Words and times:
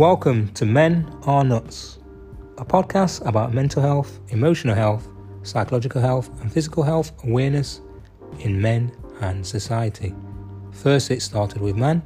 Welcome 0.00 0.48
to 0.54 0.64
Men 0.64 1.14
Are 1.24 1.44
Nuts, 1.44 1.98
a 2.56 2.64
podcast 2.64 3.22
about 3.26 3.52
mental 3.52 3.82
health, 3.82 4.18
emotional 4.30 4.74
health, 4.74 5.06
psychological 5.42 6.00
health, 6.00 6.30
and 6.40 6.50
physical 6.50 6.82
health 6.82 7.12
awareness 7.22 7.82
in 8.38 8.62
men 8.62 8.96
and 9.20 9.46
society. 9.46 10.14
First, 10.72 11.10
it 11.10 11.20
started 11.20 11.60
with 11.60 11.76
MAN, 11.76 12.00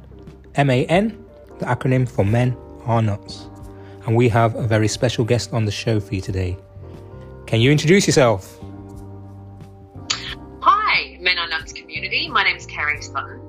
M 0.55 0.69
A 0.71 0.85
N, 0.87 1.23
the 1.59 1.67
acronym 1.67 2.05
for 2.05 2.25
Men 2.25 2.57
Are 2.83 3.01
Nuts. 3.01 3.47
And 4.05 4.13
we 4.13 4.27
have 4.27 4.55
a 4.55 4.67
very 4.67 4.89
special 4.89 5.23
guest 5.23 5.53
on 5.53 5.63
the 5.63 5.71
show 5.71 6.01
for 6.01 6.15
you 6.15 6.21
today. 6.21 6.57
Can 7.47 7.61
you 7.61 7.71
introduce 7.71 8.07
yourself? 8.07 8.59
Hi, 10.59 11.17
Men 11.21 11.37
Are 11.37 11.47
Nuts 11.47 11.71
community. 11.71 12.27
My 12.27 12.43
name 12.43 12.57
is 12.57 12.65
Carrie 12.65 13.01
Sutton. 13.01 13.44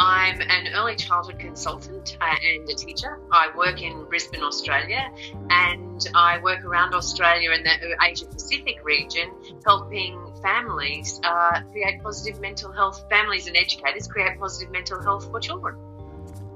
I'm 0.00 0.40
an 0.40 0.68
early 0.74 0.96
childhood 0.96 1.38
consultant 1.38 2.16
uh, 2.22 2.34
and 2.42 2.66
a 2.66 2.74
teacher. 2.74 3.20
I 3.30 3.50
work 3.54 3.82
in 3.82 4.06
Brisbane, 4.06 4.42
Australia, 4.42 5.10
and 5.50 6.08
I 6.14 6.38
work 6.38 6.64
around 6.64 6.94
Australia 6.94 7.50
in 7.50 7.62
the 7.64 7.96
Asia 8.02 8.24
Pacific 8.24 8.82
region, 8.82 9.30
helping 9.66 10.32
families 10.42 11.20
uh, 11.22 11.60
create 11.70 12.02
positive 12.02 12.40
mental 12.40 12.72
health, 12.72 13.04
families 13.10 13.46
and 13.46 13.58
educators 13.58 14.08
create 14.08 14.38
positive 14.38 14.72
mental 14.72 15.02
health 15.02 15.30
for 15.30 15.38
children. 15.38 15.76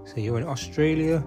So 0.06 0.20
you're 0.20 0.38
in 0.38 0.48
Australia. 0.48 1.22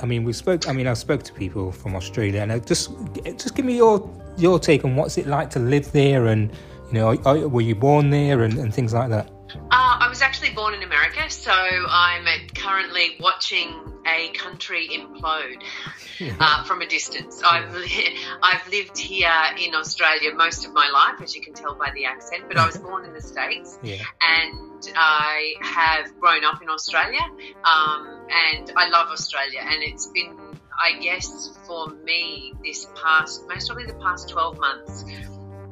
I 0.00 0.06
mean, 0.06 0.24
we 0.24 0.32
spoke. 0.32 0.68
I 0.68 0.72
mean, 0.72 0.88
I 0.88 0.94
spoke 0.94 1.22
to 1.22 1.32
people 1.32 1.70
from 1.70 1.94
Australia, 1.94 2.40
and 2.40 2.66
just 2.66 2.90
just 3.38 3.54
give 3.54 3.64
me 3.64 3.76
your 3.76 4.10
your 4.36 4.58
take 4.58 4.84
on 4.84 4.96
what's 4.96 5.18
it 5.18 5.28
like 5.28 5.50
to 5.50 5.60
live 5.60 5.92
there, 5.92 6.26
and 6.26 6.50
you 6.88 6.94
know, 6.94 7.16
are, 7.24 7.46
were 7.46 7.60
you 7.60 7.76
born 7.76 8.10
there, 8.10 8.42
and, 8.42 8.54
and 8.58 8.74
things 8.74 8.92
like 8.92 9.08
that. 9.10 9.30
Uh, 9.54 9.98
I 10.00 10.06
was 10.08 10.22
actually 10.22 10.50
born 10.50 10.74
in 10.74 10.82
America, 10.82 11.28
so 11.30 11.52
I'm 11.52 12.26
currently 12.54 13.16
watching 13.20 13.72
a 14.06 14.28
country 14.32 14.88
implode 14.92 15.62
uh, 16.40 16.64
from 16.64 16.82
a 16.82 16.86
distance. 16.86 17.42
I've 17.42 17.72
li- 17.74 18.16
I've 18.42 18.66
lived 18.68 18.98
here 18.98 19.32
in 19.58 19.74
Australia 19.74 20.34
most 20.34 20.66
of 20.66 20.72
my 20.72 20.88
life, 20.90 21.22
as 21.22 21.34
you 21.34 21.40
can 21.40 21.54
tell 21.54 21.74
by 21.74 21.90
the 21.94 22.04
accent. 22.04 22.44
But 22.48 22.58
I 22.58 22.66
was 22.66 22.76
born 22.88 23.04
in 23.04 23.12
the 23.14 23.22
states, 23.22 23.78
Yeah. 23.82 24.02
and 24.20 24.86
I 24.96 25.54
have 25.62 26.18
grown 26.20 26.44
up 26.44 26.60
in 26.62 26.68
Australia, 26.68 27.22
um, 27.64 28.26
and 28.30 28.70
I 28.76 28.88
love 28.90 29.08
Australia. 29.08 29.60
And 29.62 29.82
it's 29.82 30.06
been, 30.08 30.36
I 30.78 30.98
guess, 31.00 31.50
for 31.66 31.88
me 31.88 32.52
this 32.62 32.86
past, 33.02 33.44
most 33.48 33.68
probably 33.68 33.86
the 33.86 33.94
past 33.94 34.28
twelve 34.28 34.58
months, 34.58 35.04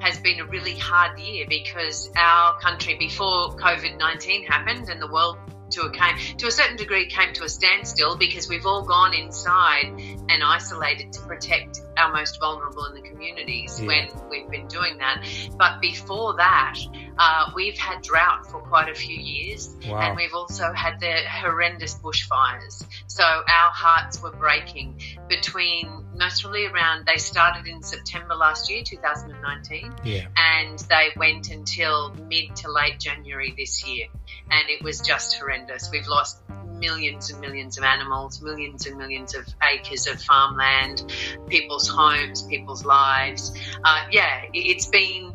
has 0.02 0.18
been 0.18 0.40
a 0.40 0.44
really 0.44 0.76
hard 0.76 1.16
year 1.18 1.46
because 1.48 2.10
our 2.16 2.58
country, 2.58 2.96
before 2.98 3.56
COVID 3.56 3.98
19 3.98 4.44
happened 4.44 4.88
and 4.88 5.00
the 5.00 5.06
world 5.06 5.38
to 5.72 5.82
a, 5.82 5.90
came, 5.90 6.16
to 6.38 6.46
a 6.46 6.50
certain 6.50 6.76
degree 6.76 7.06
came 7.06 7.32
to 7.34 7.44
a 7.44 7.48
standstill 7.48 8.16
because 8.16 8.48
we've 8.48 8.66
all 8.66 8.82
gone 8.82 9.14
inside 9.14 9.86
and 10.28 10.42
isolated 10.44 11.12
to 11.12 11.20
protect 11.22 11.80
our 11.96 12.12
most 12.12 12.38
vulnerable 12.40 12.84
in 12.86 12.94
the 12.94 13.08
communities 13.08 13.80
Yeah. 13.80 13.86
when 13.86 14.08
we've 14.30 14.50
been 14.50 14.68
doing 14.68 14.98
that. 14.98 15.24
But 15.58 15.80
before 15.80 16.34
that, 16.36 16.74
uh, 17.18 17.50
we've 17.54 17.76
had 17.78 18.02
drought 18.02 18.46
for 18.50 18.60
quite 18.60 18.88
a 18.88 18.94
few 18.94 19.16
years 19.16 19.74
Wow. 19.86 19.98
and 19.98 20.16
we've 20.16 20.34
also 20.34 20.72
had 20.72 21.00
the 21.00 21.22
horrendous 21.28 21.94
bushfires. 21.96 22.84
So 23.06 23.24
our 23.24 23.70
hearts 23.72 24.22
were 24.22 24.32
breaking 24.32 25.00
between 25.28 26.06
most 26.14 26.42
probably 26.42 26.66
around, 26.66 27.06
they 27.06 27.16
started 27.16 27.66
in 27.66 27.82
September 27.82 28.34
last 28.34 28.70
year, 28.70 28.82
2019 28.84 29.94
Yeah. 30.04 30.26
and 30.36 30.78
they 30.78 31.10
went 31.16 31.50
until 31.50 32.10
mid 32.14 32.54
to 32.56 32.70
late 32.70 32.98
January 33.00 33.54
this 33.56 33.84
year, 33.86 34.06
and 34.52 34.68
it 34.68 34.82
was 34.84 35.00
just 35.00 35.36
horrendous. 35.38 35.90
We've 35.90 36.06
lost 36.06 36.38
millions 36.78 37.30
and 37.30 37.40
millions 37.40 37.78
of 37.78 37.84
animals, 37.84 38.42
millions 38.42 38.86
and 38.86 38.98
millions 38.98 39.34
of 39.34 39.46
acres 39.62 40.06
of 40.08 40.20
farmland, 40.20 41.12
people's 41.48 41.88
homes, 41.88 42.42
people's 42.42 42.84
lives. 42.84 43.52
Uh, 43.84 44.04
yeah, 44.10 44.42
it- 44.52 44.66
it's 44.70 44.86
been. 44.86 45.32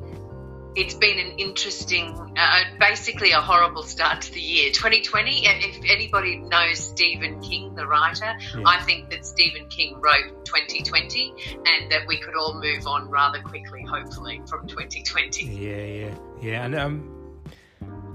It's 0.76 0.94
been 0.94 1.18
an 1.18 1.40
interesting, 1.40 2.36
uh, 2.38 2.64
basically 2.80 3.32
a 3.32 3.42
horrible 3.42 3.82
start 3.82 4.22
to 4.22 4.32
the 4.32 4.40
year. 4.40 4.70
2020, 4.72 5.48
if 5.48 5.78
anybody 5.90 6.38
knows 6.38 6.78
Stephen 6.78 7.42
King, 7.42 7.74
the 7.74 7.88
writer, 7.88 8.32
Yeah. 8.56 8.62
I 8.64 8.84
think 8.84 9.10
that 9.10 9.26
Stephen 9.26 9.68
King 9.70 10.00
wrote 10.00 10.46
2020 10.46 11.34
and 11.66 11.92
that 11.92 12.06
we 12.06 12.20
could 12.20 12.36
all 12.36 12.62
move 12.62 12.86
on 12.86 13.10
rather 13.10 13.42
quickly, 13.42 13.82
hopefully, 13.90 14.40
from 14.48 14.68
2020. 14.68 15.46
Yeah, 15.46 15.78
yeah, 16.10 16.16
yeah. 16.44 16.66
And 16.66 16.76
um, 16.76 17.17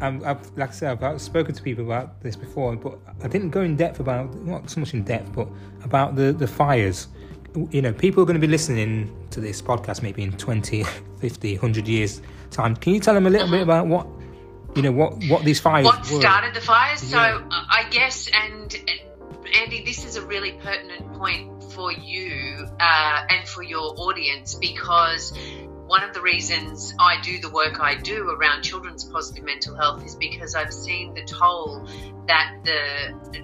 um, 0.02 0.22
I've, 0.26 0.44
like 0.58 0.70
I 0.70 0.72
said, 0.72 1.02
I've 1.02 1.20
spoken 1.22 1.54
to 1.54 1.62
people 1.62 1.84
about 1.84 2.20
this 2.20 2.36
before, 2.36 2.74
but 2.76 2.98
I 3.22 3.28
didn't 3.28 3.50
go 3.50 3.62
in 3.62 3.76
depth 3.76 4.00
about 4.00 4.34
not 4.44 4.68
so 4.68 4.80
much 4.80 4.92
in 4.94 5.04
depth, 5.04 5.32
but 5.32 5.48
about 5.84 6.16
the 6.16 6.32
the 6.32 6.46
fires. 6.46 7.08
You 7.70 7.82
know, 7.82 7.92
people 7.92 8.22
are 8.22 8.26
going 8.26 8.40
to 8.40 8.46
be 8.46 8.50
listening 8.50 9.14
to 9.30 9.40
this 9.40 9.60
podcast 9.60 10.02
maybe 10.02 10.22
in 10.22 10.32
20, 10.32 10.84
50, 11.20 11.52
100 11.58 11.86
years 11.86 12.22
time. 12.50 12.74
Can 12.76 12.94
you 12.94 13.00
tell 13.00 13.14
them 13.14 13.26
a 13.26 13.30
little 13.30 13.48
bit 13.50 13.60
about 13.62 13.86
what 13.86 14.06
you 14.74 14.82
know 14.82 14.92
what 14.92 15.22
what 15.28 15.44
these 15.44 15.60
fires 15.60 15.84
what 15.84 15.98
were? 16.10 16.20
started 16.20 16.54
the 16.54 16.60
fires. 16.60 17.00
So 17.00 17.16
Yeah. 17.16 17.42
uh, 17.50 17.64
I 17.70 17.86
guess, 17.90 18.28
and 18.32 18.74
Andy, 19.54 19.84
this 19.84 20.04
is 20.04 20.16
a 20.16 20.22
really 20.26 20.52
pertinent 20.52 21.12
point 21.14 21.62
for 21.72 21.92
you 21.92 22.66
uh, 22.80 23.26
and 23.30 23.46
for 23.48 23.62
your 23.62 23.94
audience 23.98 24.54
because 24.54 25.32
one 25.86 26.04
of 26.04 26.14
the 26.14 26.20
reasons 26.20 26.94
I 26.98 27.20
do 27.20 27.38
the 27.38 27.50
work 27.50 27.80
I 27.80 27.94
do 27.94 28.30
around 28.30 28.62
children's 28.62 29.04
positive 29.04 29.44
mental 29.44 29.74
health 29.74 30.04
is 30.04 30.16
because 30.16 30.54
I've 30.54 30.72
seen 30.72 31.14
the 31.14 31.22
toll 31.22 31.86
that 32.26 32.58
the 32.64 33.42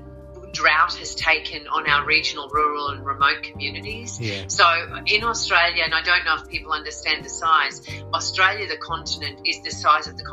drought 0.53 0.95
has 0.95 1.15
taken 1.15 1.69
on 1.69 1.89
our 1.89 2.07
regional, 2.07 2.49
rural, 2.49 2.89
and 2.89 3.05
remote 3.05 3.43
communities. 3.43 4.19
Yeah, 4.21 4.45
So 4.49 4.65
in 5.07 5.25
Australia, 5.25 5.85
and 5.85 5.95
I 5.95 6.03
don't 6.03 6.25
know 6.25 6.37
if 6.37 6.49
people 6.49 6.73
understand 6.73 7.25
the 7.25 7.29
size, 7.29 7.83
Australia, 8.13 8.67
the 8.67 8.79
continent, 8.79 9.47
is 9.47 9.63
the 9.63 9.71
size 9.71 10.07
of 10.07 10.17
the 10.17 10.25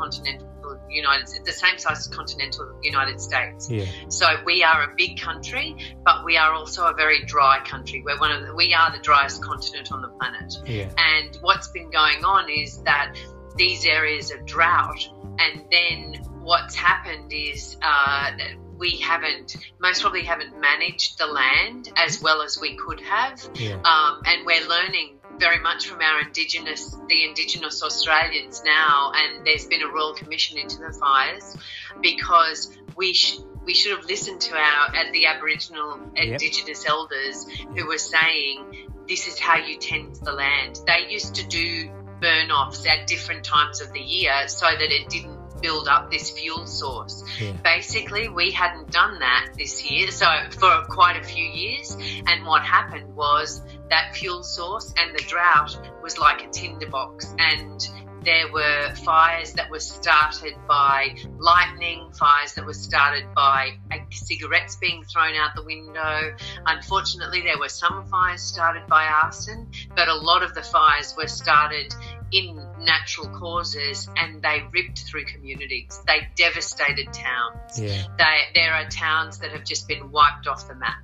continental 0.66 0.90
United, 0.90 1.44
the 1.44 1.52
same 1.52 1.78
size 1.78 1.98
as 2.00 2.08
continental 2.08 2.78
United 2.82 3.20
States. 3.20 3.70
yeah, 3.70 3.84
So 4.08 4.26
we 4.44 4.62
are 4.62 4.90
a 4.90 4.94
big 4.96 5.20
country, 5.20 5.76
but 6.04 6.24
we 6.24 6.36
are 6.36 6.52
also 6.52 6.86
a 6.86 6.94
very 6.94 7.24
dry 7.24 7.60
country. 7.64 8.02
We're 8.04 8.18
one 8.18 8.32
of 8.32 8.46
the, 8.46 8.54
we 8.54 8.74
are 8.74 8.92
the 8.92 9.02
driest 9.02 9.42
continent 9.42 9.92
on 9.92 10.02
the 10.02 10.08
planet. 10.08 10.54
yeah, 10.66 10.90
And 10.96 11.36
what's 11.40 11.68
been 11.68 11.90
going 11.90 12.24
on 12.24 12.50
is 12.50 12.82
that 12.82 13.16
these 13.56 13.86
areas 13.86 14.30
of 14.30 14.44
drought, 14.46 15.08
and 15.38 15.64
then 15.70 16.14
what's 16.42 16.74
happened 16.74 17.32
is 17.32 17.76
uh, 17.82 18.30
we 18.78 18.98
haven't, 18.98 19.56
most 19.80 20.02
probably 20.02 20.22
haven't 20.22 20.60
managed 20.60 21.18
the 21.18 21.26
land 21.26 21.90
as 21.96 22.20
well 22.20 22.42
as 22.42 22.58
we 22.60 22.76
could 22.76 23.00
have. 23.00 23.40
yeah, 23.54 23.80
Um, 23.82 24.22
and 24.26 24.44
we're 24.44 24.66
learning 24.68 25.15
very 25.38 25.60
much 25.60 25.86
from 25.86 26.00
our 26.00 26.20
indigenous, 26.22 26.96
the 27.08 27.24
indigenous 27.24 27.82
Australians 27.82 28.62
now, 28.64 29.12
and 29.14 29.46
there's 29.46 29.66
been 29.66 29.82
a 29.82 29.88
royal 29.88 30.14
commission 30.14 30.58
into 30.58 30.78
the 30.78 30.96
fires 30.98 31.56
because 32.00 32.76
we 32.96 33.12
sh- 33.12 33.38
we 33.64 33.74
should 33.74 33.96
have 33.96 34.06
listened 34.06 34.40
to 34.40 34.54
our 34.54 34.94
at 34.94 35.12
the 35.12 35.26
Aboriginal 35.26 36.00
indigenous 36.14 36.86
elders 36.86 37.46
who 37.74 37.86
were 37.86 37.98
saying 37.98 38.86
this 39.08 39.26
is 39.26 39.38
how 39.38 39.56
you 39.56 39.76
tend 39.78 40.16
the 40.16 40.32
land. 40.32 40.80
They 40.86 41.06
used 41.08 41.34
to 41.36 41.46
do 41.46 41.90
burn 42.20 42.50
offs 42.50 42.86
at 42.86 43.06
different 43.06 43.44
times 43.44 43.80
of 43.80 43.92
the 43.92 44.00
year 44.00 44.48
so 44.48 44.66
that 44.66 44.92
it 44.92 45.08
didn't 45.08 45.35
build 45.60 45.88
up 45.88 46.10
this 46.10 46.30
fuel 46.30 46.66
source. 46.66 47.22
Yeah, 47.40 47.52
basically 47.64 48.28
we 48.28 48.50
hadn't 48.50 48.90
done 48.90 49.18
that 49.20 49.50
this 49.56 49.88
year 49.90 50.10
so 50.10 50.26
for 50.50 50.84
quite 50.88 51.16
a 51.16 51.24
few 51.24 51.44
years. 51.44 51.96
And 52.26 52.46
what 52.46 52.62
happened 52.62 53.14
was 53.14 53.62
that 53.90 54.16
fuel 54.16 54.42
source 54.42 54.92
and 54.96 55.16
the 55.16 55.22
drought 55.24 55.78
was 56.02 56.18
like 56.18 56.42
a 56.42 56.48
tinderbox 56.48 57.34
and 57.38 57.88
there 58.26 58.50
were 58.52 58.92
fires 59.04 59.52
that 59.52 59.70
were 59.70 59.78
started 59.78 60.54
by 60.66 61.14
lightning, 61.38 62.10
fires 62.10 62.54
that 62.54 62.66
were 62.66 62.74
started 62.74 63.24
by 63.36 63.78
cigarettes 64.10 64.74
being 64.76 65.04
thrown 65.04 65.36
out 65.36 65.54
the 65.54 65.62
window. 65.62 66.34
Unfortunately, 66.66 67.42
there 67.42 67.56
were 67.56 67.68
some 67.68 68.04
fires 68.08 68.42
started 68.42 68.84
by 68.88 69.04
arson, 69.04 69.68
but 69.94 70.08
a 70.08 70.14
lot 70.14 70.42
of 70.42 70.54
the 70.54 70.62
fires 70.62 71.14
were 71.16 71.28
started 71.28 71.94
in 72.32 72.56
natural 72.80 73.28
causes 73.38 74.08
and 74.16 74.42
they 74.42 74.62
ripped 74.72 75.00
through 75.00 75.24
communities. 75.26 76.00
They 76.06 76.28
devastated 76.36 77.12
towns. 77.12 77.80
yeah, 77.80 78.04
They, 78.18 78.38
there 78.54 78.74
are 78.74 78.88
towns 78.88 79.38
that 79.38 79.52
have 79.52 79.64
just 79.64 79.88
been 79.88 80.10
wiped 80.10 80.46
off 80.46 80.66
the 80.68 80.74
map. 80.74 80.98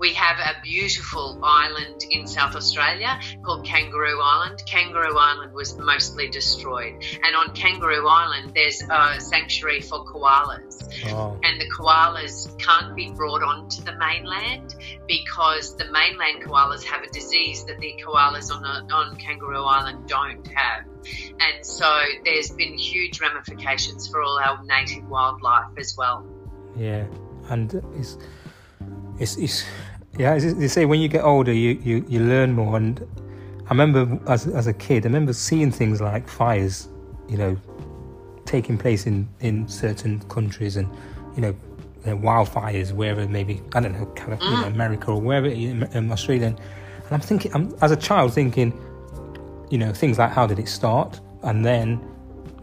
We 0.00 0.14
have 0.14 0.38
a 0.38 0.60
beautiful 0.62 1.38
island 1.42 2.04
in 2.10 2.26
South 2.26 2.56
Australia 2.56 3.20
called 3.44 3.66
Kangaroo 3.66 4.18
Island. 4.20 4.62
Kangaroo 4.66 5.18
Island 5.18 5.52
was 5.52 5.76
mostly 5.76 6.28
destroyed. 6.30 7.04
And 7.22 7.36
on 7.36 7.54
Kangaroo 7.54 8.08
Island, 8.08 8.52
there's 8.54 8.82
a 8.88 9.20
sanctuary 9.20 9.82
for 9.82 10.02
koalas. 10.06 10.82
oh, 11.12 11.38
And 11.44 11.60
the 11.60 11.68
koalas 11.68 12.58
can't 12.58 12.96
be 12.96 13.10
brought 13.10 13.42
onto 13.42 13.82
the 13.82 13.94
mainland 13.98 14.74
because 15.06 15.76
the 15.76 15.84
mainland 15.92 16.44
koalas 16.44 16.82
have 16.84 17.02
a 17.02 17.10
disease 17.10 17.64
that 17.66 17.78
the 17.78 17.94
koalas 18.02 18.50
on, 18.50 18.62
the, 18.62 18.94
on 18.94 19.16
Kangaroo 19.16 19.64
Island 19.64 20.08
don't 20.08 20.46
have. 20.48 20.84
And 21.40 21.64
so 21.64 21.90
there's 22.24 22.50
been 22.50 22.76
huge 22.78 23.20
ramifications 23.20 24.08
for 24.08 24.22
all 24.22 24.38
our 24.38 24.64
native 24.64 25.06
wildlife 25.10 25.76
as 25.76 25.94
well. 25.96 26.26
yeah. 26.74 27.04
And 27.50 27.74
it's 27.96 28.16
it's 29.18 29.36
it's 29.36 29.64
Yeah, 30.18 30.38
they 30.38 30.68
say 30.68 30.84
when 30.84 31.00
you 31.00 31.08
get 31.08 31.24
older, 31.24 31.52
you, 31.52 31.80
you, 31.82 32.04
you 32.08 32.20
learn 32.20 32.52
more. 32.52 32.76
And 32.76 33.00
I 33.66 33.70
remember 33.70 34.18
as, 34.26 34.46
as 34.48 34.66
a 34.66 34.72
kid, 34.72 35.04
I 35.04 35.08
remember 35.08 35.32
seeing 35.32 35.70
things 35.70 36.00
like 36.00 36.28
fires, 36.28 36.88
you 37.28 37.38
know, 37.38 37.56
taking 38.44 38.76
place 38.76 39.06
in, 39.06 39.28
in 39.40 39.68
certain 39.68 40.20
countries 40.28 40.76
and, 40.76 40.88
you 41.36 41.42
know, 41.42 41.54
wildfires, 42.04 42.92
wherever 42.92 43.26
maybe, 43.28 43.62
I 43.74 43.80
don't 43.80 43.92
know, 43.92 44.06
California, 44.06 44.64
mm. 44.64 44.74
America 44.74 45.12
or 45.12 45.20
wherever, 45.20 45.46
in 45.46 46.10
Australia. 46.10 46.46
And 46.46 47.12
I'm 47.12 47.20
thinking, 47.20 47.54
I'm, 47.54 47.74
as 47.80 47.92
a 47.92 47.96
child, 47.96 48.32
thinking, 48.32 48.72
you 49.70 49.78
know, 49.78 49.92
things 49.92 50.18
like 50.18 50.32
how 50.32 50.46
did 50.46 50.58
it 50.58 50.68
start? 50.68 51.20
And 51.42 51.64
then 51.64 52.00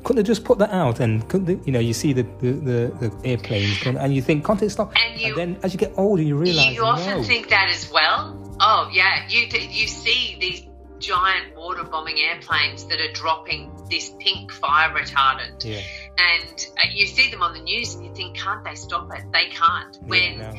couldn't 0.08 0.24
they 0.24 0.26
just 0.26 0.46
put 0.46 0.58
that 0.58 0.70
out 0.70 1.02
and 1.02 1.28
couldn't 1.28 1.48
they, 1.48 1.60
you 1.66 1.74
know 1.74 1.80
you 1.80 1.94
see 1.94 2.14
the 2.14 2.24
the, 2.40 2.52
the, 2.54 3.10
the 3.10 3.28
airplanes 3.28 3.86
and 3.86 4.16
you 4.16 4.22
think 4.22 4.46
can't 4.46 4.62
it 4.62 4.70
stop 4.70 4.94
and, 4.96 5.20
you, 5.20 5.28
and, 5.28 5.38
then 5.38 5.60
as 5.64 5.74
you 5.74 5.78
get 5.78 5.92
older 5.98 6.22
you 6.22 6.38
realize 6.38 6.74
you 6.74 6.82
often 6.82 7.18
no. 7.18 7.24
think 7.24 7.50
that 7.50 7.68
as 7.70 7.92
well 7.92 8.56
oh 8.62 8.90
yeah 8.94 9.28
you 9.28 9.48
you 9.70 9.86
see 9.86 10.38
these 10.40 10.64
giant 11.00 11.54
water 11.58 11.84
bombing 11.84 12.18
airplanes 12.18 12.86
that 12.86 13.02
are 13.02 13.12
dropping 13.12 13.70
this 13.92 14.14
pink 14.18 14.50
fire 14.50 14.90
retardant 14.96 15.66
yeah. 15.66 15.82
and 16.18 16.68
uh, 16.78 16.88
you 16.94 17.06
see 17.06 17.30
them 17.30 17.44
on 17.44 17.54
the 17.54 17.60
news 17.60 17.94
and 17.96 18.06
you 18.06 18.16
think 18.16 18.38
can't 18.38 18.64
they 18.64 18.76
stop 18.76 19.10
it 19.14 19.26
they 19.34 19.50
can't 19.50 19.98
when 20.04 20.40
no. 20.40 20.54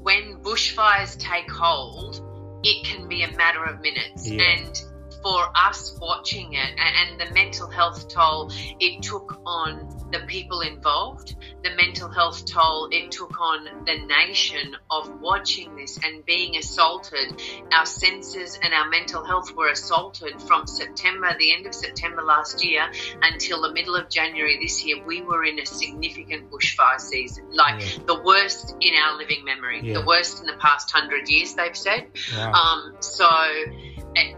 when 0.00 0.38
bushfires 0.38 1.18
take 1.18 1.50
hold 1.50 2.22
it 2.64 2.86
can 2.86 3.06
be 3.06 3.22
a 3.22 3.30
matter 3.36 3.64
of 3.64 3.82
minutes 3.82 4.30
yeah. 4.30 4.42
and 4.42 4.82
for 5.22 5.50
us 5.54 5.96
watching 6.00 6.54
it 6.54 6.70
and, 6.78 7.08
the 7.18 7.34
mental 7.34 7.68
health 7.68 8.08
toll 8.08 8.52
it 8.78 9.02
took 9.02 9.40
on 9.44 9.88
the 10.12 10.20
people 10.20 10.60
involved, 10.60 11.34
the 11.64 11.70
mental 11.74 12.08
health 12.08 12.44
toll 12.46 12.88
it 12.92 13.10
took 13.10 13.40
on 13.40 13.64
the 13.84 14.06
nation 14.06 14.76
of 14.90 15.20
watching 15.20 15.74
this 15.74 15.98
and 16.04 16.24
being 16.24 16.56
assaulted. 16.56 17.40
Our 17.72 17.86
senses 17.86 18.58
and 18.62 18.72
our 18.72 18.88
mental 18.88 19.24
health 19.24 19.54
were 19.56 19.68
assaulted 19.68 20.40
from 20.42 20.66
September, 20.66 21.34
the 21.38 21.52
end 21.52 21.66
of 21.66 21.74
September 21.74 22.22
last 22.22 22.64
year, 22.64 22.90
until 23.22 23.62
the 23.62 23.72
middle 23.72 23.96
of 23.96 24.08
January 24.08 24.58
this 24.62 24.84
year. 24.84 25.04
We 25.04 25.22
were 25.22 25.44
in 25.44 25.58
a 25.58 25.66
significant 25.66 26.50
bushfire 26.50 27.00
season, 27.00 27.46
like 27.52 27.80
yeah. 27.80 28.04
the 28.06 28.22
worst 28.22 28.74
in 28.80 28.94
our 28.94 29.18
living 29.18 29.44
memory, 29.44 29.80
yeah. 29.82 29.94
the 29.94 30.06
worst 30.06 30.40
in 30.40 30.46
the 30.46 30.56
past 30.58 30.90
hundred 30.90 31.28
years, 31.28 31.54
they've 31.54 31.76
said. 31.76 32.06
Wow. 32.34 32.52
Um, 32.52 32.96
so 33.00 33.28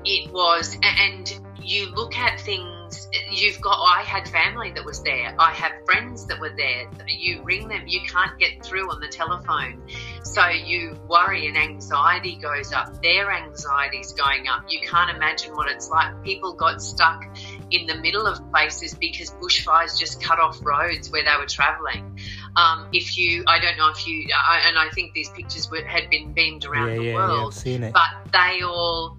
it 0.05 0.33
was, 0.33 0.77
and 0.83 1.41
you 1.63 1.95
look 1.95 2.17
at 2.17 2.41
things, 2.41 3.09
you've 3.31 3.61
got, 3.61 3.77
I 3.77 4.03
had 4.03 4.27
family 4.29 4.73
that 4.73 4.85
was 4.85 5.03
there, 5.03 5.35
I 5.39 5.53
have 5.53 5.73
friends 5.85 6.27
that 6.27 6.41
were 6.41 6.55
there. 6.57 6.91
You 7.07 7.43
ring 7.43 7.69
them, 7.69 7.87
you 7.87 8.01
can't 8.09 8.37
get 8.39 8.65
through 8.65 8.91
on 8.91 9.01
the 9.01 9.09
telephone. 9.09 9.83
So 10.25 10.47
you 10.49 10.99
worry 11.09 11.47
and 11.47 11.57
anxiety 11.57 12.37
goes 12.37 12.73
up, 12.73 13.01
their 13.03 13.31
anxiety 13.31 13.99
is 13.99 14.13
going 14.13 14.49
up. 14.49 14.65
You 14.69 14.81
can't 14.81 15.15
imagine 15.15 15.55
what 15.55 15.71
it's 15.71 15.89
like. 15.89 16.23
People 16.25 16.55
got 16.55 16.83
stuck 16.83 17.23
in 17.71 17.87
the 17.87 17.97
middle 17.97 18.27
of 18.27 18.39
places 18.51 18.95
because 18.95 19.31
bushfires 19.31 19.99
just 19.99 20.21
cut 20.23 20.41
off 20.41 20.59
roads 20.65 21.11
where 21.11 21.25
they 21.25 21.37
were 21.39 21.47
traveling. 21.47 22.19
Um, 22.57 22.89
if 22.93 23.17
you, 23.17 23.45
I 23.47 23.61
don't 23.61 23.77
know 23.77 23.91
if 23.91 24.07
you, 24.07 24.29
and 24.67 24.77
I 24.77 24.89
think 24.93 25.13
these 25.15 25.29
pictures 25.31 25.71
were, 25.71 25.85
had 25.85 26.11
been 26.11 26.33
beamed 26.33 26.65
around 26.65 26.91
yeah, 26.91 26.97
the 26.97 27.05
yeah, 27.05 27.15
world, 27.15 27.63
yeah, 27.65 27.91
but 27.93 28.33
they 28.33 28.63
all 28.65 29.17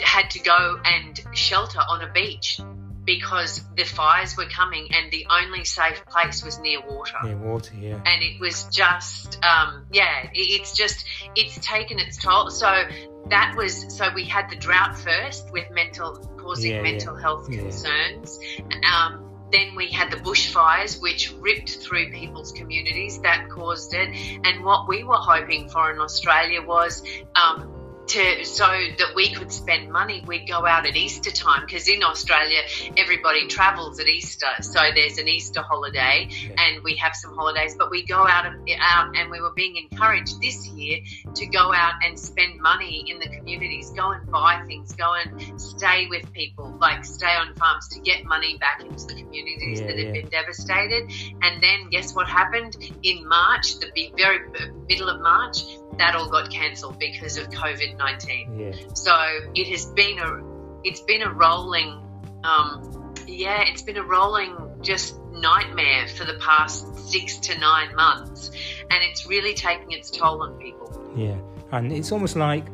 had 0.00 0.30
to 0.30 0.40
go 0.40 0.80
and 0.84 1.20
shelter 1.32 1.80
on 1.80 2.02
a 2.02 2.12
beach 2.12 2.60
because 3.04 3.64
the 3.74 3.84
fires 3.84 4.36
were 4.36 4.44
coming 4.44 4.88
and 4.92 5.10
the 5.10 5.26
only 5.30 5.64
safe 5.64 6.04
place 6.04 6.44
was 6.44 6.58
near 6.58 6.78
water. 6.86 7.16
Near 7.24 7.38
water, 7.38 7.74
yeah. 7.74 7.94
And 8.04 8.22
it 8.22 8.38
was 8.38 8.64
just, 8.64 9.42
um, 9.42 9.86
yeah, 9.90 10.28
it's 10.34 10.74
just, 10.74 11.06
it's 11.34 11.58
taken 11.66 11.98
its 11.98 12.18
toll. 12.18 12.50
So 12.50 12.70
that 13.30 13.54
was, 13.56 13.96
so 13.96 14.08
we 14.14 14.24
had 14.24 14.50
the 14.50 14.56
drought 14.56 14.98
first 14.98 15.50
with 15.50 15.70
mental, 15.70 16.18
causing 16.36 16.72
yeah, 16.72 16.82
mental 16.82 17.14
yeah. 17.16 17.22
health 17.22 17.48
yeah. 17.50 17.60
concerns. 17.60 18.38
Um, 18.92 19.24
then 19.50 19.74
we 19.74 19.90
had 19.90 20.10
the 20.10 20.18
bushfires, 20.18 21.00
which 21.00 21.32
ripped 21.40 21.78
through 21.78 22.12
people's 22.12 22.52
communities. 22.52 23.20
That 23.22 23.48
caused 23.48 23.94
it. 23.94 24.40
And 24.44 24.62
what 24.62 24.86
we 24.86 25.02
were 25.02 25.16
hoping 25.16 25.70
for 25.70 25.90
in 25.90 25.98
Australia 25.98 26.60
was 26.60 27.02
um, 27.34 27.77
to 28.08 28.44
so 28.44 28.66
that 28.66 29.12
we 29.14 29.32
could 29.32 29.52
spend 29.52 29.90
money 29.90 30.24
we'd 30.26 30.48
go 30.48 30.66
out 30.66 30.86
at 30.86 30.96
easter 30.96 31.30
time 31.30 31.62
because 31.66 31.88
in 31.88 32.02
australia 32.02 32.60
everybody 32.96 33.46
travels 33.46 34.00
at 34.00 34.08
easter. 34.08 34.46
So 34.60 34.80
there's 34.94 35.18
an 35.18 35.28
easter 35.28 35.62
holiday 35.62 36.28
and 36.56 36.82
we 36.82 36.96
have 36.96 37.14
some 37.14 37.34
holidays 37.34 37.74
but 37.78 37.90
we 37.90 38.04
go 38.04 38.26
out, 38.26 38.46
out 38.46 39.16
and 39.16 39.30
we 39.30 39.40
were 39.40 39.52
being 39.54 39.76
encouraged 39.76 40.40
this 40.40 40.66
year 40.68 41.00
to 41.34 41.46
go 41.46 41.72
out 41.72 41.94
and 42.04 42.18
spend 42.18 42.60
money 42.60 43.04
in 43.08 43.18
the 43.18 43.28
communities 43.28 43.90
go 43.90 44.10
and 44.12 44.30
buy 44.30 44.62
things 44.66 44.92
go 44.94 45.14
and 45.14 45.60
stay 45.60 46.06
with 46.08 46.32
people 46.32 46.76
like 46.80 47.04
stay 47.04 47.34
on 47.34 47.54
farms 47.56 47.88
to 47.88 48.00
get 48.00 48.24
money 48.24 48.56
back 48.58 48.80
into 48.80 49.06
the 49.06 49.22
communities 49.22 49.80
yeah, 49.80 49.86
that 49.86 49.98
had 49.98 50.12
been 50.12 50.28
devastated. 50.28 51.10
And 51.42 51.62
then 51.62 51.90
guess 51.90 52.14
what 52.14 52.28
happened? 52.28 52.76
In 53.02 53.26
march 53.28 53.78
the 53.78 54.12
very 54.16 54.40
middle 54.88 55.08
of 55.08 55.20
march 55.20 55.62
that 55.98 56.14
all 56.14 56.28
got 56.28 56.50
cancelled 56.50 56.98
because 56.98 57.36
of 57.36 57.48
COVID 57.50 57.96
nineteen. 57.96 58.58
Yeah. 58.58 58.72
So 58.94 59.14
it 59.54 59.68
has 59.68 59.86
been 59.86 60.18
a 60.18 60.42
it's 60.84 61.00
been 61.00 61.22
a 61.22 61.32
rolling 61.32 62.02
um, 62.44 63.14
yeah 63.26 63.64
it's 63.66 63.82
been 63.82 63.96
a 63.96 64.04
rolling 64.04 64.56
just 64.80 65.18
nightmare 65.32 66.08
for 66.08 66.24
the 66.24 66.38
past 66.40 67.10
six 67.10 67.38
to 67.38 67.58
nine 67.58 67.94
months, 67.94 68.50
and 68.90 69.02
it's 69.02 69.26
really 69.26 69.54
taking 69.54 69.92
its 69.92 70.10
toll 70.10 70.42
on 70.42 70.58
people. 70.58 71.12
Yeah, 71.16 71.36
and 71.72 71.92
it's 71.92 72.12
almost 72.12 72.36
like 72.36 72.64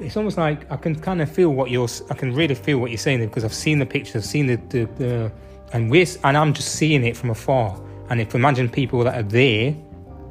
it's 0.00 0.16
almost 0.16 0.38
like 0.38 0.70
I 0.70 0.76
can 0.76 0.94
kind 0.94 1.22
of 1.22 1.30
feel 1.30 1.50
what 1.50 1.70
you're 1.70 1.88
I 2.10 2.14
can 2.14 2.34
really 2.34 2.54
feel 2.54 2.78
what 2.78 2.90
you're 2.90 2.98
saying 2.98 3.24
because 3.24 3.44
I've 3.44 3.54
seen 3.54 3.78
the 3.78 3.86
pictures, 3.86 4.16
I've 4.16 4.24
seen 4.24 4.46
the, 4.46 4.56
the, 4.68 4.84
the 4.96 5.32
and 5.72 5.90
we're 5.90 6.06
and 6.22 6.36
I'm 6.36 6.52
just 6.52 6.72
seeing 6.72 7.04
it 7.04 7.16
from 7.16 7.30
afar. 7.30 7.80
And 8.10 8.20
if 8.20 8.34
imagine 8.34 8.68
people 8.68 9.02
that 9.04 9.14
are 9.18 9.22
there 9.22 9.74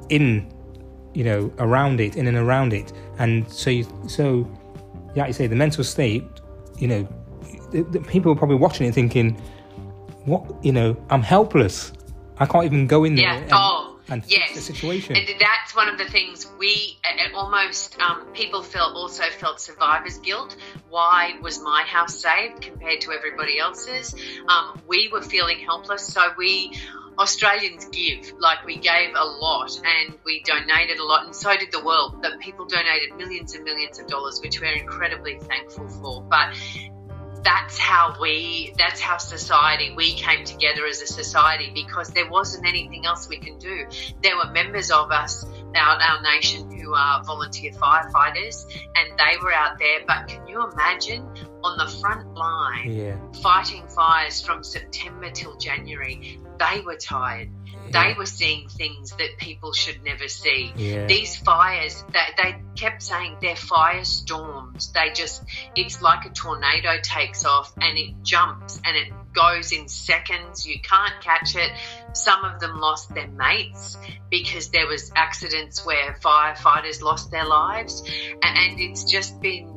in 0.09 0.52
you 1.13 1.23
know, 1.23 1.51
around 1.59 1.99
it, 1.99 2.15
in 2.15 2.27
and 2.27 2.37
around 2.37 2.73
it. 2.73 2.91
And 3.19 3.49
so, 3.51 3.69
you, 3.69 3.87
so, 4.07 4.47
yeah, 5.15 5.27
you 5.27 5.33
say 5.33 5.47
the 5.47 5.55
mental 5.55 5.83
state, 5.83 6.23
you 6.77 6.87
know, 6.87 7.07
the, 7.71 7.83
the 7.83 7.99
people 7.99 8.31
are 8.31 8.35
probably 8.35 8.55
watching 8.55 8.87
it 8.87 8.93
thinking, 8.93 9.39
what, 10.25 10.43
you 10.63 10.71
know, 10.71 10.95
I'm 11.09 11.21
helpless. 11.21 11.93
I 12.37 12.45
can't 12.45 12.65
even 12.65 12.87
go 12.87 13.03
in 13.03 13.15
there. 13.15 13.25
Yeah. 13.25 13.37
And, 13.37 13.51
oh, 13.53 13.99
and 14.09 14.23
yes. 14.27 14.53
the 14.53 14.61
situation. 14.61 15.15
And 15.15 15.27
that's 15.39 15.75
one 15.75 15.87
of 15.87 15.97
the 15.97 16.05
things 16.05 16.47
we 16.59 16.97
almost 17.33 17.99
um, 17.99 18.25
people 18.33 18.61
felt 18.61 18.95
also 18.95 19.23
felt 19.23 19.59
survivor's 19.59 20.17
guilt. 20.19 20.55
Why 20.89 21.33
was 21.41 21.61
my 21.61 21.83
house 21.87 22.19
saved 22.19 22.61
compared 22.61 23.01
to 23.01 23.11
everybody 23.11 23.59
else's? 23.59 24.15
Um, 24.47 24.81
we 24.87 25.09
were 25.11 25.21
feeling 25.21 25.59
helpless, 25.59 26.05
so 26.05 26.21
we 26.37 26.77
Australians 27.17 27.85
give. 27.85 28.33
Like 28.39 28.65
we 28.65 28.77
gave 28.77 29.15
a 29.15 29.23
lot 29.23 29.79
and 29.83 30.17
we 30.25 30.41
donated 30.43 30.99
a 30.99 31.05
lot, 31.05 31.25
and 31.25 31.35
so 31.35 31.55
did 31.55 31.71
the 31.71 31.83
world. 31.83 32.23
That 32.23 32.39
people 32.39 32.65
donated 32.65 33.15
millions 33.17 33.55
and 33.55 33.63
millions 33.63 33.99
of 33.99 34.07
dollars, 34.07 34.39
which 34.41 34.59
we're 34.59 34.73
incredibly 34.73 35.39
thankful 35.39 35.87
for. 35.89 36.21
But 36.23 36.55
that's 37.43 37.77
how 37.77 38.15
we, 38.21 38.73
that's 38.77 39.01
how 39.01 39.17
society, 39.17 39.93
we 39.95 40.13
came 40.13 40.45
together 40.45 40.85
as 40.85 41.01
a 41.01 41.07
society 41.07 41.71
because 41.73 42.09
there 42.09 42.29
wasn't 42.29 42.65
anything 42.65 43.05
else 43.05 43.27
we 43.27 43.37
can 43.37 43.57
do. 43.57 43.85
There 44.21 44.37
were 44.37 44.49
members 44.51 44.91
of 44.91 45.11
us, 45.11 45.45
our, 45.75 46.01
our 46.01 46.21
nation, 46.21 46.72
who 46.83 46.93
are 46.93 47.23
volunteer 47.23 47.71
firefighters, 47.71 48.65
and 48.95 49.17
they 49.17 49.37
were 49.41 49.53
out 49.53 49.79
there. 49.79 49.99
But 50.05 50.27
can 50.27 50.47
you 50.47 50.69
imagine 50.69 51.27
on 51.63 51.77
the 51.77 51.87
front 51.99 52.33
line 52.33 52.91
yeah. 52.91 53.17
fighting 53.41 53.87
fires 53.87 54.41
from 54.41 54.63
September 54.63 55.31
till 55.31 55.55
January? 55.57 56.39
they 56.59 56.81
were 56.81 56.95
tired. 56.95 57.49
Yeah. 57.65 58.03
They 58.03 58.13
were 58.17 58.25
seeing 58.25 58.69
things 58.69 59.11
that 59.11 59.37
people 59.37 59.73
should 59.73 60.03
never 60.03 60.27
see. 60.27 60.71
Yeah. 60.75 61.05
These 61.05 61.35
fires, 61.37 62.03
they, 62.11 62.43
they 62.43 62.55
kept 62.75 63.03
saying 63.03 63.37
they're 63.41 63.55
firestorms. 63.55 64.91
They 64.93 65.11
just, 65.13 65.43
it's 65.75 66.01
like 66.01 66.25
a 66.25 66.29
tornado 66.29 66.97
takes 67.01 67.45
off 67.45 67.73
and 67.79 67.97
it 67.97 68.23
jumps 68.23 68.79
and 68.85 68.95
it 68.95 69.13
goes 69.33 69.71
in 69.71 69.87
seconds. 69.87 70.65
You 70.65 70.79
can't 70.79 71.19
catch 71.21 71.55
it. 71.55 71.71
Some 72.13 72.43
of 72.45 72.59
them 72.59 72.79
lost 72.79 73.13
their 73.13 73.27
mates 73.27 73.97
because 74.29 74.69
there 74.69 74.87
was 74.87 75.11
accidents 75.15 75.85
where 75.85 76.17
firefighters 76.21 77.01
lost 77.01 77.31
their 77.31 77.45
lives. 77.45 78.01
And 78.41 78.79
it's 78.79 79.03
just 79.03 79.41
been 79.41 79.73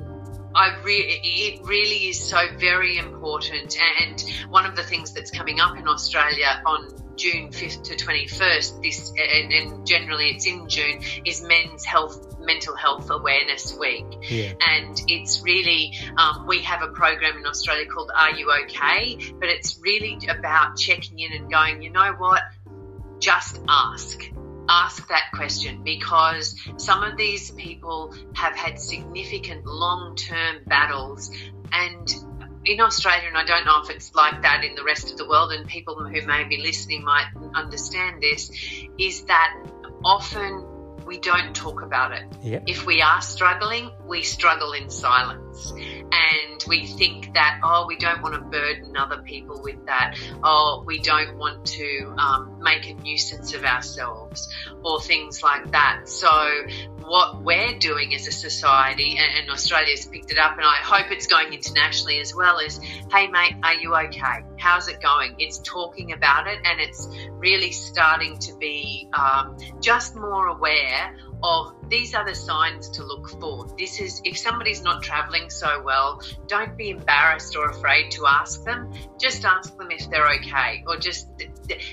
I 0.54 0.80
re- 0.82 1.20
it 1.22 1.66
really 1.66 2.08
is 2.08 2.18
so 2.18 2.38
very 2.58 2.96
important. 2.96 3.76
And 4.00 4.24
one 4.48 4.64
of 4.64 4.74
the 4.74 4.82
things 4.82 5.12
that's 5.12 5.30
coming 5.30 5.60
up 5.60 5.76
in 5.76 5.86
Australia 5.86 6.62
on 6.64 7.05
June 7.16 7.48
5th 7.50 7.84
to 7.84 7.96
21st, 7.96 8.82
this 8.82 9.10
and, 9.10 9.52
and 9.52 9.86
generally 9.86 10.28
it's 10.30 10.46
in 10.46 10.68
June, 10.68 11.00
is 11.24 11.42
Men's 11.42 11.84
Health 11.84 12.38
Mental 12.40 12.76
Health 12.76 13.10
Awareness 13.10 13.76
Week. 13.78 14.04
Yeah. 14.22 14.52
And 14.66 15.00
it's 15.08 15.42
really, 15.42 15.98
um, 16.16 16.46
we 16.46 16.62
have 16.62 16.82
a 16.82 16.88
program 16.88 17.38
in 17.38 17.46
Australia 17.46 17.86
called 17.86 18.10
Are 18.14 18.30
You 18.30 18.52
OK? 18.52 19.32
But 19.38 19.48
it's 19.48 19.78
really 19.82 20.18
about 20.28 20.76
checking 20.76 21.18
in 21.18 21.32
and 21.32 21.50
going, 21.50 21.82
you 21.82 21.90
know 21.90 22.14
what? 22.18 22.42
Just 23.18 23.60
ask 23.68 24.30
ask 24.68 25.06
that 25.08 25.30
question 25.32 25.84
because 25.84 26.60
some 26.76 27.04
of 27.04 27.16
these 27.16 27.52
people 27.52 28.12
have 28.34 28.56
had 28.56 28.80
significant 28.80 29.64
long 29.64 30.16
term 30.16 30.56
battles 30.66 31.30
and 31.72 32.12
in 32.66 32.80
Australia, 32.80 33.28
and 33.28 33.36
I 33.36 33.44
don't 33.44 33.64
know 33.64 33.80
if 33.82 33.90
it's 33.90 34.14
like 34.14 34.42
that 34.42 34.64
in 34.64 34.74
the 34.74 34.84
rest 34.84 35.10
of 35.10 35.16
the 35.16 35.28
world, 35.28 35.52
and 35.52 35.66
people 35.66 35.94
who 36.04 36.26
may 36.26 36.44
be 36.44 36.58
listening 36.58 37.04
might 37.04 37.28
understand 37.54 38.20
this, 38.20 38.50
is 38.98 39.24
that 39.24 39.54
often 40.04 40.66
we 41.06 41.18
don't 41.18 41.54
talk 41.54 41.82
about 41.82 42.12
it. 42.12 42.24
Yep. 42.42 42.64
If 42.66 42.84
we 42.84 43.00
are 43.00 43.22
struggling, 43.22 43.92
we 44.06 44.22
struggle 44.22 44.72
in 44.72 44.90
silence. 44.90 45.72
And 45.72 46.64
we 46.66 46.86
think 46.86 47.34
that, 47.34 47.60
oh, 47.62 47.86
we 47.86 47.96
don't 47.96 48.22
want 48.22 48.34
to 48.34 48.40
burden 48.40 48.96
other 48.96 49.22
people 49.22 49.62
with 49.62 49.86
that. 49.86 50.16
Oh, 50.42 50.82
we 50.84 50.98
don't 50.98 51.36
want 51.36 51.64
to 51.66 52.14
um, 52.18 52.58
make 52.60 52.88
a 52.88 52.94
nuisance 52.94 53.54
of 53.54 53.64
ourselves 53.64 54.52
or 54.82 55.00
things 55.00 55.42
like 55.42 55.70
that. 55.70 56.08
So, 56.08 56.28
what 57.06 57.42
we're 57.42 57.78
doing 57.78 58.14
as 58.14 58.26
a 58.26 58.32
society, 58.32 59.18
and, 59.18 59.50
Australia's 59.50 60.06
picked 60.06 60.30
it 60.32 60.38
up, 60.38 60.56
and 60.56 60.64
I 60.64 60.76
hope 60.82 61.10
it's 61.10 61.26
going 61.26 61.52
internationally 61.52 62.20
as 62.20 62.34
well, 62.34 62.58
is 62.58 62.78
hey, 62.78 63.28
mate, 63.28 63.54
are 63.62 63.74
you 63.74 63.94
okay? 63.94 64.44
How's 64.58 64.88
it 64.88 65.00
going? 65.00 65.36
It's 65.38 65.58
talking 65.58 66.12
about 66.12 66.46
it 66.46 66.58
and 66.64 66.80
it's 66.80 67.08
really 67.30 67.72
starting 67.72 68.38
to 68.38 68.56
be 68.56 69.08
um, 69.12 69.56
just 69.80 70.16
more 70.16 70.48
aware 70.48 71.16
of 71.42 71.74
these 71.88 72.14
are 72.14 72.26
the 72.26 72.34
signs 72.34 72.90
to 72.90 73.04
look 73.04 73.28
for. 73.28 73.66
This 73.78 74.00
is 74.00 74.20
if 74.24 74.38
somebody's 74.38 74.82
not 74.82 75.02
traveling 75.02 75.50
so 75.50 75.82
well, 75.84 76.20
don't 76.48 76.76
be 76.76 76.90
embarrassed 76.90 77.56
or 77.56 77.70
afraid 77.70 78.10
to 78.12 78.26
ask 78.26 78.64
them. 78.64 78.92
Just 79.20 79.44
ask 79.44 79.76
them 79.76 79.88
if 79.90 80.10
they're 80.10 80.28
okay, 80.36 80.82
or 80.86 80.96
just 80.96 81.28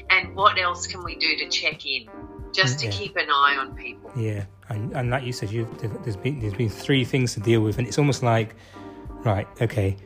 and 0.09 0.35
what 0.35 0.59
else 0.59 0.87
can 0.87 1.03
we 1.03 1.15
do 1.15 1.37
to 1.37 1.49
check 1.49 1.85
in, 1.85 2.07
just 2.53 2.79
to 2.79 2.85
Yeah. 2.85 2.91
keep 2.91 3.15
an 3.17 3.29
eye 3.29 3.57
on 3.59 3.75
people. 3.75 4.11
Yeah, 4.15 4.45
and, 4.69 4.93
and 4.93 5.09
like 5.09 5.23
you 5.23 5.33
said, 5.33 5.51
you've 5.51 5.67
there's 6.03 6.15
been 6.17 6.39
there's 6.39 6.53
been 6.53 6.69
three 6.69 7.03
things 7.03 7.33
to 7.33 7.39
deal 7.39 7.61
with, 7.61 7.77
and 7.77 7.87
it's 7.87 7.97
almost 7.97 8.23
like, 8.23 8.55
right, 9.25 9.47
okay, 9.61 9.97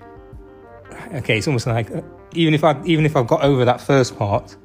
okay, 1.14 1.38
it's 1.38 1.48
almost 1.48 1.68
like 1.68 1.92
uh, 1.92 2.02
even 2.34 2.54
if 2.54 2.64
I 2.64 2.82
even 2.86 3.06
if 3.06 3.16
I've 3.16 3.28
got 3.28 3.44
over 3.44 3.66
that 3.66 3.82
first 3.82 4.18
part, 4.18 4.56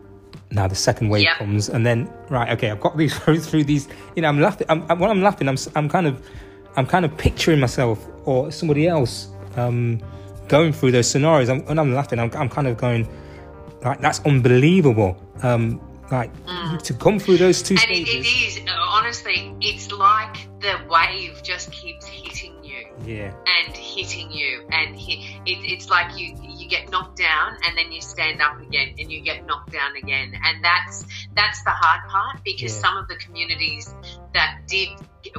now 0.50 0.66
the 0.68 0.74
second 0.74 1.08
wave 1.08 1.22
Yeah. 1.24 1.36
comes, 1.36 1.68
and 1.68 1.84
then 1.84 2.10
right, 2.30 2.50
okay, 2.50 2.70
I've 2.70 2.80
got 2.80 2.96
these 2.96 3.16
through 3.18 3.40
through 3.40 3.64
these. 3.64 3.88
You 4.16 4.22
know, 4.22 4.28
I'm 4.28 4.40
laughing. 4.40 4.66
I'm, 4.70 4.82
when 4.98 5.10
I'm 5.10 5.22
laughing, 5.22 5.48
I'm 5.48 5.56
I'm 5.74 5.88
kind 5.88 6.06
of 6.06 6.24
I'm 6.76 6.86
kind 6.86 7.04
of 7.04 7.16
picturing 7.18 7.60
myself 7.60 8.06
or 8.24 8.50
somebody 8.50 8.86
else 8.88 9.28
um, 9.56 10.00
going 10.48 10.72
through 10.72 10.92
those 10.92 11.08
scenarios. 11.10 11.48
I'm, 11.50 11.64
when 11.66 11.78
I'm 11.78 11.92
laughing, 11.94 12.18
I'm, 12.18 12.30
I'm 12.34 12.48
kind 12.48 12.66
of 12.66 12.76
going 12.76 13.06
like 13.82 14.00
that's 14.00 14.20
unbelievable. 14.20 15.16
Um, 15.42 15.80
like 16.12 16.30
to 16.84 16.94
come 16.94 17.18
through 17.18 17.38
those 17.38 17.62
two 17.62 17.74
Mm. 17.74 17.82
And 17.82 17.90
it, 17.92 18.06
stages. 18.06 18.56
it 18.56 18.62
is 18.62 18.70
honestly, 18.78 19.54
it's 19.60 19.90
like 19.90 20.36
the 20.60 20.74
wave 20.88 21.42
just 21.42 21.72
keeps 21.72 22.06
hitting 22.06 22.62
you. 22.62 22.86
Yeah. 23.04 23.32
and 23.46 23.74
hitting 23.76 24.30
you 24.30 24.64
and 24.70 24.94
hit, 24.96 25.18
it, 25.44 25.58
it's 25.72 25.88
like 25.90 26.16
you 26.16 26.36
you 26.42 26.68
get 26.68 26.88
knocked 26.90 27.18
down 27.18 27.56
and 27.66 27.76
then 27.76 27.90
you 27.90 28.00
stand 28.00 28.40
up 28.40 28.60
again 28.60 28.94
and 28.98 29.10
you 29.10 29.20
get 29.22 29.44
knocked 29.46 29.72
down 29.72 29.96
again 29.96 30.32
and 30.44 30.62
that's 30.62 31.04
that's 31.34 31.64
the 31.64 31.70
hard 31.70 32.08
part 32.08 32.44
because 32.44 32.72
Yeah. 32.74 32.80
some 32.80 32.96
of 32.98 33.08
the 33.08 33.16
communities 33.16 33.92
that 34.34 34.60
did 34.68 34.90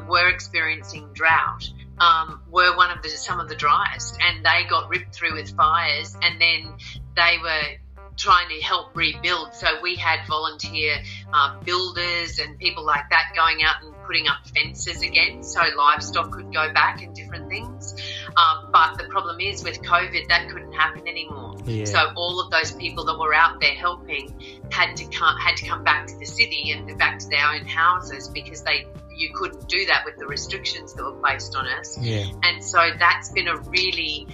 were 0.08 0.27
experiencing 0.30 1.08
drought 1.13 1.63
um, 2.00 2.42
were 2.50 2.75
one 2.75 2.92
of 2.96 3.01
the 3.03 3.10
some 3.10 3.39
of 3.39 3.48
the 3.48 3.56
driest 3.56 4.18
and 4.22 4.44
they 4.46 4.63
got 4.70 4.89
ripped 4.89 5.13
through 5.15 5.36
with 5.36 5.56
fires 5.56 6.18
and 6.22 6.42
then 6.42 6.74
they 7.15 7.38
were 7.42 7.77
trying 8.17 8.50
to 8.50 8.62
help 8.62 8.96
rebuild 8.96 9.53
so 9.53 9.67
we 9.82 9.96
had 9.96 10.20
volunteer 10.27 10.98
um, 11.34 11.60
builders 11.63 12.39
and 12.39 12.58
people 12.60 12.86
like 12.86 13.10
that 13.10 13.32
going 13.36 13.63
out 13.63 13.84
and 13.84 13.93
putting 14.05 14.27
up 14.27 14.46
fences 14.48 15.01
again 15.01 15.43
so 15.43 15.62
livestock 15.77 16.32
could 16.32 16.53
go 16.53 16.72
back 16.74 17.01
and 17.01 17.15
different 17.15 17.50
things. 17.50 17.96
Um, 18.36 18.70
but 18.72 18.98
the 18.98 19.05
problem 19.10 19.39
is 19.39 19.63
with 19.63 19.82
COVID, 19.82 20.27
that 20.29 20.50
couldn't 20.50 20.74
happen 20.74 21.08
anymore. 21.08 21.55
Yeah. 21.65 21.86
So 21.86 22.12
all 22.15 22.39
of 22.39 22.51
those 22.51 22.72
people 22.74 23.05
that 23.05 23.17
were 23.17 23.34
out 23.34 23.60
there 23.60 23.74
helping 23.74 24.62
had 24.72 24.96
to 24.98 25.05
come 25.05 25.38
had 25.38 25.58
to 25.58 25.67
come 25.67 25.84
back 25.84 26.08
to 26.08 26.17
the 26.17 26.25
city 26.25 26.72
and 26.72 26.98
back 26.98 27.20
to 27.20 27.29
their 27.29 27.48
own 27.48 27.65
houses 27.65 28.29
because 28.29 28.63
they 28.63 28.88
you 29.15 29.32
couldn't 29.36 29.70
do 29.70 29.86
that 29.86 30.03
with 30.05 30.17
the 30.17 30.25
restrictions 30.25 30.93
that 30.96 31.03
were 31.03 31.20
placed 31.20 31.55
on 31.55 31.67
us. 31.67 31.98
Yeah. 32.01 32.25
And 32.43 32.63
so 32.63 32.79
that's 32.98 33.32
been 33.32 33.48
a 33.48 33.58
really 33.58 34.27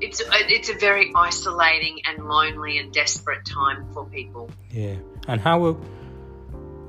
it's 0.00 0.22
it's 0.28 0.68
a 0.70 0.74
very 0.74 1.12
isolating 1.14 2.00
and 2.06 2.26
lonely 2.26 2.78
and 2.78 2.92
desperate 2.92 3.44
time 3.44 3.86
for 3.92 4.04
people. 4.06 4.50
Yeah, 4.70 4.96
and 5.28 5.40
how? 5.40 5.60
Will, 5.60 5.80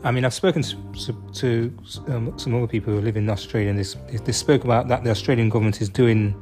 I 0.04 0.12
mean, 0.12 0.26
I've 0.26 0.34
spoken 0.34 0.64
to, 0.64 1.14
to 1.34 1.78
um, 2.08 2.38
some 2.38 2.56
other 2.56 2.68
people 2.68 2.94
who 2.94 3.02
live 3.02 3.18
in 3.18 3.30
Australia, 3.30 3.70
and 3.70 3.80
they, 3.80 4.18
they 4.18 4.32
spoke 4.32 4.64
about 4.64 4.88
that 4.88 5.04
the 5.04 5.12
Australian 5.12 5.50
government 5.50 5.80
is 5.82 5.90
doing 5.90 6.34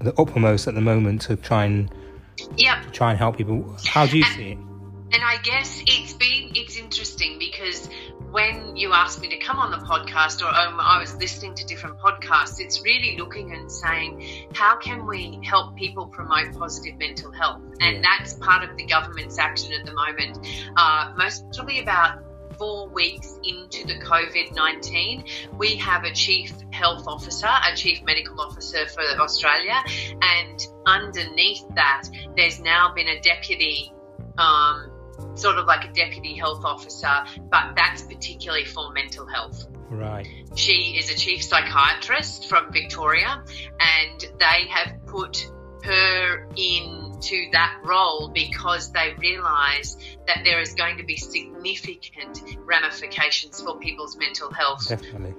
the 0.00 0.12
uppermost 0.20 0.68
at 0.68 0.74
the 0.74 0.80
moment 0.80 1.22
to 1.22 1.36
try 1.36 1.64
and 1.64 1.90
Yep. 2.56 2.92
try 2.92 3.10
and 3.10 3.18
help 3.18 3.36
people. 3.36 3.76
How 3.86 4.06
do 4.06 4.18
you 4.18 4.24
see 4.24 4.52
it? 4.52 4.58
And 4.58 5.22
I 5.22 5.36
guess 5.42 5.82
it's 5.86 6.14
been 6.14 6.52
it's 6.54 6.76
interesting 6.76 7.38
because 7.38 7.88
when 8.32 8.76
you 8.76 8.94
asked 8.94 9.20
me 9.20 9.28
to 9.28 9.36
come 9.36 9.58
on 9.58 9.70
the 9.70 9.76
podcast, 9.76 10.40
or 10.40 10.48
um, 10.48 10.80
I 10.80 10.98
was 10.98 11.14
listening 11.16 11.54
to 11.56 11.66
different 11.66 11.98
podcasts, 11.98 12.60
it's 12.60 12.82
really 12.82 13.16
looking 13.18 13.52
and 13.52 13.70
saying 13.70 14.48
how 14.54 14.76
can 14.76 15.06
we 15.06 15.38
help 15.44 15.76
people 15.76 16.06
promote 16.06 16.54
positive 16.54 16.98
mental 16.98 17.30
health, 17.30 17.60
and 17.80 18.02
that's 18.02 18.34
part 18.34 18.68
of 18.68 18.76
the 18.76 18.86
government's 18.86 19.38
action 19.38 19.72
at 19.78 19.84
the 19.84 19.92
moment. 19.92 20.46
Uh, 20.76 21.12
most 21.16 21.44
probably 21.52 21.80
about 21.80 22.22
four 22.56 22.88
weeks 22.88 23.38
into 23.44 23.86
the 23.86 23.98
COVID 24.00 24.54
19, 24.54 25.24
we 25.58 25.76
have 25.76 26.04
a 26.04 26.12
chief 26.12 26.54
health 26.70 27.04
officer, 27.06 27.48
a 27.48 27.76
chief 27.76 28.02
medical 28.02 28.40
officer 28.40 28.86
for 28.86 29.02
Australia, 29.20 29.76
and 30.22 30.66
underneath 30.86 31.64
that, 31.74 32.04
there's 32.34 32.60
now 32.60 32.94
been 32.94 33.08
a 33.08 33.20
deputy. 33.20 33.92
Um, 34.38 34.91
sort 35.34 35.58
of 35.58 35.66
like 35.66 35.88
a 35.88 35.92
deputy 35.92 36.34
health 36.34 36.64
officer, 36.64 37.24
but 37.50 37.74
that's 37.76 38.02
particularly 38.02 38.64
for 38.64 38.92
mental 38.92 39.26
health. 39.26 39.66
Right. 39.90 40.26
She 40.54 40.96
is 40.98 41.10
a 41.10 41.14
chief 41.14 41.42
psychiatrist 41.42 42.48
from 42.48 42.72
Victoria, 42.72 43.44
and 43.80 44.20
they 44.38 44.68
have 44.68 45.06
put 45.06 45.46
her 45.84 46.48
into 46.56 47.50
that 47.52 47.80
role 47.84 48.30
because 48.32 48.92
they 48.92 49.14
realise 49.18 49.96
that 50.26 50.42
there 50.44 50.60
is 50.60 50.74
going 50.74 50.98
to 50.98 51.04
be 51.04 51.16
significant 51.16 52.40
ramifications 52.64 53.60
for 53.60 53.78
people's 53.78 54.16
mental 54.16 54.52
health 54.52 54.88
Definitely. 54.88 55.34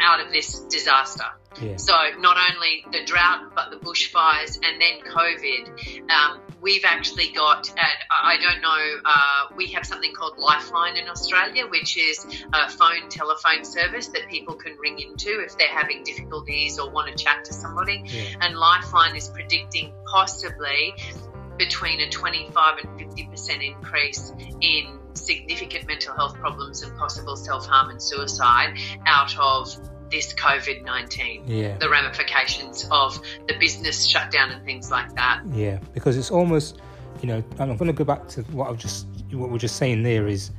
out 0.00 0.20
of 0.20 0.32
this 0.32 0.60
disaster. 0.60 1.24
Yeah. 1.60 1.76
So 1.76 1.94
not 2.18 2.36
only 2.52 2.84
the 2.92 3.04
drought, 3.04 3.54
but 3.54 3.70
the 3.70 3.76
bushfires, 3.76 4.58
and 4.62 4.80
then 4.80 5.00
COVID. 5.00 6.10
Um, 6.10 6.40
we've 6.60 6.84
actually 6.84 7.30
got, 7.30 7.70
at, 7.70 7.98
I 8.10 8.36
don't 8.36 8.60
know, 8.60 9.00
uh, 9.04 9.54
we 9.56 9.68
have 9.72 9.86
something 9.86 10.12
called 10.12 10.38
Lifeline 10.38 10.96
in 10.96 11.08
Australia, 11.08 11.66
which 11.66 11.96
is 11.96 12.26
a 12.52 12.68
phone 12.68 13.08
telephone 13.08 13.64
service 13.64 14.08
that 14.08 14.28
people 14.28 14.54
can 14.54 14.76
ring 14.78 14.98
into 14.98 15.40
if 15.40 15.56
they're 15.56 15.68
having 15.68 16.04
difficulties 16.04 16.78
or 16.78 16.90
want 16.90 17.08
to 17.08 17.22
chat 17.22 17.46
to 17.46 17.52
somebody. 17.52 18.02
Yeah. 18.04 18.22
And 18.40 18.56
Lifeline 18.56 19.16
is 19.16 19.28
predicting 19.28 19.92
possibly 20.06 20.94
between 21.58 22.00
a 22.00 22.08
25 22.08 22.78
and 22.84 23.00
50% 23.00 23.66
increase 23.66 24.32
in 24.60 24.98
significant 25.14 25.86
mental 25.86 26.14
health 26.14 26.34
problems 26.36 26.82
and 26.82 26.96
possible 26.96 27.36
self 27.36 27.66
harm 27.66 27.90
and 27.90 28.02
suicide 28.02 28.78
out 29.06 29.36
of 29.38 29.76
this 30.10 30.32
COVID 30.34 30.84
19 30.84 31.44
Yeah. 31.46 31.76
the 31.78 31.88
ramifications 31.88 32.86
of 32.90 33.20
the 33.48 33.54
business 33.58 34.06
shutdown 34.06 34.50
and 34.50 34.64
things 34.64 34.90
like 34.90 35.14
that. 35.14 35.42
Yeah, 35.52 35.78
because 35.94 36.16
it's 36.16 36.30
almost, 36.30 36.80
you 37.22 37.28
know, 37.28 37.42
and 37.58 37.70
I'm 37.70 37.76
going 37.76 37.86
to 37.90 37.92
go 37.92 38.04
back 38.04 38.28
to 38.28 38.42
what 38.52 38.68
I've 38.70 38.78
just, 38.78 39.06
what 39.32 39.50
we're 39.50 39.58
just 39.58 39.76
saying 39.76 40.02
there 40.02 40.26
is 40.26 40.50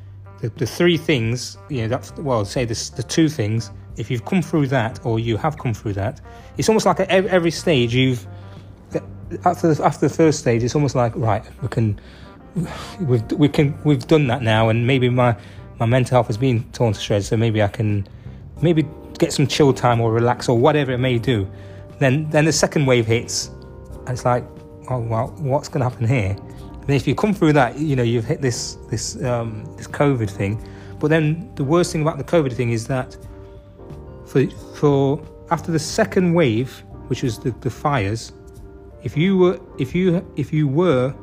the, 0.41 0.49
the 0.49 0.65
three 0.65 0.97
things, 0.97 1.57
you 1.69 1.81
know, 1.81 1.87
that's, 1.87 2.11
well, 2.17 2.45
say 2.45 2.65
this, 2.65 2.89
the 2.89 3.03
two 3.03 3.29
things, 3.29 3.71
if 3.97 4.09
you've 4.09 4.25
come 4.25 4.41
through 4.41 4.67
that 4.67 5.05
or 5.05 5.19
you 5.19 5.37
have 5.37 5.57
come 5.57 5.73
through 5.73 5.93
that, 5.93 6.21
it's 6.57 6.69
almost 6.69 6.85
like 6.85 6.99
at 6.99 7.09
every, 7.09 7.29
every 7.29 7.51
stage 7.51 7.93
you've, 7.93 8.25
after 9.45 9.73
the, 9.73 9.83
after 9.83 10.07
the 10.07 10.13
first 10.13 10.39
stage, 10.39 10.63
it's 10.63 10.75
almost 10.75 10.95
like, 10.95 11.15
right, 11.15 11.43
we 11.61 11.67
can, 11.67 11.99
we've, 13.01 13.31
we 13.33 13.47
can, 13.49 13.77
we've 13.83 14.05
done 14.07 14.27
that 14.27 14.41
now 14.41 14.69
and 14.69 14.85
maybe 14.87 15.09
my, 15.09 15.35
my 15.79 15.85
mental 15.85 16.15
health 16.15 16.27
has 16.27 16.37
been 16.37 16.63
torn 16.71 16.93
to 16.93 16.99
shreds, 16.99 17.27
so 17.27 17.37
maybe 17.37 17.61
I 17.61 17.67
can, 17.67 18.07
maybe 18.61 18.85
get 19.21 19.31
some 19.31 19.47
chill 19.47 19.71
time 19.71 20.01
or 20.01 20.11
relax 20.11 20.49
or 20.49 20.57
whatever 20.57 20.91
it 20.91 20.97
may 20.97 21.17
do. 21.17 21.47
Then, 21.99 22.29
then 22.31 22.45
the 22.45 22.51
second 22.51 22.87
wave 22.87 23.05
hits, 23.05 23.47
and 24.07 24.09
it's 24.09 24.25
like, 24.25 24.43
oh 24.89 24.99
well, 24.99 25.27
what's 25.37 25.69
going 25.69 25.81
to 25.83 25.89
happen 25.89 26.07
here? 26.07 26.35
Then 26.87 26.95
if 26.95 27.07
you 27.07 27.13
come 27.13 27.33
through 27.33 27.53
that, 27.53 27.77
you 27.77 27.95
know 27.95 28.03
you've 28.03 28.25
hit 28.25 28.41
this 28.41 28.77
this 28.89 29.23
um, 29.23 29.63
this 29.77 29.87
COVID 29.87 30.29
thing. 30.29 30.67
But 30.99 31.09
then 31.09 31.53
the 31.55 31.63
worst 31.63 31.91
thing 31.91 32.01
about 32.01 32.17
the 32.17 32.23
COVID 32.23 32.53
thing 32.53 32.71
is 32.71 32.87
that 32.87 33.15
for 34.25 34.47
for 34.75 35.21
after 35.51 35.71
the 35.71 35.79
second 35.79 36.33
wave, 36.33 36.83
which 37.07 37.21
was 37.21 37.37
the, 37.37 37.51
the 37.61 37.69
fires, 37.69 38.33
if 39.03 39.15
you 39.15 39.37
were 39.37 39.59
if 39.77 39.93
you 39.93 40.25
if 40.35 40.51
you 40.51 40.67
were 40.67 41.13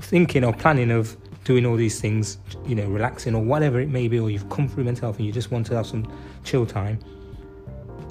thinking 0.00 0.42
or 0.44 0.52
planning 0.52 0.90
of 0.90 1.16
doing 1.44 1.64
all 1.64 1.76
these 1.76 2.00
things, 2.00 2.38
you 2.66 2.74
know, 2.74 2.86
relaxing 2.86 3.34
or 3.34 3.42
whatever 3.42 3.80
it 3.80 3.88
may 3.88 4.08
be, 4.08 4.18
or 4.18 4.28
you've 4.28 4.50
come 4.50 4.68
through 4.68 4.84
mental 4.84 5.06
health 5.06 5.18
and 5.18 5.26
you 5.26 5.32
just 5.32 5.50
want 5.50 5.66
to 5.66 5.74
have 5.76 5.86
some 5.86 6.04
chill 6.44 6.66
time, 6.66 6.98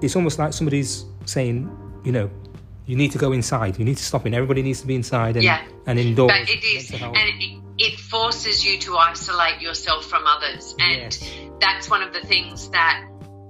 it's 0.02 0.16
almost 0.16 0.40
like 0.40 0.54
somebody's 0.54 1.06
saying, 1.26 1.70
you 2.04 2.12
know, 2.12 2.30
you 2.86 2.96
need 2.96 3.12
to 3.12 3.18
go 3.18 3.32
inside. 3.34 3.78
You 3.78 3.86
need 3.86 3.98
to 3.98 4.04
stop 4.04 4.26
it. 4.26 4.34
Everybody 4.34 4.62
needs 4.64 4.82
to 4.82 4.88
be 4.88 4.96
inside 4.96 5.36
and, 5.36 5.44
Yeah. 5.44 5.62
and 5.86 6.00
indoors. 6.00 6.32
But 6.32 6.50
it 6.50 6.64
is, 6.64 6.92
and 6.92 7.16
it, 7.16 7.62
it 7.78 8.00
forces 8.00 8.66
you 8.66 8.80
to 8.80 8.98
isolate 8.98 9.62
yourself 9.62 10.06
from 10.06 10.24
others. 10.26 10.76
And 10.80 11.02
Yes. 11.14 11.32
that's 11.62 11.90
one 11.90 12.02
of 12.02 12.14
the 12.14 12.22
things 12.22 12.70
that, 12.72 13.06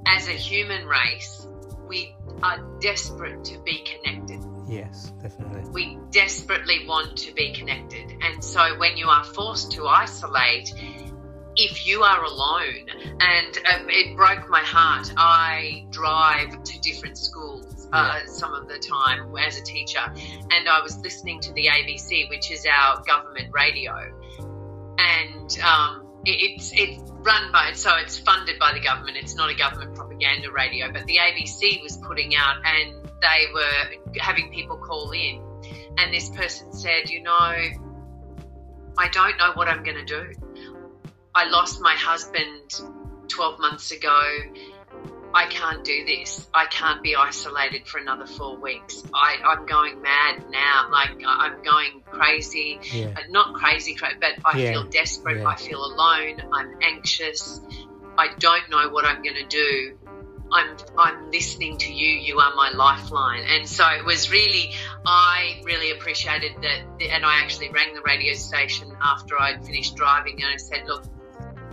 as 0.07 0.27
a 0.27 0.33
human 0.33 0.85
race, 0.87 1.47
we 1.87 2.13
are 2.43 2.59
desperate 2.81 3.43
to 3.45 3.57
be 3.59 3.83
connected. 3.85 4.39
Yes, 4.67 5.11
definitely. 5.21 5.63
We 5.71 5.97
desperately 6.11 6.85
want 6.87 7.17
to 7.17 7.33
be 7.33 7.53
connected. 7.53 8.13
And 8.21 8.43
so 8.43 8.77
when 8.77 8.97
you 8.97 9.07
are 9.07 9.23
forced 9.23 9.71
to 9.73 9.87
isolate, 9.87 10.71
if 11.59 11.85
you 11.85 12.03
are 12.03 12.23
alone, 12.23 12.87
and 13.19 13.57
um, 13.73 13.89
it 13.89 14.15
broke 14.15 14.49
my 14.49 14.61
heart, 14.61 15.11
I 15.17 15.85
drive 15.89 16.63
to 16.63 16.79
different 16.79 17.17
schools 17.17 17.87
uh, 17.91 18.25
some 18.25 18.53
of 18.53 18.69
the 18.69 18.79
time 18.79 19.35
as 19.37 19.57
a 19.57 19.63
teacher, 19.63 19.99
and 20.05 20.69
I 20.69 20.81
was 20.81 20.97
listening 20.99 21.41
to 21.41 21.53
the 21.53 21.67
ABC, 21.67 22.29
which 22.29 22.49
is 22.49 22.65
our 22.65 23.03
government 23.03 23.49
radio, 23.51 23.93
and 24.97 25.59
um, 25.59 26.07
it, 26.25 26.37
it's 26.39 26.71
it's 26.73 27.01
run 27.23 27.51
by 27.51 27.73
so 27.73 27.91
it's 27.97 28.17
funded 28.17 28.57
by 28.57 28.71
the 28.73 28.79
government. 28.79 29.17
It's 29.17 29.35
not 29.35 29.49
a 29.49 29.55
government 29.55 29.95
propaganda 29.95 30.51
radio, 30.51 30.91
but 30.93 31.05
the 31.07 31.17
ABC 31.17 31.83
was 31.83 31.97
putting 31.97 32.35
out, 32.37 32.55
and 32.63 32.93
they 33.21 33.47
were 33.53 34.17
having 34.21 34.49
people 34.53 34.77
call 34.77 35.11
in, 35.11 35.43
and 35.97 36.13
this 36.13 36.29
person 36.29 36.71
said, 36.71 37.09
you 37.09 37.21
know, 37.21 37.33
I 38.97 39.07
don't 39.11 39.37
know 39.37 39.51
what 39.55 39.67
I'm 39.67 39.83
going 39.83 39.97
to 39.97 40.05
do. 40.05 40.33
I 41.39 41.47
lost 41.49 41.79
my 41.81 41.93
husband 41.93 42.81
12 43.29 43.59
months 43.61 43.91
ago. 43.91 44.21
I 45.33 45.45
can't 45.45 45.85
do 45.85 46.03
this. 46.05 46.45
I 46.53 46.65
can't 46.65 47.01
be 47.01 47.15
isolated 47.15 47.87
for 47.87 47.97
another 47.99 48.25
four 48.25 48.57
weeks. 48.57 49.03
I, 49.13 49.37
I'm 49.45 49.65
going 49.65 50.01
mad 50.01 50.43
now. 50.49 50.89
Like, 50.91 51.11
I'm 51.25 51.63
going 51.63 52.01
crazy. 52.11 52.79
Yeah. 52.91 53.13
Uh, 53.15 53.21
Not 53.29 53.53
crazy, 53.53 53.95
but 54.01 54.33
I 54.43 54.57
Yeah, 54.57 54.71
feel 54.73 54.83
desperate. 54.89 55.37
yeah. 55.37 55.47
I 55.47 55.55
feel 55.55 55.85
alone. 55.85 56.41
I'm 56.51 56.73
anxious. 56.81 57.61
I 58.17 58.29
don't 58.37 58.69
know 58.69 58.89
what 58.89 59.05
I'm 59.05 59.23
going 59.23 59.35
to 59.35 59.47
do. 59.47 59.97
I'm 60.51 60.75
I'm 60.97 61.31
listening 61.31 61.77
to 61.77 61.93
you. 61.93 62.09
You 62.19 62.39
are 62.39 62.53
my 62.55 62.71
lifeline. 62.71 63.43
And 63.47 63.69
so 63.69 63.87
it 63.91 64.03
was 64.03 64.29
really, 64.29 64.73
I 65.05 65.61
really 65.63 65.91
appreciated 65.91 66.53
that. 66.63 66.81
And 67.13 67.23
I 67.25 67.39
actually 67.43 67.69
rang 67.69 67.93
the 67.93 68.01
radio 68.01 68.33
station 68.33 68.91
after 69.01 69.39
I'd 69.39 69.63
finished 69.65 69.95
driving, 69.95 70.41
and 70.43 70.51
I 70.53 70.57
said, 70.57 70.85
look. 70.85 71.05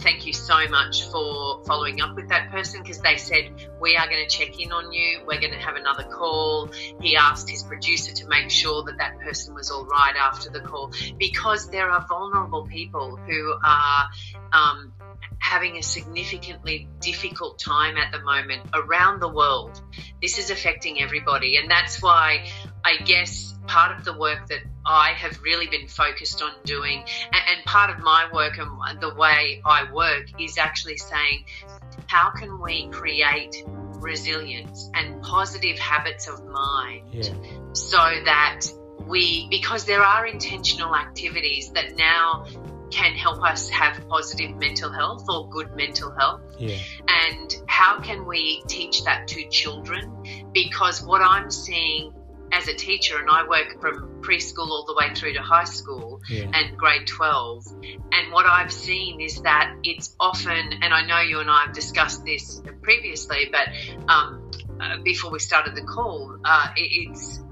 Thank 0.01 0.27
you 0.27 0.33
so 0.33 0.69
much 0.69 1.05
for 1.05 1.65
following 1.65 2.01
up 2.01 2.17
with 2.17 2.29
that 2.29 2.51
person 2.51 2.83
because 2.83 3.01
they 3.01 3.17
said 3.17 3.51
we 3.81 3.97
are 3.97 4.07
going 4.09 4.27
to 4.27 4.29
check 4.29 4.61
in 4.61 4.71
on 4.71 4.93
you. 4.93 5.21
We're 5.27 5.41
going 5.41 5.53
to 5.53 5.59
have 5.59 5.77
another 5.77 6.05
call. 6.05 6.71
He 7.01 7.17
asked 7.17 7.49
his 7.49 7.63
producer 7.63 8.13
to 8.13 8.29
make 8.29 8.51
sure 8.51 8.83
that 8.85 8.99
that 8.99 9.19
person 9.21 9.55
was 9.55 9.71
all 9.71 9.85
right 9.87 10.15
after 10.17 10.51
the 10.51 10.61
call 10.61 10.93
because 11.19 11.71
there 11.71 11.91
are 11.91 12.05
vulnerable 12.09 12.67
people 12.67 13.17
who 13.17 13.55
are 13.65 14.09
um, 14.53 14.93
having 15.39 15.77
a 15.77 15.83
significantly 15.83 16.89
difficult 17.01 17.59
time 17.59 17.97
at 17.97 18.13
the 18.13 18.21
moment 18.21 18.63
around 18.75 19.21
the 19.21 19.29
world. 19.29 19.81
This 20.21 20.39
is 20.39 20.51
affecting 20.51 21.01
everybody, 21.01 21.57
and 21.57 21.71
that's 21.71 22.03
why 22.03 22.47
I 22.87 23.03
guess 23.05 23.53
part 23.67 23.99
of 23.99 24.05
the 24.05 24.17
work 24.17 24.47
that 24.47 24.61
I 24.87 25.09
have 25.15 25.41
really 25.43 25.67
been 25.67 25.89
focused 25.89 26.41
on 26.41 26.53
doing, 26.65 27.05
and, 27.33 27.65
part 27.65 27.91
of 27.91 27.99
my 27.99 28.29
work 28.33 28.59
and 28.59 29.01
the 29.01 29.13
way 29.13 29.61
I 29.65 29.93
work 29.93 30.27
is 30.41 30.57
actually 30.57 30.99
saying, 30.99 31.47
how 32.07 32.31
can 32.31 32.61
we 32.61 32.87
create 32.89 33.65
resilience 33.99 34.89
and 34.95 35.21
positive 35.21 35.79
habits 35.79 36.29
of 36.29 36.45
mind 36.47 37.09
Yeah. 37.13 37.35
so 37.73 37.97
that 37.97 38.61
we, 39.05 39.49
because 39.51 39.85
there 39.85 40.03
are 40.03 40.25
intentional 40.25 40.95
activities 40.95 41.73
that 41.73 41.97
now 41.97 42.47
can 42.93 43.15
help 43.15 43.43
us 43.43 43.69
have 43.71 44.09
positive 44.09 44.57
mental 44.57 44.93
health 44.93 45.25
or 45.29 45.49
good 45.49 45.75
mental 45.75 46.13
health. 46.13 46.41
Yeah. 46.57 46.79
And 47.09 47.55
how 47.67 48.01
can 48.01 48.27
we 48.27 48.63
teach 48.69 49.03
that 49.05 49.27
to 49.29 49.49
children? 49.49 50.53
Because 50.53 51.03
what 51.03 51.21
I'm 51.21 51.51
seeing 51.51 52.13
as 52.53 52.69
a 52.69 52.75
teacher, 52.75 53.19
and 53.19 53.29
I 53.29 53.47
work 53.49 53.81
from 53.81 54.23
preschool 54.23 54.69
all 54.69 54.85
the 54.87 54.95
way 54.95 55.15
through 55.15 55.35
to 55.35 55.43
high 55.43 55.65
school 55.65 56.21
Yeah. 56.29 56.51
and 56.53 56.77
grade 56.77 57.07
12, 57.07 57.67
and 58.13 58.33
what 58.33 58.47
I've 58.47 58.73
seen 58.73 59.21
is 59.21 59.43
that 59.43 59.75
it's 59.83 60.15
often, 60.19 60.73
and 60.83 60.95
I 60.95 61.05
know 61.07 61.21
you 61.21 61.41
and 61.41 61.51
I 61.51 61.67
have 61.67 61.75
discussed 61.75 62.25
this 62.25 62.63
previously, 62.83 63.51
but 63.51 63.69
um, 64.09 64.51
uh, 64.81 64.99
before 65.03 65.31
we 65.31 65.39
started 65.39 65.75
the 65.75 65.83
call, 65.83 66.39
uh, 66.45 66.69
it, 66.77 67.11
it's 67.11 67.43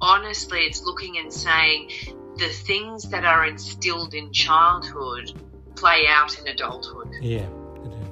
honestly, 0.00 0.60
it's 0.60 0.82
looking 0.82 1.18
and 1.18 1.32
saying 1.32 1.90
the 2.36 2.48
things 2.48 3.10
that 3.10 3.24
are 3.24 3.44
instilled 3.46 4.14
in 4.14 4.32
childhood 4.32 5.32
play 5.76 6.06
out 6.08 6.38
in 6.38 6.48
adulthood. 6.48 7.12
Yeah. 7.20 7.46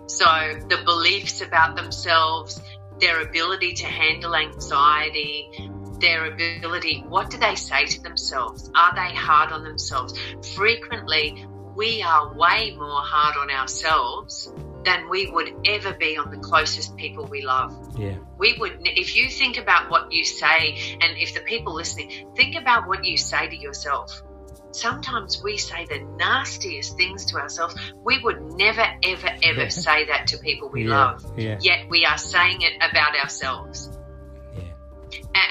So 0.07 0.24
the 0.68 0.81
beliefs 0.85 1.42
about 1.42 1.77
themselves, 1.77 2.61
their 2.98 3.20
ability 3.20 3.74
to 3.74 3.87
handle 3.87 4.35
anxiety, 4.35 5.70
their 6.01 6.27
ability, 6.27 7.05
what 7.09 7.31
do 7.31 7.39
they 7.39 7.55
say 7.55 7.87
to 7.87 8.03
themselves? 8.03 8.71
Are 8.75 8.95
they 8.95 9.15
hard 9.15 9.53
on 9.53 9.65
themselves? 9.65 10.19
Frequently, 10.55 11.47
we 11.75 12.03
are 12.03 12.35
way 12.35 12.75
more 12.77 13.03
hard 13.03 13.37
on 13.37 13.51
ourselves 13.51 14.53
than 14.85 15.09
we 15.09 15.31
would 15.31 15.53
ever 15.67 15.93
be 15.93 16.17
on 16.17 16.31
the 16.31 16.39
closest 16.39 16.97
people 16.97 17.27
we 17.27 17.43
love 17.43 17.77
Yeah. 17.99 18.17
we 18.39 18.57
would 18.59 18.79
if 18.85 19.17
you 19.17 19.29
think 19.29 19.59
about 19.59 19.91
what 19.91 20.13
you 20.13 20.25
say 20.25 20.99
and 21.01 21.19
if 21.19 21.35
the 21.35 21.41
people 21.41 21.75
listening 21.75 22.33
think 22.37 22.57
about 22.57 22.87
what 22.89 23.05
you 23.05 23.17
say 23.17 23.49
to 23.49 23.57
yourself 23.57 24.23
sometimes 24.73 25.43
we 25.43 25.57
say 25.57 25.85
the 25.87 26.01
nastiest 26.17 26.97
things 26.97 27.27
to 27.27 27.37
ourselves 27.39 27.75
we 28.05 28.21
would 28.23 28.41
never 28.55 28.85
ever 29.05 29.29
ever 29.43 29.71
say 29.85 30.07
that 30.07 30.29
to 30.29 30.39
people 30.39 30.69
we 30.71 30.89
yeah. 30.89 30.97
love 30.97 31.25
Yeah. 31.37 31.59
yet 31.61 31.89
we 31.89 32.05
are 32.05 32.19
saying 32.19 32.63
it 32.63 32.75
about 32.77 33.17
ourselves 33.17 33.98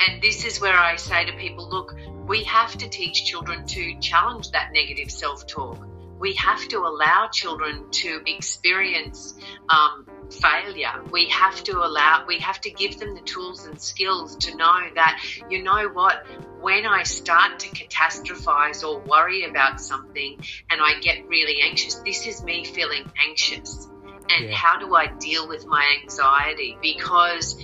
and 0.07 0.21
this 0.21 0.45
is 0.45 0.59
where 0.61 0.77
i 0.77 0.95
say 0.95 1.25
to 1.25 1.33
people 1.33 1.69
look 1.69 1.95
we 2.27 2.43
have 2.43 2.75
to 2.77 2.89
teach 2.89 3.25
children 3.25 3.65
to 3.65 3.99
challenge 3.99 4.51
that 4.51 4.71
negative 4.73 5.11
self-talk 5.11 5.87
we 6.19 6.33
have 6.33 6.67
to 6.69 6.79
allow 6.79 7.29
children 7.31 7.91
to 7.91 8.21
experience 8.25 9.35
um, 9.69 10.07
failure. 10.31 11.03
We 11.11 11.29
have 11.29 11.63
to 11.65 11.77
allow, 11.77 12.25
we 12.27 12.39
have 12.39 12.59
to 12.61 12.71
give 12.71 12.99
them 12.99 13.15
the 13.15 13.21
tools 13.21 13.65
and 13.65 13.79
skills 13.79 14.35
to 14.37 14.55
know 14.55 14.79
that, 14.95 15.21
you 15.49 15.63
know 15.63 15.89
what, 15.89 16.25
when 16.61 16.85
I 16.85 17.03
start 17.03 17.59
to 17.59 17.69
catastrophize 17.69 18.83
or 18.83 18.99
worry 18.99 19.45
about 19.45 19.79
something 19.79 20.39
and 20.69 20.81
I 20.81 20.99
get 20.99 21.27
really 21.27 21.61
anxious, 21.61 21.95
this 22.05 22.25
is 22.25 22.43
me 22.43 22.65
feeling 22.65 23.05
anxious. 23.27 23.87
And 24.29 24.49
Yeah. 24.49 24.55
how 24.55 24.79
do 24.79 24.93
I 24.95 25.07
deal 25.07 25.47
with 25.47 25.65
my 25.67 25.99
anxiety? 26.01 26.77
Because 26.81 27.61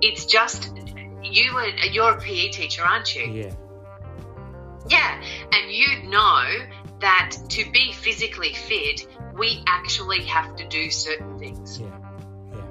it's 0.00 0.26
just, 0.26 0.70
you 1.32 1.54
were, 1.54 1.66
you're 1.90 2.12
a 2.12 2.20
PE 2.20 2.48
teacher, 2.48 2.82
aren't 2.84 3.14
you? 3.14 3.22
Yeah. 3.22 3.54
Yeah, 4.88 5.20
and 5.52 5.72
you 5.72 6.08
know 6.08 6.44
that 7.00 7.36
to 7.50 7.70
be 7.70 7.92
physically 7.92 8.54
fit, 8.54 9.06
we 9.34 9.62
actually 9.66 10.24
have 10.26 10.56
to 10.56 10.68
do 10.68 10.90
certain 10.90 11.38
things. 11.38 11.80
Yeah. 11.80 11.88
Yeah. 12.54 12.62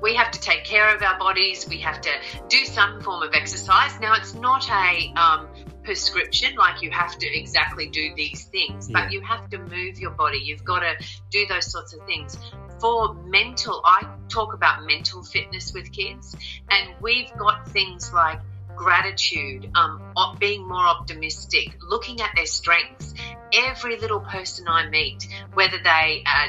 We 0.00 0.14
have 0.14 0.30
to 0.30 0.40
take 0.40 0.64
care 0.64 0.94
of 0.94 1.02
our 1.02 1.18
bodies. 1.18 1.68
We 1.68 1.78
have 1.80 2.00
to 2.00 2.10
do 2.48 2.64
some 2.64 3.02
form 3.02 3.22
of 3.22 3.34
exercise. 3.34 3.98
Now, 4.00 4.14
it's 4.14 4.34
not 4.34 4.68
a 4.70 5.12
um, 5.14 5.48
prescription 5.82 6.54
like 6.56 6.82
you 6.82 6.90
have 6.90 7.18
to 7.18 7.26
exactly 7.26 7.88
do 7.88 8.14
these 8.16 8.44
things, 8.44 8.88
Yeah. 8.88 9.02
but 9.02 9.12
you 9.12 9.20
have 9.20 9.48
to 9.50 9.58
move 9.58 9.98
your 9.98 10.10
body. 10.10 10.38
You've 10.38 10.64
got 10.64 10.80
to 10.80 10.94
do 11.30 11.46
those 11.48 11.70
sorts 11.70 11.92
of 11.92 12.04
things. 12.06 12.36
For 12.80 13.14
mental, 13.26 13.82
I 13.84 14.06
talk 14.28 14.54
about 14.54 14.84
mental 14.84 15.22
fitness 15.24 15.72
with 15.74 15.90
kids, 15.92 16.36
and 16.70 16.94
we've 17.00 17.30
got 17.36 17.68
things 17.68 18.12
like 18.12 18.38
gratitude, 18.76 19.70
um, 19.74 20.00
being 20.38 20.66
more 20.66 20.86
optimistic, 20.86 21.76
looking 21.82 22.20
at 22.20 22.30
their 22.36 22.46
strengths. 22.46 23.14
Every 23.52 23.98
little 23.98 24.20
person 24.20 24.68
I 24.68 24.88
meet, 24.88 25.26
whether 25.54 25.78
they 25.82 26.22
uh, 26.26 26.48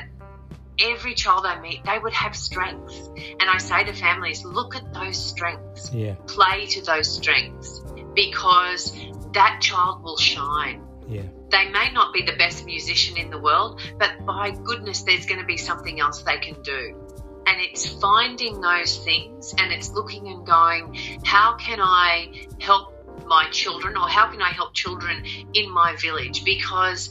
every 0.80 1.14
child 1.14 1.46
I 1.46 1.60
meet, 1.60 1.84
they 1.86 1.98
would 1.98 2.14
have 2.14 2.36
strengths. 2.36 3.10
And 3.18 3.50
I 3.50 3.58
say 3.58 3.84
to 3.84 3.94
families, 3.94 4.44
look 4.46 4.76
at 4.76 4.94
those 4.94 5.18
strengths, 5.18 5.92
Yeah. 5.94 6.16
play 6.28 6.68
to 6.68 6.84
those 6.84 7.10
strengths, 7.12 7.82
because 8.14 8.94
that 9.34 9.60
child 9.62 10.04
will 10.04 10.18
shine. 10.18 10.84
Yeah. 11.08 11.24
They 11.50 11.70
may 11.70 11.92
not 11.92 12.14
be 12.14 12.22
the 12.24 12.36
best 12.38 12.66
musician 12.66 13.18
in 13.18 13.30
the 13.30 13.40
world, 13.40 13.82
but 13.98 14.26
by 14.26 14.52
goodness, 14.52 15.04
there's 15.04 15.26
going 15.26 15.40
to 15.40 15.46
be 15.46 15.58
something 15.58 16.00
else 16.00 16.22
they 16.22 16.38
can 16.38 16.62
do. 16.62 17.08
And 17.48 17.60
it's 17.60 17.88
finding 17.88 18.62
those 18.62 18.98
things 18.98 19.54
and 19.58 19.72
it's 19.72 19.90
looking 19.90 20.28
and 20.28 20.46
going, 20.46 20.96
how 21.24 21.56
can 21.56 21.80
I 21.82 22.46
help 22.60 22.94
my 23.26 23.50
children 23.52 23.98
or 23.98 24.08
how 24.08 24.30
can 24.30 24.42
I 24.42 24.50
help 24.50 24.74
children 24.74 25.26
in 25.54 25.72
my 25.72 25.96
village? 25.96 26.44
Because 26.44 27.10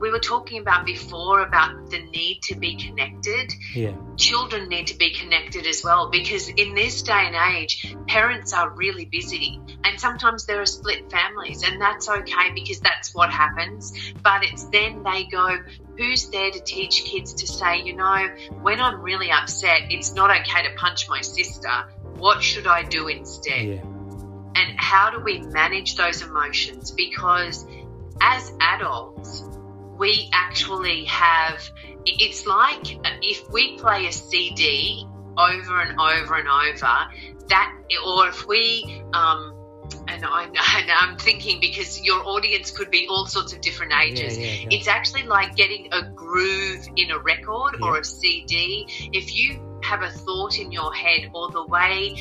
we 0.00 0.10
were 0.10 0.18
talking 0.18 0.60
about 0.60 0.86
before 0.86 1.42
about 1.42 1.90
the 1.90 2.00
need 2.00 2.40
to 2.44 2.54
be 2.54 2.74
connected. 2.76 3.52
Yeah. 3.74 3.92
Children 4.16 4.68
need 4.68 4.88
to 4.88 4.96
be 4.96 5.14
connected 5.14 5.66
as 5.66 5.84
well 5.84 6.08
because 6.08 6.48
in 6.48 6.74
this 6.74 7.02
day 7.02 7.12
and 7.26 7.36
age, 7.56 7.94
parents 8.08 8.54
are 8.54 8.70
really 8.70 9.04
busy 9.04 9.60
and 9.84 10.00
sometimes 10.00 10.46
there 10.46 10.60
are 10.60 10.66
split 10.66 11.10
families, 11.10 11.62
and 11.62 11.80
that's 11.80 12.08
okay 12.08 12.52
because 12.54 12.80
that's 12.80 13.14
what 13.14 13.30
happens. 13.30 13.92
But 14.22 14.44
it's 14.44 14.64
then 14.64 15.02
they 15.02 15.24
go, 15.24 15.58
who's 15.96 16.28
there 16.30 16.50
to 16.50 16.60
teach 16.60 17.04
kids 17.04 17.34
to 17.34 17.46
say, 17.46 17.82
you 17.82 17.96
know, 17.96 18.28
when 18.62 18.80
I'm 18.80 19.00
really 19.00 19.30
upset, 19.30 19.90
it's 19.90 20.14
not 20.14 20.30
okay 20.30 20.68
to 20.68 20.74
punch 20.76 21.08
my 21.08 21.22
sister. 21.22 21.70
What 22.16 22.42
should 22.42 22.66
I 22.66 22.82
do 22.82 23.08
instead? 23.08 23.68
Yeah. 23.68 23.82
And 24.54 24.78
how 24.78 25.10
do 25.10 25.20
we 25.20 25.40
manage 25.40 25.96
those 25.96 26.22
emotions? 26.22 26.90
Because 26.90 27.66
as 28.20 28.52
adults, 28.60 29.44
we 30.00 30.30
actually 30.32 31.04
have 31.04 31.70
it's 32.06 32.46
like 32.46 32.98
if 33.22 33.48
we 33.50 33.76
play 33.76 34.06
a 34.06 34.12
CD 34.12 35.06
over 35.36 35.80
and 35.80 36.00
over 36.00 36.34
and 36.36 36.48
over 36.48 36.96
that 37.48 37.72
or 38.06 38.28
if 38.28 38.46
we 38.48 39.02
um, 39.12 39.54
and 40.08 40.24
I, 40.24 40.48
am 41.02 41.18
thinking 41.18 41.60
because 41.60 42.02
your 42.02 42.26
audience 42.26 42.70
could 42.70 42.90
be 42.90 43.08
all 43.10 43.26
sorts 43.26 43.52
of 43.52 43.60
different 43.60 43.92
ages. 43.92 44.38
Yeah, 44.38 44.46
yeah, 44.46 44.52
yeah. 44.52 44.68
It's 44.70 44.88
actually 44.88 45.24
like 45.24 45.56
getting 45.56 45.88
a 45.92 46.02
groove 46.02 46.86
in 46.96 47.10
a 47.10 47.18
record 47.18 47.82
or 47.82 47.98
a 47.98 48.04
CD. 48.04 48.86
If 49.12 49.34
you 49.34 49.69
have 49.90 50.02
a 50.02 50.10
thought 50.10 50.56
in 50.58 50.70
your 50.70 50.92
head 50.94 51.30
or 51.34 51.50
the 51.50 51.64
way 51.66 52.16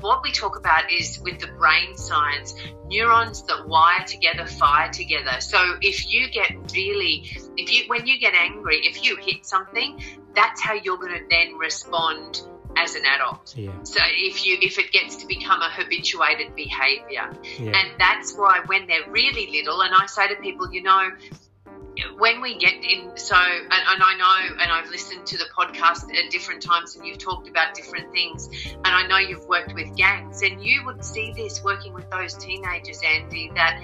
what 0.00 0.22
we 0.22 0.30
talk 0.32 0.56
about 0.58 0.92
is 0.92 1.18
with 1.20 1.38
the 1.38 1.46
brain 1.58 1.96
science 1.96 2.54
neurons 2.86 3.42
that 3.44 3.66
wire 3.66 4.04
together 4.06 4.44
fire 4.46 4.90
together 4.92 5.36
so 5.40 5.58
if 5.80 6.12
you 6.12 6.28
get 6.30 6.50
really 6.74 7.14
if 7.56 7.72
you 7.72 7.84
when 7.86 8.06
you 8.06 8.18
get 8.18 8.34
angry 8.34 8.78
if 8.84 9.04
you 9.04 9.16
hit 9.16 9.46
something 9.46 10.00
that's 10.34 10.60
how 10.60 10.74
you're 10.74 10.98
going 10.98 11.14
to 11.14 11.24
then 11.30 11.56
respond 11.58 12.42
as 12.76 12.94
an 12.94 13.02
adult 13.06 13.54
Yeah. 13.56 13.70
so 13.84 14.00
if 14.04 14.44
you 14.44 14.58
if 14.60 14.78
it 14.78 14.92
gets 14.92 15.16
to 15.16 15.26
become 15.26 15.60
a 15.62 15.70
habituated 15.70 16.54
behavior 16.54 17.26
Yeah. 17.58 17.78
and 17.78 17.88
that's 17.98 18.36
why 18.36 18.60
when 18.66 18.86
they're 18.88 19.10
really 19.10 19.46
little 19.52 19.80
and 19.80 19.94
i 19.94 20.06
say 20.06 20.28
to 20.28 20.36
people 20.42 20.72
you 20.72 20.82
know 20.82 21.08
when 22.18 22.40
we 22.40 22.58
get 22.58 22.74
in 22.74 23.10
so 23.16 23.36
and, 23.36 23.72
and 23.72 24.02
i 24.02 24.14
know 24.16 24.56
and 24.60 24.70
i've 24.72 24.88
listened 24.90 25.26
to 25.26 25.36
the 25.38 25.46
podcast 25.56 26.04
at 26.14 26.30
different 26.30 26.62
times 26.62 26.96
and 26.96 27.06
you've 27.06 27.18
talked 27.18 27.48
about 27.48 27.74
different 27.74 28.10
things 28.12 28.48
and 28.66 28.86
i 28.86 29.06
know 29.06 29.16
you've 29.18 29.46
worked 29.46 29.74
with 29.74 29.94
gangs 29.96 30.42
and 30.42 30.62
you 30.62 30.84
would 30.84 31.04
see 31.04 31.32
this 31.36 31.62
working 31.64 31.92
with 31.94 32.08
those 32.10 32.34
teenagers 32.34 33.00
andy 33.04 33.50
that 33.54 33.82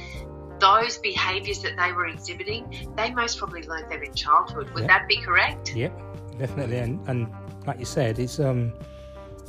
those 0.59 0.98
behaviors 0.98 1.61
that 1.62 1.72
they 1.77 1.92
were 1.92 2.07
exhibiting 2.07 2.64
they 2.96 3.11
most 3.12 3.38
probably 3.38 3.62
learned 3.62 3.90
them 3.90 4.03
in 4.03 4.12
childhood 4.14 4.70
would 4.75 4.83
Yeah. 4.83 4.87
that 4.98 5.09
be 5.09 5.16
correct 5.20 5.75
Yep, 5.75 5.92
definitely. 6.38 6.79
And, 6.79 7.01
and 7.09 7.29
like 7.66 7.79
you 7.79 7.85
said, 7.85 8.18
it's 8.18 8.38
um, 8.40 8.72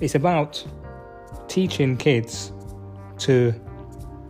it's 0.02 0.16
about 0.16 0.64
teaching 1.48 1.98
kids 1.98 2.52
to 3.20 3.54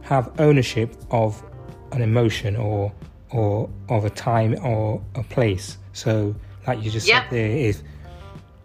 have 0.02 0.32
ownership 0.40 0.96
of 1.12 1.44
an 1.92 2.02
emotion 2.02 2.56
or 2.56 2.92
or 3.34 3.70
of 3.90 4.06
a 4.06 4.10
time 4.10 4.56
or 4.64 5.02
a 5.16 5.24
place. 5.24 5.78
So, 5.94 6.36
like 6.68 6.82
you 6.84 6.90
just 6.92 7.08
Yep. 7.08 7.24
said 7.24 7.32
there, 7.32 7.48
if 7.70 7.82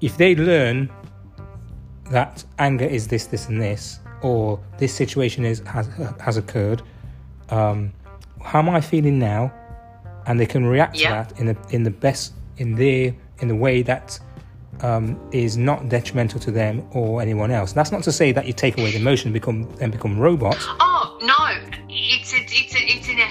if 0.00 0.16
they 0.16 0.36
learn 0.36 0.90
that 2.10 2.44
anger 2.58 2.84
is 2.84 3.08
this, 3.08 3.26
this, 3.26 3.48
and 3.48 3.60
this, 3.60 3.98
or 4.22 4.58
this 4.78 4.92
situation 4.94 5.44
is 5.44 5.60
has 5.66 5.88
has 6.20 6.36
occurred, 6.36 6.82
um, 7.50 7.92
how 8.42 8.60
am 8.60 8.68
I 8.68 8.80
feeling 8.80 9.18
now? 9.18 9.52
And 10.26 10.38
they 10.38 10.46
can 10.46 10.64
react 10.66 10.96
Yeah. 10.96 11.08
to 11.24 11.30
that 11.30 11.40
in 11.40 11.46
the 11.46 11.56
in 11.70 11.82
the 11.84 11.90
best 11.90 12.34
in 12.58 12.74
their 12.76 13.14
in 13.40 13.48
the 13.48 13.54
way 13.56 13.82
that 13.82 14.18
um, 14.82 15.18
is 15.32 15.56
not 15.56 15.88
detrimental 15.88 16.38
to 16.40 16.50
them 16.52 16.82
or 16.92 17.20
anyone 17.20 17.50
else. 17.50 17.72
That's 17.72 17.90
not 17.90 18.02
to 18.04 18.12
say 18.12 18.30
that 18.32 18.46
you 18.46 18.52
take 18.52 18.78
away 18.78 18.90
the 18.92 18.98
emotion, 18.98 19.28
and 19.28 19.34
become 19.34 19.68
and 19.80 19.90
become 19.90 20.18
robots. 20.18 20.64
Oh 20.68 21.18
no, 21.22 21.36
it's 21.88 22.32
a, 22.32 22.36
it's 22.36 22.50
a, 22.52 22.58
it's 22.60 22.74
in 22.76 22.77
a 22.77 22.77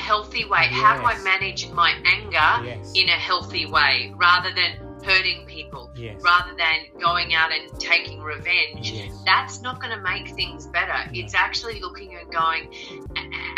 healthy 0.07 0.45
way. 0.45 0.65
How 0.83 0.93
do 0.97 1.03
I 1.05 1.13
Yes. 1.13 1.23
manage 1.23 1.61
my 1.83 1.91
anger 2.05 2.51
Yes. 2.69 2.91
in 2.95 3.07
a 3.09 3.19
healthy 3.29 3.65
way, 3.65 4.13
rather 4.15 4.51
than 4.59 4.71
hurting 5.03 5.45
people, 5.47 5.91
Yes. 5.95 6.21
rather 6.23 6.53
than 6.63 6.77
going 7.07 7.33
out 7.39 7.51
and 7.51 7.65
taking 7.79 8.21
revenge? 8.21 8.91
Yes. 8.91 9.11
That's 9.25 9.61
not 9.61 9.81
going 9.81 9.93
to 9.97 10.01
make 10.13 10.27
things 10.41 10.65
better. 10.67 10.99
It's 11.13 11.35
actually 11.35 11.81
looking 11.81 12.15
and 12.15 12.31
going 12.31 12.63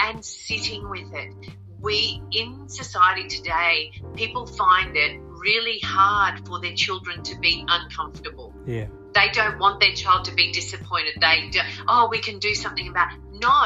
and 0.06 0.26
sitting 0.26 0.90
with 0.90 1.14
it. 1.14 1.32
We 1.80 2.22
in 2.32 2.68
society 2.68 3.28
today, 3.28 3.92
people 4.16 4.46
find 4.48 4.98
it 4.98 5.14
really 5.48 5.80
hard 5.80 6.46
for 6.48 6.60
their 6.60 6.76
children 6.86 7.24
to 7.24 7.36
be 7.40 7.64
uncomfortable 7.78 8.54
Yeah. 8.66 8.88
they 9.14 9.30
don't 9.40 9.58
want 9.64 9.80
their 9.80 9.94
child 9.94 10.26
to 10.26 10.34
be 10.42 10.52
disappointed. 10.52 11.14
They 11.22 11.50
do, 11.56 11.62
oh, 11.88 12.10
we 12.12 12.20
can 12.28 12.38
do 12.40 12.54
something 12.54 12.88
about. 12.94 13.10
No, 13.48 13.62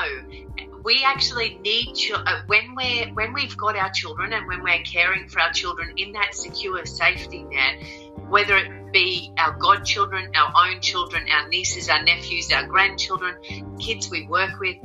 we 0.83 1.03
actually 1.05 1.57
need 1.59 1.93
chil- 1.95 2.23
uh, 2.25 2.41
when 2.47 2.75
we're 2.75 3.07
when 3.13 3.33
we've 3.33 3.55
got 3.55 3.77
our 3.77 3.89
children 3.91 4.33
and 4.33 4.47
when 4.47 4.63
we're 4.63 4.83
caring 4.83 5.27
for 5.27 5.39
our 5.39 5.51
children 5.51 5.93
in 5.97 6.11
that 6.13 6.35
secure 6.35 6.85
safety 6.85 7.43
net, 7.43 7.83
whether 8.27 8.57
it 8.57 8.91
be 8.91 9.31
our 9.37 9.57
godchildren, 9.57 10.31
our 10.35 10.53
own 10.67 10.81
children, 10.81 11.25
our 11.31 11.47
nieces, 11.47 11.89
our 11.89 12.03
nephews, 12.03 12.51
our 12.51 12.67
grandchildren, 12.67 13.35
kids 13.79 14.09
we 14.09 14.27
work 14.27 14.59
with. 14.59 14.77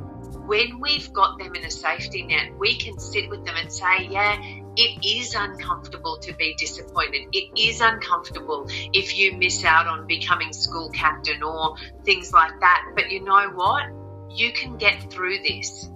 When 0.47 0.81
we've 0.81 1.13
got 1.13 1.39
them 1.39 1.55
in 1.55 1.65
a 1.65 1.71
safety 1.71 2.23
net, 2.23 2.59
we 2.59 2.77
can 2.77 2.99
sit 2.99 3.29
with 3.29 3.45
them 3.45 3.55
and 3.57 3.71
say, 3.71 4.09
yeah, 4.09 4.41
it 4.77 5.05
is 5.05 5.35
uncomfortable 5.35 6.19
to 6.23 6.33
be 6.35 6.55
disappointed. 6.55 7.29
It 7.33 7.61
is 7.61 7.83
uncomfortable 7.83 8.67
if 8.95 9.19
you 9.19 9.37
miss 9.37 9.63
out 9.65 9.87
on 9.87 10.07
becoming 10.07 10.55
school 10.55 10.89
captain 10.89 11.43
or 11.43 11.77
things 12.05 12.33
like 12.33 12.61
that. 12.61 12.93
But 12.95 13.11
you 13.11 13.25
know 13.25 13.51
what? 13.51 13.85
You 14.31 14.53
can 14.53 14.77
get 14.77 15.11
through 15.11 15.39
this. 15.43 15.89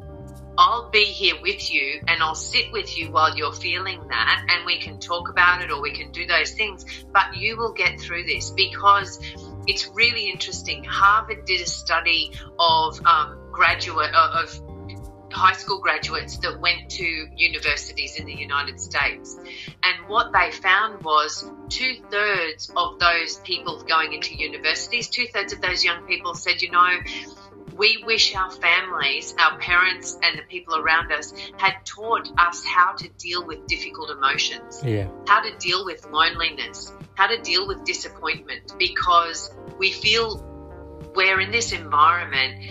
I'll 0.59 0.91
be 0.91 1.05
here 1.05 1.37
with 1.41 1.73
you 1.73 2.03
and 2.07 2.23
I'll 2.23 2.35
sit 2.35 2.73
with 2.73 2.99
you 2.99 3.11
while 3.11 3.37
you're 3.37 3.55
feeling 3.55 4.07
that 4.09 4.47
and 4.51 4.67
we 4.67 4.79
can 4.79 4.99
talk 4.99 5.31
about 5.31 5.63
it 5.63 5.71
or 5.71 5.81
we 5.81 5.93
can 5.93 6.13
do 6.13 6.27
those 6.27 6.53
things. 6.53 6.85
But 7.13 7.37
you 7.37 7.57
will 7.57 7.73
get 7.73 8.01
through 8.01 8.25
this 8.25 8.51
because 8.51 9.19
it's 9.67 9.89
really 9.95 10.29
interesting. 10.29 10.85
Harvard 10.85 11.47
did 11.47 11.63
a 11.63 11.67
study 11.67 12.33
of 12.59 13.01
um, 13.07 13.39
graduate 13.51 14.11
uh, 14.15 14.43
of 14.43 14.61
high 15.33 15.55
school 15.55 15.81
graduates 15.81 16.37
that 16.39 16.61
went 16.61 16.91
to 16.91 17.05
universities 17.37 18.17
in 18.17 18.27
the 18.27 18.35
United 18.35 18.79
States. 18.79 19.37
And 19.83 20.09
what 20.09 20.33
they 20.33 20.51
found 20.51 21.03
was 21.03 21.45
two 21.69 21.97
thirds 22.11 22.71
of 22.77 22.99
those 22.99 23.39
people 23.39 23.83
going 23.83 24.13
into 24.13 24.35
universities, 24.35 25.09
two 25.09 25.27
thirds 25.33 25.53
of 25.53 25.61
those 25.61 25.83
young 25.85 26.07
people 26.07 26.35
said, 26.35 26.61
you 26.61 26.71
know, 26.71 26.99
we 27.77 28.03
wish 28.07 28.35
our 28.35 28.51
families, 28.51 29.35
our 29.39 29.59
parents, 29.59 30.19
and 30.23 30.39
the 30.39 30.43
people 30.43 30.77
around 30.77 31.13
us 31.13 31.33
had 31.57 31.75
taught 31.85 32.31
us 32.39 32.65
how 32.65 32.93
to 32.95 33.09
deal 33.19 33.47
with 33.47 33.67
difficult 33.67 34.11
emotions 34.11 34.83
Yeah. 34.85 35.09
how 35.27 35.41
to 35.43 35.57
deal 35.59 35.85
with 35.85 36.07
loneliness, 36.11 36.93
how 37.15 37.27
to 37.29 37.41
deal 37.43 37.67
with 37.67 37.85
disappointment, 37.85 38.75
because 38.79 39.55
we 39.79 39.93
feel 39.93 40.43
we're 41.15 41.41
in 41.41 41.51
this 41.51 41.73
environment 41.73 42.71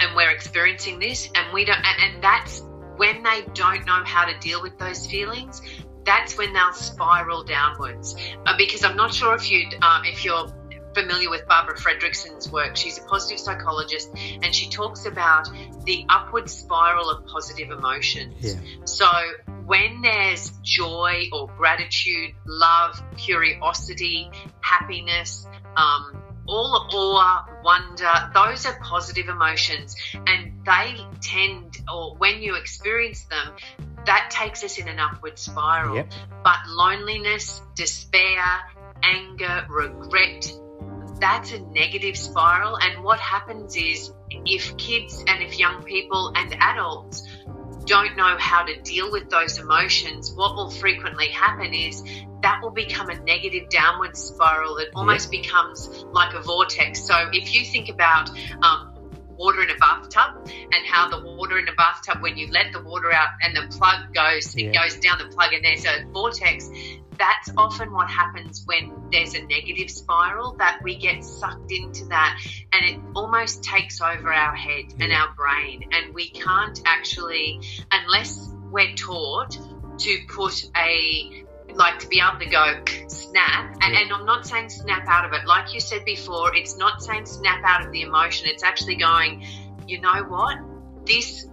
and 0.00 0.16
we're 0.16 0.30
experiencing 0.30 0.98
this, 0.98 1.28
and 1.34 1.52
we 1.52 1.64
don't, 1.64 1.78
and, 1.84 2.22
that's 2.22 2.62
when 2.96 3.22
they 3.22 3.42
don't 3.54 3.84
know 3.86 4.02
how 4.04 4.24
to 4.24 4.38
deal 4.40 4.62
with 4.62 4.78
those 4.78 5.06
feelings. 5.06 5.62
That's 6.04 6.36
when 6.36 6.52
they'll 6.52 6.72
spiral 6.72 7.44
downwards. 7.44 8.16
Uh, 8.46 8.56
because 8.56 8.84
I'm 8.84 8.96
not 8.96 9.12
sure 9.12 9.34
if 9.34 9.50
you 9.50 9.68
uh, 9.80 10.02
if 10.04 10.24
you're 10.24 10.48
familiar 10.94 11.30
with 11.30 11.46
Barbara 11.46 11.76
Fredrickson's 11.76 12.50
work. 12.50 12.76
She's 12.76 12.98
a 12.98 13.02
positive 13.02 13.38
psychologist, 13.38 14.10
and 14.14 14.54
she 14.54 14.68
talks 14.68 15.06
about 15.06 15.48
the 15.84 16.04
upward 16.08 16.48
spiral 16.50 17.10
of 17.10 17.26
positive 17.26 17.70
emotions. 17.70 18.34
Yeah. 18.40 18.60
So 18.84 19.06
when 19.66 20.02
there's 20.02 20.50
joy 20.62 21.28
or 21.32 21.48
gratitude, 21.56 22.34
love, 22.46 23.00
curiosity, 23.16 24.30
happiness, 24.60 25.46
um, 25.76 26.22
all 26.46 26.88
awe, 26.92 27.46
wonder, 27.62 28.12
those 28.34 28.66
are 28.66 28.76
positive 28.82 29.28
emotions, 29.28 29.96
and 30.26 30.64
they 30.64 30.96
tend, 31.20 31.78
or 31.92 32.16
when 32.16 32.42
you 32.42 32.56
experience 32.56 33.24
them, 33.24 33.54
that 34.06 34.30
takes 34.30 34.64
us 34.64 34.78
in 34.78 34.88
an 34.88 34.98
upward 34.98 35.38
spiral. 35.38 35.96
Yep. 35.96 36.12
But 36.42 36.58
loneliness, 36.66 37.60
despair, 37.76 38.42
anger, 39.02 39.66
regret, 39.68 40.52
that's 41.20 41.52
a 41.52 41.60
negative 41.60 42.16
spiral. 42.16 42.76
And 42.78 43.04
what 43.04 43.20
happens 43.20 43.76
is 43.76 44.12
if 44.30 44.76
kids 44.76 45.22
and 45.26 45.42
if 45.42 45.58
young 45.58 45.82
people 45.82 46.32
and 46.34 46.54
adults 46.54 47.26
don't 47.84 48.16
know 48.16 48.36
how 48.38 48.64
to 48.64 48.80
deal 48.82 49.10
with 49.10 49.30
those 49.30 49.58
emotions, 49.58 50.32
what 50.32 50.54
will 50.54 50.70
frequently 50.70 51.28
happen 51.28 51.74
is 51.74 52.02
that 52.42 52.60
will 52.62 52.70
become 52.70 53.10
a 53.10 53.18
negative 53.20 53.68
downward 53.68 54.16
spiral. 54.16 54.78
It 54.78 54.88
almost 54.94 55.30
becomes 55.30 56.04
like 56.12 56.34
a 56.34 56.42
vortex. 56.42 57.02
So 57.02 57.14
if 57.32 57.54
you 57.54 57.64
think 57.64 57.88
about 57.88 58.30
um, 58.62 58.94
water 59.36 59.62
in 59.62 59.70
a 59.70 59.76
bathtub 59.76 60.46
and 60.46 60.86
how 60.86 61.08
the 61.08 61.20
water 61.24 61.58
in 61.58 61.68
a 61.68 61.74
bathtub, 61.74 62.22
when 62.22 62.36
you 62.36 62.50
let 62.50 62.72
the 62.72 62.82
water 62.82 63.12
out 63.12 63.28
and 63.42 63.56
the 63.56 63.76
plug 63.76 64.14
goes, 64.14 64.54
Yeah. 64.54 64.68
it 64.68 64.74
goes 64.74 64.96
down 64.96 65.18
the 65.18 65.34
plug 65.34 65.52
and 65.52 65.64
there's 65.64 65.84
a 65.84 66.04
vortex. 66.12 66.70
That's 67.20 67.50
often 67.54 67.92
what 67.92 68.08
happens 68.08 68.62
when 68.64 69.10
there's 69.12 69.34
a 69.34 69.42
negative 69.42 69.90
spiral 69.90 70.56
that 70.56 70.80
we 70.82 70.96
get 70.96 71.22
sucked 71.22 71.70
into 71.70 72.06
that 72.06 72.40
and 72.72 72.84
it 72.86 72.98
almost 73.14 73.62
takes 73.62 74.00
over 74.00 74.32
our 74.32 74.56
head 74.56 74.86
and 74.98 75.12
our 75.12 75.34
brain. 75.34 75.90
And 75.92 76.14
we 76.14 76.30
can't 76.30 76.80
actually 76.86 77.60
unless 77.92 78.48
we're 78.70 78.94
taught 78.94 79.58
to 79.98 80.18
put 80.30 80.64
a 80.74 81.44
like 81.74 81.98
to 81.98 82.08
be 82.08 82.22
able 82.26 82.40
to 82.40 82.50
go 82.50 82.82
snap 83.08 83.76
and, 83.80 83.94
and 83.94 84.12
i'm 84.12 84.26
not 84.26 84.44
saying 84.46 84.70
snap 84.70 85.06
out 85.06 85.26
of 85.26 85.34
it. 85.34 85.46
Like 85.46 85.74
you 85.74 85.80
said 85.80 86.06
before 86.06 86.56
it's 86.56 86.78
not 86.78 87.02
saying 87.02 87.26
snap 87.26 87.62
out 87.64 87.84
of 87.84 87.92
the 87.92 88.00
emotion. 88.00 88.48
It's 88.48 88.64
actually 88.64 88.96
going 88.96 89.44
you 89.86 90.00
know 90.00 90.24
what? 90.26 90.56
This 91.04 91.46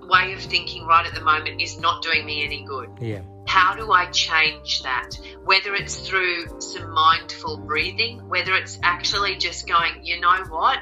way 0.00 0.32
of 0.32 0.40
thinking 0.40 0.86
right 0.86 1.06
at 1.06 1.14
the 1.14 1.20
moment 1.20 1.60
is 1.60 1.78
not 1.78 2.02
doing 2.02 2.24
me 2.24 2.42
any 2.42 2.64
good. 2.64 2.88
Yeah. 3.00 3.20
How 3.50 3.74
do 3.74 3.90
I 3.90 4.06
change 4.06 4.82
that? 4.84 5.10
Whether 5.44 5.74
it's 5.74 6.06
through 6.08 6.60
some 6.60 6.92
mindful 6.92 7.56
breathing, 7.58 8.28
whether 8.28 8.54
it's 8.54 8.78
actually 8.84 9.38
just 9.38 9.66
going, 9.66 10.04
you 10.04 10.20
know 10.20 10.44
what? 10.48 10.78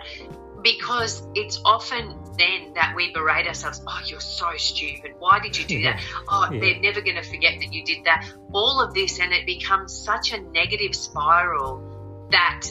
Because 0.63 1.27
it's 1.35 1.59
often 1.65 2.15
then 2.37 2.75
that 2.75 2.93
we 2.95 3.11
berate 3.15 3.47
ourselves, 3.47 3.81
oh, 3.89 4.01
you're 4.05 4.21
so 4.21 4.51
stupid. 4.59 5.13
Why 5.19 5.39
did 5.41 5.59
you 5.59 5.65
do 5.65 5.83
that? 5.85 5.99
Oh, 6.29 6.47
Yeah. 6.53 6.61
they're 6.61 6.81
never 6.81 7.01
going 7.01 7.17
to 7.17 7.23
forget 7.23 7.55
that 7.59 7.73
you 7.73 7.85
did 7.85 8.05
that. 8.05 8.29
All 8.53 8.83
of 8.83 8.93
this, 8.93 9.19
and 9.19 9.33
it 9.33 9.47
becomes 9.47 9.97
such 10.05 10.33
a 10.35 10.39
negative 10.39 10.95
spiral 10.95 12.27
that 12.31 12.67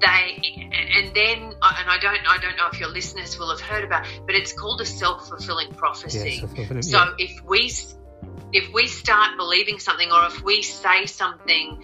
they 0.00 0.70
and 0.96 1.14
then 1.14 1.38
and 1.42 1.56
I 1.62 1.98
don't 2.00 2.20
I 2.28 2.38
don't 2.38 2.56
know 2.56 2.68
if 2.72 2.78
your 2.78 2.90
listeners 2.90 3.38
will 3.38 3.50
have 3.50 3.60
heard 3.60 3.84
about 3.84 4.04
but 4.26 4.34
it's 4.34 4.52
called 4.52 4.80
a 4.80 4.84
self-fulfilling 4.84 5.74
prophecy 5.74 6.18
Yeah, 6.18 6.40
self-fulfilling, 6.40 6.82
so 6.82 6.98
yeah. 6.98 7.10
if 7.18 7.44
we 7.44 7.68
if 8.52 8.72
we 8.72 8.86
start 8.86 9.36
believing 9.36 9.78
something 9.78 10.10
or 10.10 10.26
if 10.26 10.42
we 10.42 10.62
say 10.62 11.06
something 11.06 11.82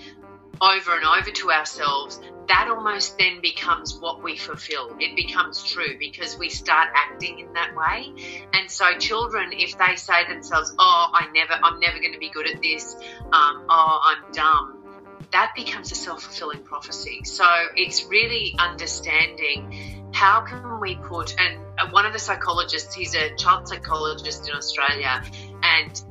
over 0.61 0.95
and 0.95 1.05
over 1.05 1.31
to 1.31 1.51
ourselves, 1.51 2.21
that 2.49 2.69
almost 2.69 3.19
then 3.19 3.41
becomes 3.41 3.99
what 4.01 4.23
we 4.23 4.37
fulfill. 4.37 4.97
It 4.99 5.15
becomes 5.17 5.63
true 5.63 5.99
because 5.99 6.37
we 6.39 6.49
start 6.49 6.89
acting 6.95 7.39
in 7.39 7.53
that 7.53 7.77
way. 7.77 8.13
And 8.53 8.71
so 8.71 8.97
children, 8.99 9.53
if 9.53 9.77
they 9.79 9.97
say 9.97 10.25
to 10.25 10.33
themselves, 10.33 10.75
"Oh, 10.79 11.11
I 11.13 11.29
never, 11.33 11.53
I'm 11.53 11.79
never 11.79 11.99
going 11.99 12.15
to 12.15 12.19
be 12.19 12.31
good 12.31 12.49
at 12.49 12.61
this," 12.63 12.95
um, 13.33 13.67
"Oh, 13.69 14.01
I'm 14.03 14.33
dumb," 14.33 14.83
that 15.31 15.53
becomes 15.55 15.93
a 15.93 15.95
self-fulfilling 15.95 16.65
prophecy. 16.65 17.21
So 17.25 17.45
it's 17.77 18.07
really 18.07 18.55
understanding 18.59 20.11
how 20.13 20.41
can 20.41 20.81
we 20.81 20.97
put 20.97 21.39
and 21.39 21.61
one 21.93 22.07
of 22.07 22.13
the 22.13 22.19
psychologists, 22.19 22.95
he's 22.95 23.15
a 23.15 23.37
child 23.37 23.69
psychologist 23.69 24.49
in 24.49 24.55
Australia, 24.55 25.23
and 25.63 26.03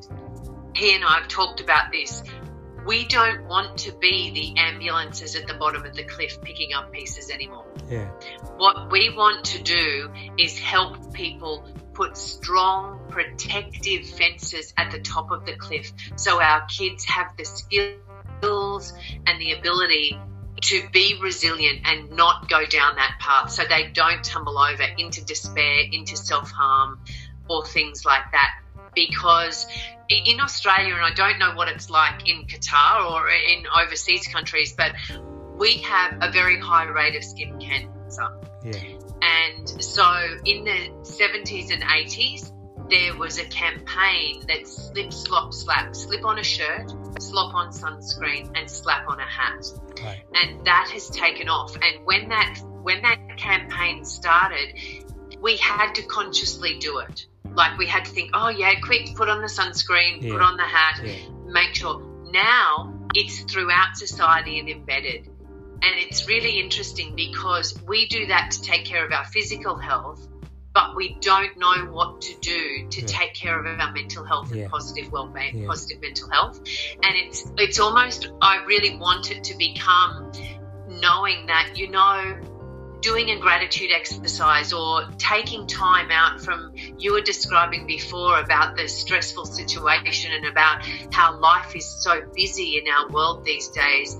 he 0.77 0.95
and 0.95 1.03
I 1.03 1.19
have 1.19 1.27
talked 1.27 1.59
about 1.59 1.91
this. 1.91 2.23
We 2.85 3.05
don't 3.05 3.47
want 3.47 3.79
to 3.79 3.91
be 3.91 4.31
the 4.31 4.61
ambulances 4.61 5.35
at 5.35 5.47
the 5.47 5.55
bottom 5.55 5.83
of 5.83 5.93
the 5.93 6.03
cliff 6.03 6.41
picking 6.41 6.73
up 6.73 6.93
pieces 6.93 7.29
anymore. 7.29 7.65
Yeah. 7.89 8.09
What 8.55 8.91
we 8.91 9.09
want 9.09 9.45
to 9.45 9.61
do 9.61 10.09
is 10.37 10.57
help 10.57 11.13
people 11.13 11.67
put 11.93 12.15
strong 12.15 12.99
protective 13.09 14.07
fences 14.07 14.73
at 14.77 14.91
the 14.91 14.99
top 14.99 15.31
of 15.31 15.45
the 15.45 15.55
cliff 15.55 15.91
so 16.15 16.39
our 16.39 16.65
kids 16.67 17.03
have 17.05 17.35
the 17.37 17.43
skills 17.43 18.93
and 19.25 19.41
the 19.41 19.53
ability 19.53 20.17
to 20.61 20.87
be 20.93 21.19
resilient 21.21 21.81
and 21.85 22.11
not 22.11 22.49
go 22.49 22.65
down 22.65 22.95
that 22.95 23.17
path 23.19 23.51
so 23.51 23.63
they 23.67 23.87
don't 23.87 24.23
tumble 24.23 24.57
over 24.57 24.83
into 24.97 25.25
despair, 25.25 25.81
into 25.91 26.15
self 26.15 26.51
harm, 26.51 26.99
or 27.49 27.65
things 27.65 28.05
like 28.05 28.31
that. 28.31 28.51
Because 28.97 29.67
in 30.09 30.39
Australia, 30.39 30.95
and 30.95 31.03
I 31.03 31.13
don't 31.13 31.37
know 31.37 31.53
what 31.53 31.67
it's 31.67 31.89
like 31.89 32.27
in 32.27 32.45
Qatar 32.45 33.11
or 33.11 33.29
in 33.29 33.65
overseas 33.79 34.27
countries, 34.27 34.73
but 34.73 34.93
we 35.55 35.77
have 35.83 36.17
a 36.21 36.31
very 36.31 36.59
high 36.59 36.85
rate 36.85 37.15
of 37.15 37.23
skin 37.23 37.59
cancer. 37.59 38.27
Yeah. 38.63 38.97
And 39.21 39.69
so 39.83 40.03
in 40.45 40.63
the 40.63 40.89
70s 41.01 41.71
and 41.71 41.83
80s, 41.83 42.51
there 42.89 43.15
was 43.17 43.37
a 43.37 43.45
campaign 43.45 44.43
that 44.47 44.67
slip, 44.67 45.13
slop, 45.13 45.53
slap, 45.53 45.95
slip 45.95 46.25
on 46.25 46.39
a 46.39 46.43
shirt, 46.43 46.89
slop 47.19 47.53
on 47.53 47.71
sunscreen, 47.71 48.51
and 48.55 48.69
slap 48.69 49.07
on 49.07 49.19
a 49.19 49.27
hat. 49.27 49.63
Right. 50.01 50.23
And 50.33 50.65
that 50.65 50.89
has 50.93 51.09
taken 51.09 51.49
off. 51.49 51.75
And 51.75 52.05
when 52.05 52.29
that 52.29 52.59
when 52.81 53.01
that 53.01 53.37
campaign 53.37 54.05
started, 54.05 54.79
we 55.41 55.57
had 55.57 55.93
to 55.95 56.03
consciously 56.03 56.77
do 56.79 56.99
it. 56.99 57.27
Like 57.57 57.77
we 57.79 57.87
had 57.87 58.05
to 58.05 58.11
think, 58.11 58.29
oh 58.35 58.49
yeah, 58.49 58.79
quick, 58.79 59.15
put 59.15 59.27
on 59.29 59.41
the 59.41 59.47
sunscreen, 59.47 60.21
Yeah. 60.21 60.33
put 60.33 60.41
on 60.43 60.57
the 60.57 60.63
hat, 60.63 61.01
Yeah. 61.03 61.15
make 61.47 61.73
sure. 61.73 61.99
Now 62.31 62.93
it's 63.15 63.41
throughout 63.51 63.97
society 63.97 64.59
and 64.59 64.69
embedded. 64.69 65.27
And 65.81 65.93
it's 66.05 66.27
really 66.27 66.59
interesting 66.59 67.15
because 67.15 67.79
we 67.87 68.07
do 68.07 68.27
that 68.27 68.51
to 68.51 68.61
take 68.61 68.85
care 68.85 69.03
of 69.05 69.11
our 69.11 69.25
physical 69.25 69.75
health, 69.75 70.27
but 70.73 70.95
we 70.95 71.17
don't 71.19 71.57
know 71.57 71.91
what 71.91 72.21
to 72.21 72.33
do 72.41 72.87
to 72.89 73.01
Yeah. 73.01 73.07
take 73.07 73.33
care 73.33 73.59
of 73.59 73.65
our 73.79 73.91
mental 73.91 74.23
health 74.23 74.51
and 74.51 74.69
positive 74.69 75.11
well-being, 75.11 75.65
positive 75.65 75.99
mental 76.01 76.29
health. 76.29 76.59
And 77.03 77.15
it's 77.15 77.51
it's 77.57 77.79
almost 77.79 78.29
I 78.39 78.57
really 78.65 78.97
want 78.97 79.31
it 79.31 79.43
to 79.45 79.57
become 79.57 80.31
knowing 80.87 81.47
that 81.47 81.71
you 81.75 81.89
know 81.89 82.37
doing 83.01 83.29
a 83.29 83.39
gratitude 83.39 83.91
exercise 83.93 84.73
or 84.73 85.07
taking 85.17 85.67
time 85.67 86.09
out 86.11 86.41
from 86.41 86.73
you 86.97 87.13
were 87.13 87.21
describing 87.21 87.85
before 87.87 88.39
about 88.39 88.75
the 88.75 88.87
stressful 88.87 89.45
situation 89.45 90.31
and 90.33 90.45
about 90.45 90.85
how 91.11 91.39
life 91.39 91.75
is 91.75 91.85
so 91.85 92.21
busy 92.33 92.77
in 92.77 92.83
our 92.91 93.09
world 93.09 93.45
these 93.45 93.67
days. 93.69 94.17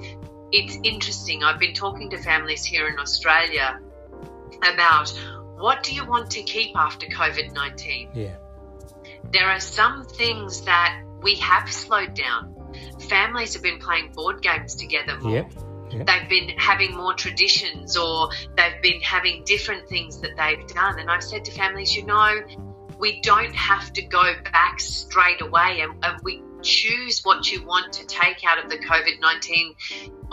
It's 0.52 0.78
interesting. 0.84 1.44
I've 1.44 1.60
been 1.60 1.74
talking 1.74 2.10
to 2.12 2.18
families 2.18 2.64
here 2.64 2.88
in 2.88 2.98
australia 3.00 3.80
about 4.74 5.10
what 5.58 5.84
do 5.84 5.94
you 5.94 6.06
want 6.06 6.32
to 6.32 6.42
keep 6.44 6.76
after 6.76 7.08
covid-19 7.08 8.10
Yeah. 8.14 8.36
there 9.32 9.48
are 9.50 9.60
some 9.60 10.06
things 10.06 10.62
that 10.62 11.04
we 11.22 11.36
have 11.36 11.72
slowed 11.72 12.14
down. 12.14 12.54
Families 13.10 13.54
have 13.56 13.64
been 13.64 13.80
playing 13.80 14.12
board 14.14 14.42
games 14.42 14.76
together 14.76 15.20
more. 15.20 15.34
Yep. 15.34 15.52
Yep. 15.98 16.08
they've 16.08 16.30
been 16.30 16.58
having 16.58 16.96
more 16.96 17.14
traditions 17.14 17.98
or 17.98 18.30
they've 18.56 18.82
been 18.82 19.02
having 19.02 19.44
different 19.46 19.88
things 19.88 20.22
that 20.22 20.32
they've 20.38 20.66
done. 20.68 21.00
And 21.00 21.10
I've 21.10 21.24
said 21.24 21.46
to 21.46 21.52
families, 21.52 21.96
you 21.96 22.06
know, 22.06 22.42
we 23.00 23.22
don't 23.22 23.54
have 23.56 23.94
to 23.94 24.02
go 24.02 24.34
back 24.52 24.80
straight 24.80 25.42
away 25.42 25.82
and, 25.82 26.04
and 26.04 26.20
we 26.24 26.42
choose 26.62 27.22
what 27.24 27.52
you 27.52 27.64
want 27.66 27.94
to 27.94 28.06
take 28.06 28.44
out 28.46 28.64
of 28.64 28.70
the 28.70 28.78
COVID 28.78 29.22
19 29.22 29.76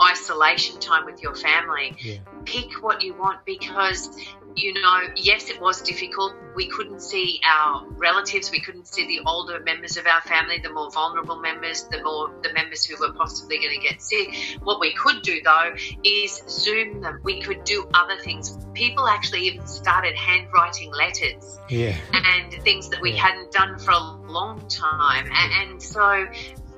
isolation 0.01 0.79
time 0.79 1.05
with 1.05 1.21
your 1.21 1.35
family. 1.35 1.95
Yeah. 1.99 2.17
Pick 2.45 2.83
what 2.83 3.01
you 3.01 3.13
want 3.15 3.45
because. 3.45 4.09
You 4.55 4.73
know, 4.73 5.01
yes, 5.17 5.49
it 5.49 5.59
was 5.59 5.81
difficult. 5.81 6.33
We 6.55 6.67
couldn't 6.69 7.01
see 7.01 7.41
our 7.45 7.85
relatives. 7.89 8.51
We 8.51 8.61
couldn't 8.61 8.87
see 8.87 9.05
the 9.05 9.19
older 9.25 9.59
members 9.59 9.97
of 9.97 10.07
our 10.07 10.21
family, 10.21 10.59
the 10.59 10.69
more 10.69 10.89
vulnerable 10.91 11.41
members, 11.41 11.83
the 11.91 12.01
more 12.01 12.31
the 12.41 12.53
members 12.53 12.85
who 12.85 12.95
were 12.99 13.11
possibly 13.13 13.57
going 13.57 13.79
to 13.81 13.85
get 13.85 14.01
sick. 14.01 14.33
What 14.63 14.79
we 14.79 14.93
could 14.93 15.21
do 15.23 15.41
though 15.43 15.75
is 16.05 16.41
Zoom 16.47 17.01
them. 17.01 17.19
We 17.23 17.41
could 17.41 17.65
do 17.65 17.89
other 17.93 18.15
things. 18.21 18.57
People 18.73 19.07
actually 19.07 19.41
even 19.41 19.67
started 19.67 20.15
handwriting 20.15 20.91
letters 20.93 21.59
Yeah. 21.69 21.97
and 22.13 22.53
things 22.63 22.89
that 22.89 23.01
we 23.01 23.11
Yeah. 23.11 23.23
hadn't 23.27 23.51
done 23.51 23.77
for 23.77 23.91
a 23.91 23.99
long 23.99 24.65
time. 24.69 25.29
And, 25.33 25.71
and 25.71 25.83
so, 25.83 26.27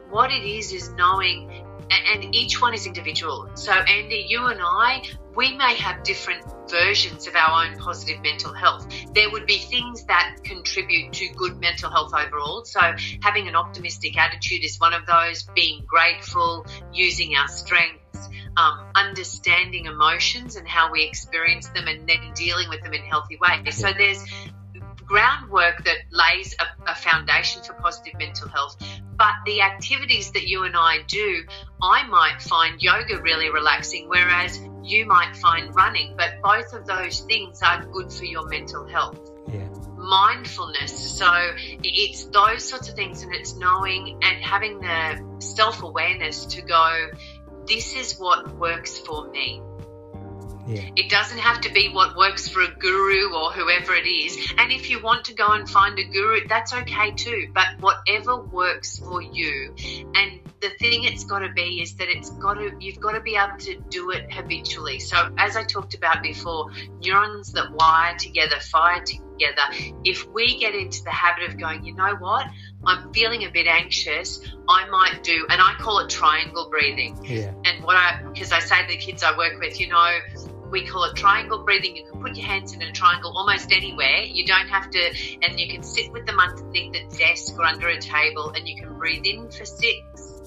what 0.10 0.32
it 0.32 0.44
is 0.44 0.72
is 0.74 0.90
knowing, 0.92 1.64
and 1.92 2.34
each 2.34 2.60
one 2.62 2.74
is 2.74 2.88
individual. 2.88 3.50
So, 3.56 3.72
Andy, 3.72 4.26
you 4.28 4.48
and 4.48 4.60
I, 4.62 5.04
we 5.38 5.56
may 5.56 5.76
have 5.76 6.04
different 6.04 6.44
versions 6.68 7.28
of 7.28 7.36
our 7.36 7.64
own 7.64 7.78
positive 7.78 8.22
mental 8.24 8.52
health. 8.52 8.92
There 9.14 9.30
would 9.30 9.46
be 9.46 9.60
things 9.60 10.04
that 10.06 10.38
contribute 10.44 11.14
to 11.14 11.30
good 11.30 11.60
mental 11.60 11.92
health 11.92 12.12
overall. 12.14 12.66
So, 12.66 12.82
having 13.22 13.48
an 13.48 13.56
optimistic 13.56 14.18
attitude 14.18 14.66
is 14.66 14.80
one 14.80 14.94
of 14.94 15.06
those, 15.06 15.44
being 15.56 15.86
grateful, 15.86 16.66
using 16.92 17.36
our 17.36 17.48
strengths. 17.48 18.02
Um, 18.58 18.88
understanding 18.96 19.86
emotions 19.86 20.56
and 20.56 20.68
how 20.68 20.92
we 20.92 21.04
experience 21.04 21.68
them 21.70 21.88
and 21.88 22.10
then 22.10 22.34
dealing 22.34 22.70
with 22.70 22.82
them 22.82 22.92
in 22.92 23.04
healthy 23.04 23.38
ways. 23.40 23.78
So 23.78 23.92
there's 23.96 24.26
groundwork 25.08 25.84
that 25.86 25.98
lays 26.12 26.56
a, 26.60 26.92
a 26.92 26.96
foundation 26.96 27.64
for 27.64 27.74
positive 27.74 28.14
mental 28.20 28.48
health. 28.50 28.76
But 29.18 29.34
the 29.46 29.62
activities 29.62 30.32
that 30.34 30.48
you 30.48 30.64
and 30.64 30.76
I 30.76 31.00
do, 31.08 31.44
I 31.82 32.08
might 32.08 32.42
find 32.42 32.82
yoga 32.82 33.20
really 33.22 33.50
relaxing, 33.50 34.08
whereas 34.10 34.60
you 34.84 35.06
might 35.08 35.36
find 35.36 35.74
running. 35.76 36.16
But 36.16 36.42
both 36.44 36.74
of 36.74 36.86
those 36.86 37.22
things 37.22 37.62
are 37.64 37.84
good 37.86 38.12
for 38.12 38.26
your 38.26 38.48
mental 38.48 38.88
health. 38.88 39.20
Yeah. 39.52 39.68
Mindfulness. 39.96 41.18
So 41.18 41.32
it's 41.84 42.26
those 42.26 42.64
sorts 42.64 42.90
of 42.90 42.96
things, 42.96 43.24
and 43.24 43.34
it's 43.34 43.56
knowing 43.56 44.20
and 44.22 44.44
having 44.44 44.80
the 44.80 45.40
self 45.40 45.82
awareness 45.82 46.46
to 46.46 46.62
go, 46.62 47.08
this 47.66 47.96
is 47.96 48.20
what 48.20 48.56
works 48.58 49.00
for 49.00 49.30
me. 49.32 49.62
Yeah. 50.68 50.90
It 50.96 51.10
doesn't 51.10 51.38
have 51.38 51.62
to 51.62 51.72
be 51.72 51.90
what 51.90 52.16
works 52.16 52.48
for 52.48 52.62
a 52.62 52.72
guru 52.72 53.34
or 53.34 53.52
whoever 53.52 53.94
it 53.96 54.08
is. 54.08 54.54
And 54.58 54.72
if 54.72 54.90
you 54.90 55.02
want 55.02 55.26
to 55.26 55.34
go 55.34 55.48
and 55.48 55.70
find 55.70 55.98
a 55.98 56.04
guru, 56.04 56.48
that's 56.48 56.74
okay 56.74 57.12
too. 57.12 57.50
But 57.54 57.80
whatever 57.80 58.38
works 58.38 59.00
for 59.00 59.22
you. 59.22 59.76
And 60.16 60.42
the 60.60 60.70
thing 60.80 61.04
it's 61.04 61.24
got 61.24 61.40
to 61.40 61.54
be 61.54 61.82
is 61.82 61.96
that 61.96 62.10
it's 62.10 62.30
got 62.32 62.56
to, 62.56 62.76
you've 62.80 63.00
got 63.00 63.12
to 63.12 63.22
be 63.22 63.36
able 63.36 63.58
to 63.60 63.80
do 63.90 64.12
it 64.12 64.32
habitually. 64.32 65.00
So, 65.00 65.34
as 65.38 65.56
I 65.56 65.64
talked 65.64 65.94
about 65.94 66.24
before, 66.24 66.72
neurons 67.04 67.54
that 67.54 67.72
wire 67.72 68.18
together, 68.18 68.60
fire 68.60 69.04
together. 69.04 69.62
If 70.04 70.28
we 70.30 70.60
get 70.60 70.74
into 70.74 71.04
the 71.04 71.12
habit 71.12 71.50
of 71.50 71.60
going, 71.60 71.86
you 71.86 71.94
know 71.96 72.16
what? 72.16 72.48
I'm 72.84 73.14
feeling 73.14 73.44
a 73.44 73.50
bit 73.50 73.68
anxious, 73.68 74.42
I 74.68 74.88
might 74.90 75.24
do, 75.24 75.46
and 75.50 75.62
I 75.62 75.76
call 75.80 76.00
it 76.00 76.10
triangle 76.10 76.70
breathing. 76.70 77.24
Yeah. 77.24 77.54
And 77.66 77.84
what 77.84 77.96
I, 77.96 78.22
because 78.34 78.52
I 78.52 78.60
say 78.60 78.82
to 78.82 78.88
the 78.88 78.98
kids 78.98 79.24
I 79.24 79.38
work 79.38 79.60
with, 79.60 79.80
you 79.80 79.90
know, 79.90 80.20
we 80.72 80.86
call 80.86 81.04
it 81.06 81.16
triangle 81.16 81.64
breathing. 81.64 81.96
You 81.96 82.06
can 82.12 82.22
put 82.22 82.36
your 82.36 82.46
hands 82.46 82.74
in 82.74 82.82
a 82.82 82.92
triangle 82.92 83.34
almost 83.36 83.72
anywhere. 83.72 84.22
You 84.24 84.46
don't 84.46 84.68
have 84.68 84.90
to, 84.92 85.14
and 85.42 85.60
you 85.60 85.68
can 85.70 85.84
sit 85.84 86.12
with 86.12 86.26
them 86.26 86.40
underneath 86.40 86.94
the 86.94 87.18
desk 87.18 87.58
or 87.58 87.66
under 87.66 87.88
a 87.88 88.00
table, 88.00 88.52
and 88.56 88.68
you 88.68 88.76
can 88.76 88.98
breathe 88.98 89.26
in 89.26 89.50
for 89.50 89.66
six, 89.66 90.42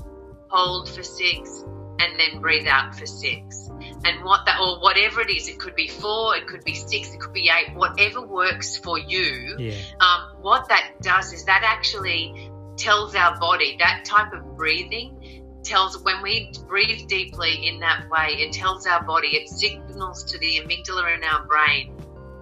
hold 0.49 0.89
for 0.89 1.03
six, 1.03 1.65
and 2.01 2.19
then 2.19 2.41
breathe 2.41 2.67
out 2.67 2.95
for 2.95 3.07
six. 3.07 3.69
And 4.05 4.25
what 4.25 4.47
that, 4.47 4.59
or 4.61 4.81
whatever 4.81 5.21
it 5.21 5.31
is, 5.31 5.49
it 5.49 5.59
could 5.59 5.75
be 5.75 5.89
four, 5.89 6.37
it 6.37 6.47
could 6.47 6.65
be 6.65 6.75
six, 6.75 7.13
it 7.13 7.21
could 7.21 7.33
be 7.33 7.51
eight, 7.51 7.75
whatever 7.75 8.27
works 8.27 8.77
for 8.77 8.99
you. 8.99 9.57
Yeah. 9.59 9.75
Um, 10.01 10.37
what 10.41 10.69
that 10.69 10.95
does 11.03 11.33
is 11.33 11.45
that 11.45 11.63
actually 11.65 12.51
tells 12.77 13.15
our 13.15 13.39
body 13.39 13.77
that 13.79 14.05
type 14.07 14.33
of 14.33 14.57
breathing 14.57 15.20
tells 15.63 16.03
when 16.03 16.23
we 16.23 16.53
breathe 16.69 17.09
deeply 17.09 17.67
in 17.67 17.81
that 17.81 18.09
way, 18.11 18.37
it 18.39 18.53
tells 18.53 18.87
our 18.87 19.03
body, 19.03 19.29
it 19.29 19.49
signals 19.49 20.25
to 20.25 20.39
the 20.39 20.61
amygdala 20.61 21.17
in 21.17 21.25
our 21.25 21.45
brain, 21.47 21.95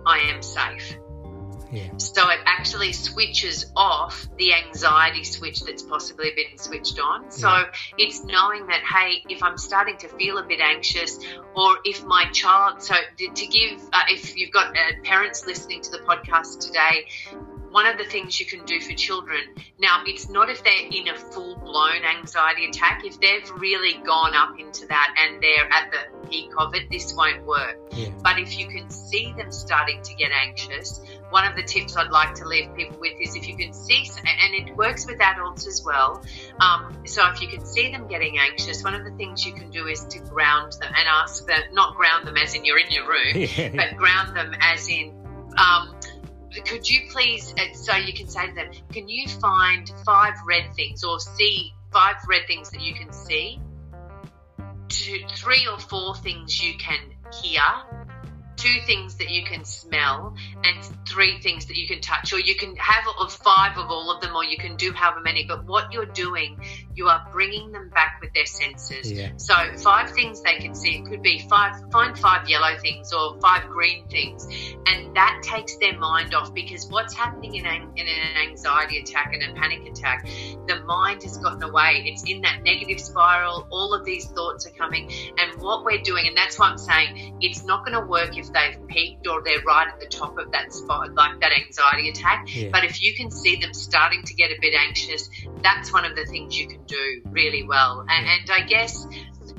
I 0.07 0.18
am 0.18 0.42
safe. 0.42 0.98
Yeah. 1.70 1.96
So 1.98 2.31
it 2.31 2.38
actually 2.46 2.92
switches 2.92 3.70
off 3.76 4.26
the 4.38 4.54
anxiety 4.54 5.22
switch 5.24 5.62
that's 5.64 5.83
possibly 5.83 6.33
been 6.35 6.57
switched 6.57 6.98
on. 6.98 7.31
So 7.31 7.48
Yeah. 7.48 7.64
it's 7.98 8.24
knowing 8.24 8.66
that, 8.68 8.81
hey, 8.85 9.22
if 9.28 9.42
I'm 9.42 9.59
starting 9.59 9.98
to 9.98 10.09
feel 10.09 10.38
a 10.38 10.42
bit 10.42 10.61
anxious, 10.61 11.18
or 11.54 11.78
if 11.85 12.02
my 12.04 12.24
child, 12.33 12.83
so 12.83 12.94
to 12.94 13.28
to 13.28 13.46
give, 13.46 13.83
uh, 13.92 14.00
if 14.09 14.35
you've 14.37 14.52
got 14.52 14.76
uh, 14.76 14.81
parents 15.04 15.46
listening 15.46 15.83
to 15.83 15.90
the 15.90 15.98
podcast 15.98 16.61
today, 16.61 17.07
one 17.70 17.87
of 17.87 17.98
the 17.98 18.04
things 18.04 18.38
you 18.40 18.46
can 18.46 18.64
do 18.64 18.81
for 18.81 18.92
children 18.94 19.40
now 19.78 20.02
it's 20.07 20.28
not 20.28 20.48
if 20.48 20.62
they're 20.64 20.87
in 20.90 21.09
a 21.09 21.14
full 21.16 21.57
blown 21.57 22.02
anxiety 22.18 22.66
attack 22.66 23.02
if 23.04 23.20
they've 23.20 23.50
really 23.59 23.94
gone 24.04 24.35
up 24.35 24.59
into 24.59 24.87
that 24.87 25.14
and 25.18 25.42
they're 25.42 25.70
at 25.70 25.90
the 25.90 26.28
peak 26.28 26.50
of 26.59 26.74
it 26.74 26.88
this 26.90 27.14
won't 27.14 27.44
work 27.44 27.76
Yeah. 27.92 28.09
but 28.22 28.38
if 28.38 28.59
you 28.59 28.68
can 28.68 28.88
see 28.90 29.33
them 29.37 29.52
starting 29.52 30.02
to 30.02 30.14
get 30.14 30.31
anxious 30.33 31.00
one 31.31 31.46
of 31.46 31.57
the 31.57 31.62
tips 31.62 31.96
i'd 31.96 32.11
like 32.11 32.35
to 32.37 32.46
leave 32.46 32.74
people 32.74 32.98
with 32.98 33.14
is 33.20 33.37
if 33.37 33.46
you 33.46 33.57
can 33.57 33.72
see 33.72 33.98
and 34.24 34.68
it 34.68 34.76
works 34.76 35.07
with 35.07 35.20
adults 35.20 35.66
as 35.66 35.83
well 35.85 36.22
um, 36.61 36.96
so 37.07 37.28
if 37.31 37.40
you 37.40 37.48
can 37.48 37.64
see 37.64 37.90
them 37.90 38.07
getting 38.07 38.38
anxious 38.38 38.83
one 38.85 38.94
of 38.94 39.04
the 39.04 39.11
things 39.12 39.44
you 39.44 39.52
can 39.52 39.70
do 39.70 39.87
is 39.87 40.04
to 40.04 40.18
ground 40.20 40.72
them 40.81 40.92
and 40.96 41.09
ask 41.09 41.46
them 41.46 41.61
not 41.72 41.96
ground 41.96 42.26
them 42.26 42.37
as 42.37 42.54
in 42.54 42.64
you're 42.64 42.78
in 42.78 42.90
your 42.90 43.09
room 43.09 43.35
Yeah. 43.35 43.70
but 43.74 43.96
ground 43.96 44.37
them 44.37 44.54
as 44.61 44.88
in 44.88 45.14
um, 45.57 45.94
could 46.65 46.89
you 46.89 47.11
please 47.11 47.55
uh, 47.59 47.75
so 47.75 47.95
you 47.97 48.13
can 48.13 48.29
say 48.29 48.49
to 48.49 48.55
them 48.55 48.71
can 48.93 49.09
you 49.09 49.29
find 49.29 49.91
five 50.05 50.35
red 50.47 50.75
things 50.75 51.05
or 51.05 51.21
see 51.21 51.73
five 51.93 52.17
red 52.29 52.43
things 52.47 52.71
that 52.71 52.81
you 52.81 52.95
can 52.95 53.13
see? 53.13 53.61
Two, 54.89 55.21
three 55.35 55.67
or 55.71 55.79
four 55.79 56.15
things 56.17 56.63
you 56.63 56.77
can 56.79 56.99
hear 57.43 57.63
two 58.59 58.81
things 58.87 59.15
that 59.17 59.31
you 59.31 59.45
can 59.45 59.65
smell 59.65 60.35
and 60.65 60.85
three 61.07 61.41
things 61.41 61.67
that 61.67 61.77
you 61.77 61.87
can 61.87 62.01
touch 62.01 62.33
or 62.33 62.41
you 62.41 62.57
can 62.57 62.75
have 62.77 63.05
five 63.31 63.79
of 63.79 63.89
all 63.91 64.11
of 64.11 64.21
them 64.21 64.35
or 64.35 64.45
you 64.45 64.59
can 64.59 64.75
do 64.77 64.93
however 64.93 65.21
many 65.21 65.45
but 65.45 65.65
what 65.65 65.93
you're 65.93 66.07
doing 66.07 66.59
you 66.99 67.07
are 67.07 67.25
bringing 67.33 67.71
them 67.71 67.89
back 67.91 68.19
with 68.21 68.33
their 68.35 68.45
senses 68.45 69.11
Yeah. 69.11 69.31
so 69.37 69.55
five 69.77 70.11
things 70.11 70.43
they 70.43 70.57
can 70.57 70.75
see. 70.75 70.97
It 70.97 71.07
could 71.07 71.23
be 71.23 71.47
five, 71.49 71.77
find 71.93 72.19
five 72.19 72.49
yellow 72.49 72.77
things 72.79 73.13
or 73.13 73.41
five 73.41 73.69
green 73.69 74.09
things, 74.09 74.45
and 74.89 75.15
that 75.15 75.41
takes 75.45 75.77
their 75.77 75.97
mind 75.97 76.35
off 76.35 76.53
because 76.53 76.89
what's 76.89 77.15
happening 77.15 77.55
in, 77.55 77.67
an, 77.67 77.93
in 77.97 78.07
an 78.07 78.49
anxiety 78.49 78.99
attack 78.99 79.33
and 79.33 79.43
a 79.45 79.61
panic 79.61 79.87
attack, 79.87 80.27
the 80.67 80.83
mind 80.87 81.23
has 81.23 81.39
gotten 81.39 81.63
away. 81.63 82.03
It's 82.07 82.25
in 82.29 82.41
that 82.41 82.63
negative 82.65 83.01
spiral. 83.01 83.69
All 83.71 83.95
of 83.95 84.05
these 84.05 84.27
thoughts 84.27 84.67
are 84.67 84.71
coming, 84.71 85.11
and 85.39 85.63
what 85.63 85.85
we're 85.85 86.03
doing, 86.03 86.27
and 86.27 86.37
that's 86.37 86.59
why 86.59 86.67
I'm 86.69 86.79
saying 86.79 87.39
it's 87.41 87.65
not 87.65 87.87
going 87.87 87.99
to 87.99 88.07
work 88.07 88.37
if 88.37 88.53
they've 88.53 88.87
peaked 88.89 89.29
or 89.29 89.43
they're 89.45 89.63
right 89.63 89.87
at 89.87 90.01
the 90.01 90.07
top 90.07 90.37
of 90.37 90.51
that 90.51 90.73
spot, 90.73 91.15
like 91.15 91.41
that 91.41 91.53
anxiety 91.53 92.09
attack. 92.09 92.47
Yeah. 92.49 92.71
But 92.73 92.85
if 92.85 93.01
you 93.03 93.15
can 93.15 93.31
see 93.31 93.57
them 93.57 93.73
starting 93.73 94.25
to 94.25 94.35
get 94.35 94.51
a 94.51 94.57
bit 94.61 94.75
anxious, 94.75 95.31
that's 95.63 95.93
one 95.93 96.05
of 96.05 96.17
the 96.17 96.25
things 96.27 96.59
you 96.59 96.67
can 96.67 96.85
do 96.88 97.22
really 97.27 97.62
well. 97.62 98.05
And, 98.09 98.27
and 98.27 98.51
I 98.51 98.66
guess 98.66 99.07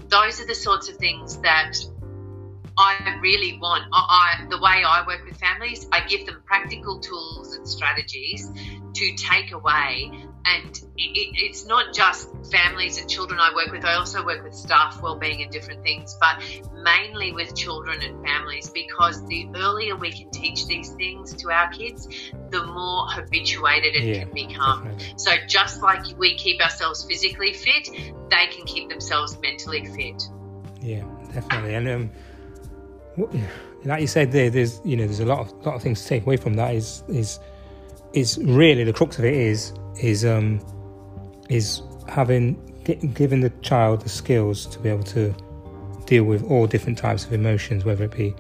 those 0.09 0.41
are 0.41 0.45
the 0.45 0.55
sorts 0.55 0.89
of 0.89 0.97
things 0.97 1.37
that 1.41 1.73
I 2.77 3.17
really 3.21 3.57
want. 3.59 3.85
I, 3.93 4.41
I, 4.41 4.45
the 4.49 4.57
way 4.57 4.83
I 4.85 5.03
work 5.05 5.25
with 5.25 5.37
families, 5.37 5.87
I 5.91 6.05
give 6.07 6.25
them 6.25 6.41
practical 6.45 6.99
tools 6.99 7.55
and 7.55 7.67
strategies 7.67 8.49
to 8.93 9.15
take 9.15 9.51
away. 9.51 10.11
And 10.55 10.75
it, 10.75 10.81
it, 10.97 11.35
it's 11.37 11.65
not 11.65 11.93
just 11.93 12.29
families 12.51 12.97
and 12.97 13.09
children 13.09 13.39
I 13.39 13.53
work 13.53 13.71
with. 13.71 13.85
I 13.85 13.95
also 13.95 14.25
work 14.25 14.43
with 14.43 14.53
staff 14.55 15.01
well-being 15.01 15.43
and 15.43 15.51
different 15.51 15.83
things, 15.83 16.17
but 16.19 16.41
mainly 16.83 17.31
with 17.33 17.55
children 17.55 18.01
and 18.01 18.25
families 18.25 18.69
because 18.69 19.25
the 19.27 19.47
earlier 19.55 19.95
we 19.95 20.11
can 20.11 20.31
teach 20.31 20.65
these 20.67 20.89
things 20.93 21.33
to 21.35 21.51
our 21.51 21.69
kids, 21.69 22.07
the 22.49 22.65
more 22.65 23.07
habituated 23.09 23.95
it 23.95 24.03
Yeah, 24.03 24.23
can 24.23 24.33
become. 24.33 24.83
definitely. 24.85 25.13
So 25.17 25.31
just 25.47 25.81
like 25.81 26.17
we 26.17 26.35
keep 26.35 26.61
ourselves 26.61 27.03
physically 27.03 27.53
fit, 27.53 27.89
they 28.29 28.47
can 28.51 28.65
keep 28.65 28.89
themselves 28.89 29.37
mentally 29.41 29.85
fit. 29.85 30.23
Yeah, 30.81 31.03
definitely. 31.33 31.75
And 31.75 31.89
um, 31.89 32.11
like 33.85 34.01
you 34.01 34.07
said, 34.07 34.31
there, 34.31 34.49
there's 34.49 34.81
you 34.83 34.95
know, 34.95 35.05
there's 35.05 35.19
a 35.19 35.25
lot 35.25 35.39
of 35.39 35.51
lot 35.65 35.75
of 35.75 35.81
things 35.83 36.01
to 36.01 36.07
take 36.07 36.23
away 36.23 36.37
from 36.37 36.53
that. 36.55 36.73
Is 36.73 37.03
is 37.07 37.39
is 38.13 38.37
really 38.39 38.83
the 38.83 38.93
crux 38.93 39.19
of 39.19 39.25
it 39.25 39.33
is 39.33 39.73
is 40.01 40.25
um 40.25 40.59
is 41.49 41.81
having 42.07 42.55
giving 43.13 43.41
the 43.41 43.49
child 43.61 44.01
the 44.01 44.09
skills 44.09 44.65
to 44.67 44.79
be 44.79 44.89
able 44.89 45.03
to 45.03 45.33
deal 46.05 46.23
with 46.23 46.43
all 46.49 46.65
different 46.65 46.97
types 46.97 47.25
of 47.25 47.33
emotions, 47.33 47.85
whether 47.85 48.05
it 48.05 48.15
be 48.15 48.33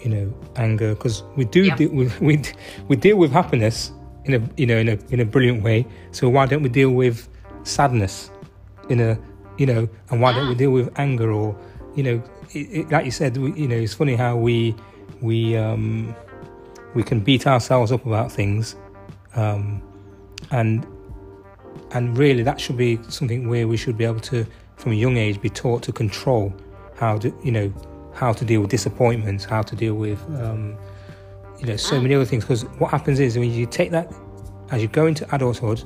you 0.00 0.08
know 0.10 0.34
anger, 0.56 0.94
because 0.94 1.22
we 1.36 1.44
do 1.44 1.64
Yep. 1.64 1.76
deal 1.78 1.90
with, 1.92 2.20
we 2.28 2.42
we 2.88 2.96
deal 2.96 3.16
with 3.16 3.30
happiness 3.32 3.92
in 4.24 4.34
a 4.34 4.48
you 4.56 4.66
know 4.66 4.76
in 4.78 4.88
a 4.88 4.98
in 5.10 5.20
a 5.20 5.24
brilliant 5.24 5.62
way. 5.62 5.86
So 6.12 6.28
why 6.28 6.46
don't 6.46 6.62
we 6.62 6.68
deal 6.68 6.90
with 6.90 7.28
sadness 7.62 8.30
in 8.88 9.00
a 9.00 9.18
you 9.58 9.66
know 9.66 9.88
and 10.10 10.20
why 10.22 10.32
don't 10.32 10.48
we 10.48 10.54
deal 10.54 10.70
with 10.70 10.90
anger 10.98 11.30
or 11.30 11.54
you 11.94 12.02
know 12.02 12.22
it, 12.52 12.58
it, 12.58 12.90
like 12.90 13.04
you 13.04 13.10
said 13.10 13.36
we, 13.36 13.52
you 13.52 13.68
know 13.68 13.76
it's 13.76 13.92
funny 13.92 14.16
how 14.16 14.36
we 14.36 14.74
we 15.20 15.56
um 15.56 16.14
we 16.94 17.02
can 17.02 17.20
beat 17.20 17.46
ourselves 17.46 17.92
up 17.92 18.06
about 18.06 18.32
things 18.32 18.76
um 19.34 19.82
and 20.50 20.86
and 21.92 22.16
really 22.16 22.42
that 22.42 22.60
should 22.60 22.76
be 22.76 22.98
something 23.08 23.48
where 23.48 23.66
we 23.68 23.76
should 23.76 23.96
be 23.96 24.04
able 24.04 24.20
to 24.20 24.46
from 24.76 24.92
a 24.92 24.94
young 24.94 25.16
age 25.16 25.40
be 25.40 25.50
taught 25.50 25.82
to 25.82 25.92
control 25.92 26.52
how 26.96 27.18
to 27.18 27.32
you 27.42 27.52
know 27.52 27.72
how 28.14 28.32
to 28.32 28.44
deal 28.44 28.60
with 28.60 28.70
disappointments 28.70 29.44
how 29.44 29.62
to 29.62 29.76
deal 29.76 29.94
with 29.94 30.20
um 30.40 30.76
you 31.58 31.66
know 31.66 31.76
so 31.76 32.00
many 32.00 32.14
other 32.14 32.24
things. 32.24 32.42
Because 32.44 32.62
what 32.80 32.90
happens 32.90 33.20
is 33.20 33.36
when 33.38 33.50
you 33.52 33.66
take 33.66 33.90
that 33.90 34.10
as 34.70 34.80
you 34.80 34.88
go 34.88 35.06
into 35.06 35.26
adulthood 35.34 35.82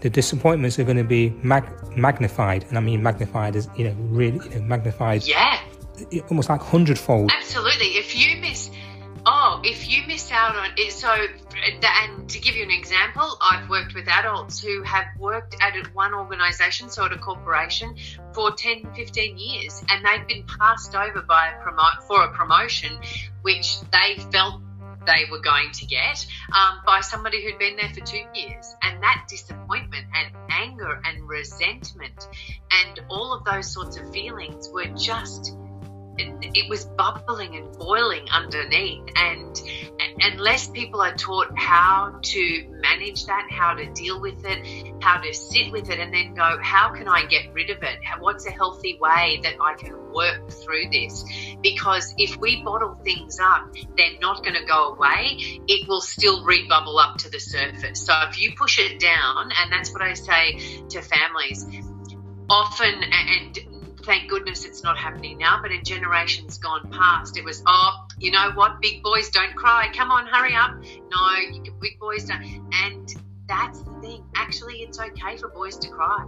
the 0.00 0.10
disappointments 0.10 0.78
are 0.78 0.84
going 0.84 0.96
to 0.96 1.04
be 1.04 1.30
mag- 1.42 1.96
magnified. 1.96 2.64
And 2.68 2.76
i 2.78 2.80
mean 2.80 3.02
magnified 3.02 3.56
as 3.56 3.68
you 3.76 3.84
know 3.84 3.94
really 3.98 4.40
you 4.50 4.56
know 4.56 4.62
magnified 4.62 5.26
Yeah, 5.26 5.58
almost 6.30 6.48
like 6.48 6.60
hundredfold. 6.60 7.30
Absolutely. 7.36 7.88
If 7.98 8.16
you 8.16 8.36
miss, 8.40 8.70
oh, 9.26 9.60
if 9.64 9.88
you 9.90 10.06
miss 10.06 10.30
out 10.32 10.56
on 10.56 10.70
it, 10.76 10.92
so 10.92 11.14
and 11.62 12.28
to 12.30 12.38
give 12.38 12.56
you 12.56 12.64
an 12.64 12.70
example, 12.70 13.36
I've 13.40 13.68
worked 13.68 13.94
with 13.94 14.08
adults 14.08 14.60
who 14.60 14.82
have 14.82 15.06
worked 15.18 15.56
at 15.60 15.74
one 15.94 16.14
organisation, 16.14 16.88
so 16.88 17.04
at 17.06 17.12
a 17.12 17.18
corporation, 17.18 17.96
for 18.32 18.52
10, 18.52 18.94
15 18.94 19.38
years, 19.38 19.82
and 19.88 20.04
they've 20.04 20.26
been 20.26 20.44
passed 20.44 20.94
over 20.94 21.22
by 21.22 21.48
a 21.48 21.62
promo- 21.62 22.02
for 22.06 22.24
a 22.24 22.32
promotion, 22.32 22.98
which 23.42 23.80
they 23.92 24.22
felt 24.32 24.60
they 25.06 25.24
were 25.30 25.40
going 25.40 25.70
to 25.72 25.86
get 25.86 26.26
um, 26.54 26.80
by 26.84 27.00
somebody 27.00 27.42
who'd 27.42 27.58
been 27.58 27.76
there 27.76 27.92
for 27.92 28.00
two 28.00 28.24
years. 28.34 28.74
And 28.82 29.02
that 29.02 29.26
disappointment 29.28 30.06
and 30.14 30.34
anger 30.50 31.00
and 31.04 31.28
resentment 31.28 32.28
and 32.70 33.00
all 33.08 33.32
of 33.32 33.44
those 33.44 33.72
sorts 33.72 33.96
of 33.96 34.12
feelings 34.12 34.68
were 34.72 34.86
just, 34.96 35.56
it, 36.20 36.68
was 36.68 36.84
bubbling 36.84 37.56
and 37.56 37.72
boiling 37.72 38.26
underneath. 38.30 39.08
And 39.16 39.60
unless 40.20 40.68
people 40.68 41.00
are 41.00 41.14
taught 41.14 41.58
how 41.58 42.18
to 42.22 42.66
manage 42.80 43.26
that, 43.26 43.48
how 43.50 43.74
to 43.74 43.90
deal 43.92 44.20
with 44.20 44.44
it, 44.44 45.02
how 45.02 45.20
to 45.20 45.32
sit 45.34 45.72
with 45.72 45.90
it, 45.90 45.98
and 45.98 46.12
then 46.12 46.34
go, 46.34 46.58
how 46.62 46.92
can 46.92 47.08
I 47.08 47.26
get 47.26 47.52
rid 47.52 47.70
of 47.70 47.82
it? 47.82 47.98
What's 48.18 48.46
a 48.46 48.50
healthy 48.50 48.98
way 49.00 49.40
that 49.42 49.54
I 49.60 49.74
can 49.74 50.12
work 50.12 50.50
through 50.50 50.90
this? 50.90 51.24
Because 51.62 52.14
if 52.18 52.36
we 52.36 52.62
bottle 52.62 53.00
things 53.04 53.38
up, 53.40 53.74
they're 53.96 54.18
not 54.20 54.44
going 54.44 54.56
to 54.56 54.64
go 54.64 54.94
away. 54.94 55.36
It 55.66 55.88
will 55.88 56.00
still 56.00 56.44
rebubble 56.44 56.98
up 56.98 57.18
to 57.18 57.30
the 57.30 57.40
surface. 57.40 58.04
So 58.04 58.14
if 58.28 58.40
you 58.40 58.52
push 58.56 58.78
it 58.78 59.00
down, 59.00 59.50
and 59.56 59.72
that's 59.72 59.92
what 59.92 60.02
I 60.02 60.14
say 60.14 60.58
to 60.90 61.02
families, 61.02 61.66
often, 62.48 63.02
and 63.12 63.58
thank 64.10 64.28
goodness 64.28 64.64
it's 64.64 64.82
not 64.82 64.98
happening 64.98 65.38
now, 65.38 65.60
but 65.62 65.70
in 65.70 65.84
generations 65.84 66.58
gone 66.58 66.90
past, 66.90 67.36
it 67.36 67.44
was, 67.44 67.62
oh, 67.64 68.06
you 68.18 68.32
know 68.32 68.50
what, 68.54 68.80
big 68.80 69.04
boys 69.04 69.30
don't 69.30 69.54
cry. 69.54 69.88
Come 69.94 70.10
on, 70.10 70.26
hurry 70.26 70.56
up. 70.56 70.74
No, 70.74 71.70
big 71.80 72.00
boys 72.00 72.24
don't. 72.24 72.42
And 72.72 73.08
that's 73.48 73.80
the 73.82 73.92
thing. 74.00 74.24
Actually, 74.34 74.78
it's 74.78 74.98
okay 74.98 75.36
for 75.36 75.48
boys 75.50 75.76
to 75.78 75.88
cry. 75.90 76.26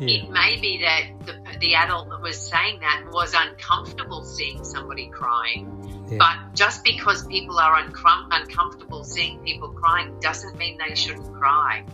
Yeah. 0.00 0.24
It 0.24 0.30
may 0.30 0.60
be 0.60 0.82
that 0.82 1.24
the, 1.24 1.58
the 1.60 1.76
adult 1.76 2.08
that 2.08 2.20
was 2.20 2.36
saying 2.50 2.80
that 2.80 3.04
was 3.12 3.32
uncomfortable 3.32 4.24
seeing 4.24 4.64
somebody 4.64 5.06
crying. 5.06 6.08
Yeah. 6.10 6.18
But 6.18 6.56
just 6.56 6.82
because 6.82 7.24
people 7.28 7.60
are 7.60 7.80
uncom- 7.80 8.26
uncomfortable 8.32 9.04
seeing 9.04 9.38
people 9.44 9.68
crying 9.68 10.18
doesn't 10.18 10.58
mean 10.58 10.78
they 10.84 10.96
shouldn't 10.96 11.32
cry 11.32 11.84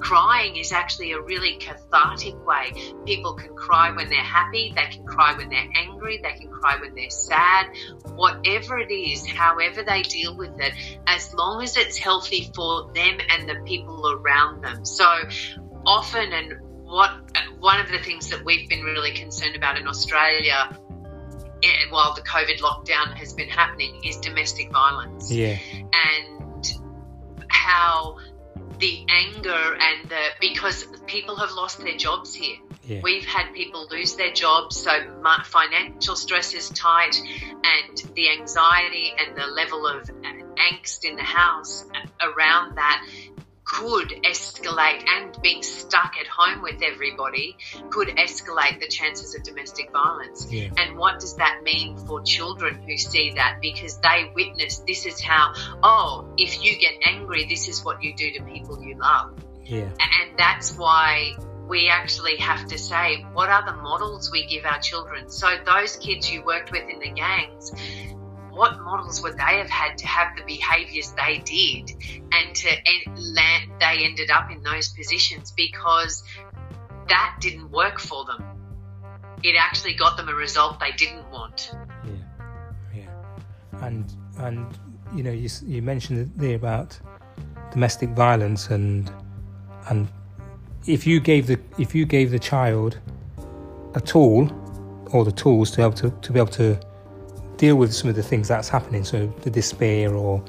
crying 0.00 0.56
is 0.56 0.72
actually 0.72 1.12
a 1.12 1.20
really 1.20 1.56
cathartic 1.58 2.34
way. 2.46 2.72
People 3.06 3.34
can 3.34 3.54
cry 3.54 3.90
when 3.90 4.08
they're 4.08 4.18
happy, 4.18 4.72
they 4.74 4.86
can 4.86 5.04
cry 5.04 5.34
when 5.36 5.48
they're 5.48 5.68
angry, 5.76 6.20
they 6.22 6.32
can 6.32 6.50
cry 6.50 6.76
when 6.80 6.94
they're 6.94 7.10
sad, 7.10 7.66
whatever 8.14 8.78
it 8.78 8.92
is, 8.92 9.26
however 9.26 9.82
they 9.82 10.02
deal 10.02 10.36
with 10.36 10.60
it, 10.60 10.72
as 11.06 11.32
long 11.34 11.62
as 11.62 11.76
it's 11.76 11.96
healthy 11.96 12.50
for 12.54 12.92
them 12.92 13.18
and 13.30 13.48
the 13.48 13.56
people 13.64 14.10
around 14.10 14.62
them. 14.62 14.84
So 14.84 15.06
often, 15.86 16.32
and 16.32 16.54
what 16.84 17.10
one 17.58 17.80
of 17.80 17.90
the 17.90 17.98
things 17.98 18.30
that 18.30 18.44
we've 18.44 18.68
been 18.68 18.82
really 18.82 19.12
concerned 19.12 19.56
about 19.56 19.78
in 19.78 19.86
Australia 19.86 20.76
eh, 21.62 21.68
while 21.90 22.14
the 22.14 22.22
COVID 22.22 22.60
lockdown 22.60 23.14
has 23.14 23.32
been 23.32 23.48
happening 23.48 24.00
is 24.04 24.16
domestic 24.18 24.70
violence. 24.70 25.30
Yeah. 25.30 25.58
And 25.92 26.72
how 27.48 28.18
the 28.82 29.06
anger 29.08 29.78
and 29.80 30.10
the 30.10 30.22
because 30.40 30.84
people 31.06 31.36
have 31.36 31.52
lost 31.52 31.78
their 31.78 31.96
jobs 31.96 32.34
here. 32.34 32.56
Yeah. 32.84 33.00
We've 33.00 33.24
had 33.24 33.52
people 33.54 33.86
lose 33.88 34.16
their 34.16 34.32
jobs, 34.32 34.76
so 34.76 34.90
financial 35.44 36.16
stress 36.16 36.52
is 36.52 36.68
tight, 36.70 37.14
and 37.16 37.96
the 38.16 38.30
anxiety 38.30 39.12
and 39.16 39.36
the 39.36 39.46
level 39.46 39.86
of 39.86 40.10
uh, 40.10 40.32
angst 40.56 41.04
in 41.04 41.14
the 41.14 41.22
house 41.22 41.84
around 42.20 42.74
that 42.74 43.06
could 43.64 44.08
escalate 44.24 45.04
and 45.08 45.40
being 45.42 45.62
stuck 45.62 46.14
at 46.20 46.26
home 46.26 46.62
with 46.62 46.82
everybody 46.82 47.56
could 47.90 48.08
escalate 48.08 48.80
the 48.80 48.88
chances 48.88 49.34
of 49.34 49.42
domestic 49.42 49.90
violence. 49.92 50.46
Yeah. 50.50 50.70
And 50.76 50.96
what 50.96 51.20
does 51.20 51.36
that 51.36 51.62
mean 51.62 51.96
for 51.96 52.22
children 52.22 52.82
who 52.82 52.96
see 52.98 53.32
that? 53.36 53.58
Because 53.60 53.98
they 53.98 54.30
witness 54.34 54.78
this 54.78 55.06
is 55.06 55.20
how, 55.20 55.52
oh, 55.82 56.34
if 56.36 56.62
you 56.62 56.78
get 56.78 56.94
angry, 57.04 57.46
this 57.46 57.68
is 57.68 57.84
what 57.84 58.02
you 58.02 58.14
do 58.14 58.32
to 58.32 58.42
people 58.44 58.82
you 58.82 58.96
love. 58.98 59.38
Yeah. 59.64 59.90
And 60.00 60.38
that's 60.38 60.76
why 60.76 61.34
we 61.68 61.88
actually 61.88 62.36
have 62.36 62.66
to 62.66 62.78
say, 62.78 63.24
what 63.32 63.48
are 63.48 63.64
the 63.64 63.74
models 63.80 64.30
we 64.30 64.46
give 64.46 64.64
our 64.64 64.80
children? 64.80 65.30
So, 65.30 65.48
those 65.64 65.96
kids 65.96 66.30
you 66.30 66.44
worked 66.44 66.72
with 66.72 66.88
in 66.88 66.98
the 66.98 67.10
gangs, 67.10 67.72
what 68.52 68.78
models 68.80 69.22
would 69.22 69.36
they 69.38 69.58
have 69.58 69.70
had 69.70 69.96
to 69.98 70.06
have 70.06 70.36
the 70.36 70.44
behaviors 70.44 71.12
they 71.12 71.38
did 71.38 71.90
and 72.32 72.54
to 72.54 72.68
land, 73.16 73.70
they 73.80 74.04
ended 74.04 74.30
up 74.30 74.50
in 74.50 74.62
those 74.62 74.88
positions 74.90 75.52
because 75.56 76.22
that 77.08 77.36
didn't 77.40 77.70
work 77.70 77.98
for 77.98 78.24
them. 78.26 78.44
It 79.42 79.56
actually 79.58 79.94
got 79.94 80.16
them 80.16 80.28
a 80.28 80.34
result 80.34 80.78
they 80.80 80.92
didn't 80.92 81.28
want. 81.30 81.74
Yeah, 82.04 82.12
yeah, 82.94 83.86
and 83.86 84.12
and 84.38 84.66
you 85.14 85.22
know 85.22 85.32
you 85.32 85.48
you 85.66 85.82
mentioned 85.82 86.30
there 86.36 86.56
about 86.56 86.98
domestic 87.72 88.10
violence 88.10 88.68
and 88.68 89.10
and 89.88 90.08
if 90.86 91.06
you 91.06 91.20
gave 91.20 91.46
the 91.46 91.58
if 91.78 91.94
you 91.94 92.04
gave 92.04 92.30
the 92.30 92.38
child 92.38 92.98
a 93.94 94.00
tool 94.00 94.50
or 95.12 95.24
the 95.24 95.32
tools 95.32 95.70
to 95.72 95.78
be 95.78 95.82
able 95.82 95.92
to, 95.92 96.10
to 96.10 96.32
be 96.32 96.38
able 96.38 96.50
to 96.50 96.78
deal 97.56 97.76
with 97.76 97.92
some 97.92 98.08
of 98.10 98.16
the 98.16 98.22
things 98.22 98.48
that's 98.48 98.68
happening. 98.68 99.04
So 99.04 99.26
the 99.42 99.50
despair 99.50 100.14
or 100.14 100.42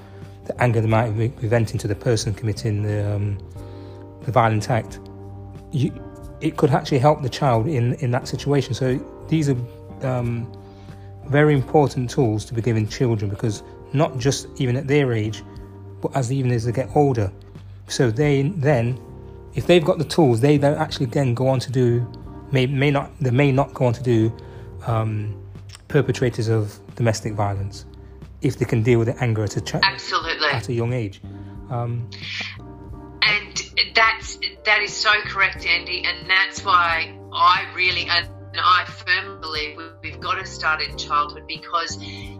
the 0.46 0.62
anger 0.62 0.82
that 0.82 0.88
might 0.88 1.12
be 1.12 1.28
venting 1.48 1.78
to 1.80 1.88
the 1.88 1.96
person 1.96 2.34
committing 2.34 2.84
the, 2.84 3.16
um, 3.16 3.38
the 4.24 4.32
violent 4.32 4.70
act. 4.70 5.00
You, 5.72 5.92
it 6.42 6.58
could 6.58 6.72
actually 6.72 7.00
help 7.00 7.22
the 7.22 7.30
child 7.30 7.68
in, 7.68 7.94
in 7.96 8.12
that 8.12 8.28
situation. 8.28 8.74
So 8.74 9.00
these 9.30 9.50
are 9.50 9.58
um, 10.02 10.52
very 11.28 11.54
important 11.54 12.10
tools 12.10 12.44
to 12.46 12.54
be 12.54 12.62
given 12.62 12.88
children 12.88 13.30
because 13.30 13.64
not 13.94 14.18
just 14.18 14.48
even 14.58 14.76
at 14.76 14.88
their 14.88 15.14
age, 15.14 15.44
but 16.02 16.16
as 16.16 16.32
even 16.32 16.52
as 16.52 16.66
they 16.66 16.72
get 16.72 16.90
older. 16.96 17.32
So 17.88 18.12
they 18.12 18.42
then, 18.42 19.00
if 19.56 19.68
they've 19.68 19.84
got 19.84 19.98
the 19.98 20.06
tools, 20.06 20.42
they 20.42 20.58
don't 20.58 20.78
actually 20.78 21.06
then 21.08 21.34
go 21.34 21.48
on 21.48 21.60
to 21.62 21.72
do 21.72 22.06
may 22.52 22.68
may 22.68 22.92
not 22.92 23.12
they 23.20 23.32
may 23.32 23.52
not 23.52 23.74
go 23.74 23.86
on 23.86 23.94
to 23.94 24.04
do 24.04 24.32
um, 24.86 25.36
perpetrators 25.94 26.50
of 26.50 26.80
domestic 26.96 27.34
violence 27.34 27.86
if 28.42 28.58
they 28.58 28.66
can 28.66 28.82
deal 28.82 28.98
with 28.98 29.08
the 29.08 29.24
anger 29.24 29.44
at 29.44 29.56
a 29.56 29.62
ch- 29.62 29.76
absolutely 29.76 30.48
at 30.48 30.68
a 30.68 30.74
young 30.74 30.92
age. 30.92 31.22
Um, 31.70 32.10
and 33.22 33.54
that's 33.94 34.40
that 34.66 34.82
is 34.82 34.92
so 34.92 35.12
correct, 35.28 35.68
Andy, 35.68 36.04
and 36.04 36.28
that's 36.28 36.66
why 36.66 37.16
I 37.32 37.72
really 37.76 38.08
and 38.10 38.28
I 38.56 38.86
firmly 38.86 39.40
believe 39.40 39.80
we've 40.02 40.20
got 40.20 40.36
to 40.40 40.48
start 40.48 40.82
in 40.82 40.98
childhood 40.98 41.44
because 41.48 42.00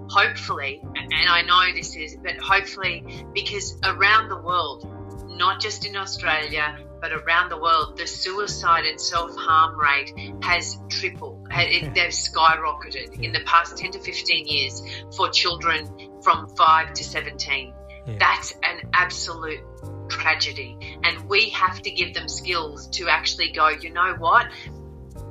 hopefully, 0.10 0.82
and 0.96 1.14
I 1.14 1.44
know 1.44 1.76
this 1.76 1.96
is, 1.96 2.18
but 2.24 2.38
hopefully, 2.38 3.24
because 3.34 3.78
around 3.84 4.30
the 4.30 4.42
world, 4.42 4.90
not 5.30 5.62
just 5.62 5.86
in 5.86 5.96
Australia, 5.96 6.80
but 7.04 7.12
around 7.12 7.50
the 7.50 7.58
world, 7.58 7.98
the 7.98 8.08
suicide 8.08 8.86
and 8.86 9.00
self 9.00 9.36
harm 9.36 9.78
rate 9.78 10.14
has 10.42 10.78
tripled. 10.88 11.46
It, 11.52 11.94
they've 11.94 12.12
skyrocketed 12.12 13.22
in 13.22 13.34
the 13.34 13.42
past 13.42 13.78
10 13.78 13.92
to 13.92 14.00
15 14.00 14.48
years 14.48 14.82
for 15.18 15.30
children 15.30 16.22
from 16.24 16.48
5 16.56 16.94
to 16.94 17.04
17. 17.04 17.74
Yeah. 18.08 18.16
That's 18.18 18.54
an 18.64 18.90
absolute 18.94 19.60
tragedy. 20.08 20.98
And 21.04 21.28
we 21.28 21.50
have 21.50 21.82
to 21.82 21.92
give 21.92 22.14
them 22.14 22.30
skills 22.30 22.88
to 22.92 23.10
actually 23.10 23.52
go, 23.52 23.68
you 23.68 23.90
know 23.90 24.16
what? 24.18 24.48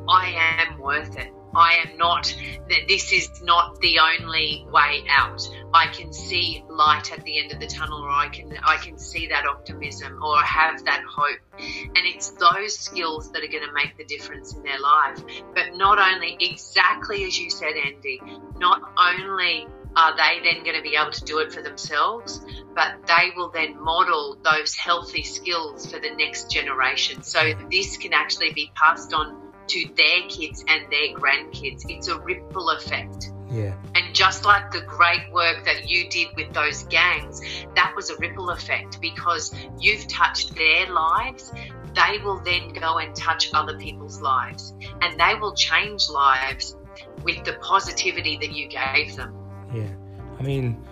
I 0.07 0.67
am 0.69 0.79
worth 0.79 1.17
it. 1.17 1.32
I 1.55 1.85
am 1.85 1.97
not, 1.99 2.35
that 2.69 2.89
this 2.89 3.13
is 3.13 3.43
not 3.43 3.81
the 3.81 3.99
only 3.99 4.67
way 4.71 5.05
out. 5.09 5.43
I 5.75 5.87
can 5.89 6.13
see 6.13 6.65
light 6.69 7.13
at 7.13 7.25
the 7.25 7.39
end 7.39 7.53
of 7.53 7.61
the 7.61 7.67
tunnel 7.67 8.03
or 8.03 8.11
I 8.11 8.29
can, 8.29 8.57
I 8.63 8.77
can 8.77 8.99
see 8.99 9.29
that 9.29 9.47
optimism 9.47 10.23
or 10.23 10.37
have 10.39 10.85
that 10.85 11.03
hope. 11.09 11.41
And 11.59 11.97
it's 11.97 12.31
those 12.31 12.79
skills 12.79 13.33
that 13.33 13.43
are 13.43 13.49
going 13.49 13.67
to 13.67 13.73
make 13.73 13.97
the 13.97 14.05
difference 14.05 14.55
in 14.55 14.63
their 14.63 14.81
life. 14.81 15.23
But 15.55 15.75
not 15.75 15.99
only, 15.99 16.37
exactly 16.41 17.25
as 17.25 17.39
you 17.39 17.51
said, 17.51 17.73
Andy, 17.87 18.21
not 18.59 18.81
only 18.99 19.67
are 19.95 20.17
they 20.17 20.41
then 20.43 20.65
going 20.65 20.77
to 20.77 20.83
be 20.83 20.97
able 20.97 21.13
to 21.13 21.25
do 21.25 21.39
it 21.39 21.53
for 21.53 21.63
themselves, 21.63 22.41
but 22.75 23.07
they 23.07 23.31
will 23.37 23.51
then 23.51 23.83
model 23.83 24.39
those 24.43 24.75
healthy 24.75 25.23
skills 25.23 25.91
for 25.91 25.99
the 25.99 26.11
next 26.17 26.51
generation. 26.51 27.23
So 27.23 27.53
this 27.71 27.99
can 27.99 28.15
actually 28.15 28.53
be 28.53 28.73
passed 28.75 29.13
on 29.13 29.42
to 29.69 29.89
their 29.97 30.29
kids 30.29 30.65
and 30.69 30.91
their 30.91 31.15
grandkids. 31.15 31.85
It's 31.89 32.09
a 32.09 32.19
ripple 32.21 32.71
effect. 32.71 33.31
Yeah. 33.51 33.75
And 33.95 34.15
just 34.15 34.45
like 34.45 34.71
the 34.71 34.81
great 34.81 35.31
work 35.31 35.65
that 35.67 35.89
you 35.89 36.09
did 36.09 36.29
with 36.37 36.53
those 36.55 36.85
gangs, 36.85 37.43
that 37.75 37.93
was 37.95 38.09
a 38.09 38.17
ripple 38.17 38.51
effect 38.51 39.01
because 39.01 39.55
you've 39.79 40.09
touched 40.09 40.55
their 40.57 40.91
lives. 40.91 41.53
They 41.95 42.19
will 42.25 42.41
then 42.41 42.73
go 42.73 42.97
and 42.97 43.15
touch 43.15 43.51
other 43.53 43.79
people's 43.79 44.23
lives 44.23 44.73
and 45.03 45.21
they 45.21 45.35
will 45.35 45.55
change 45.55 46.09
lives 46.09 46.77
with 47.23 47.45
the 47.45 47.53
positivity 47.55 48.39
that 48.39 48.53
you 48.53 48.69
gave 48.69 49.17
them. 49.17 49.37
Yeah. 49.75 49.91
I 50.39 50.43
mean, 50.43 50.83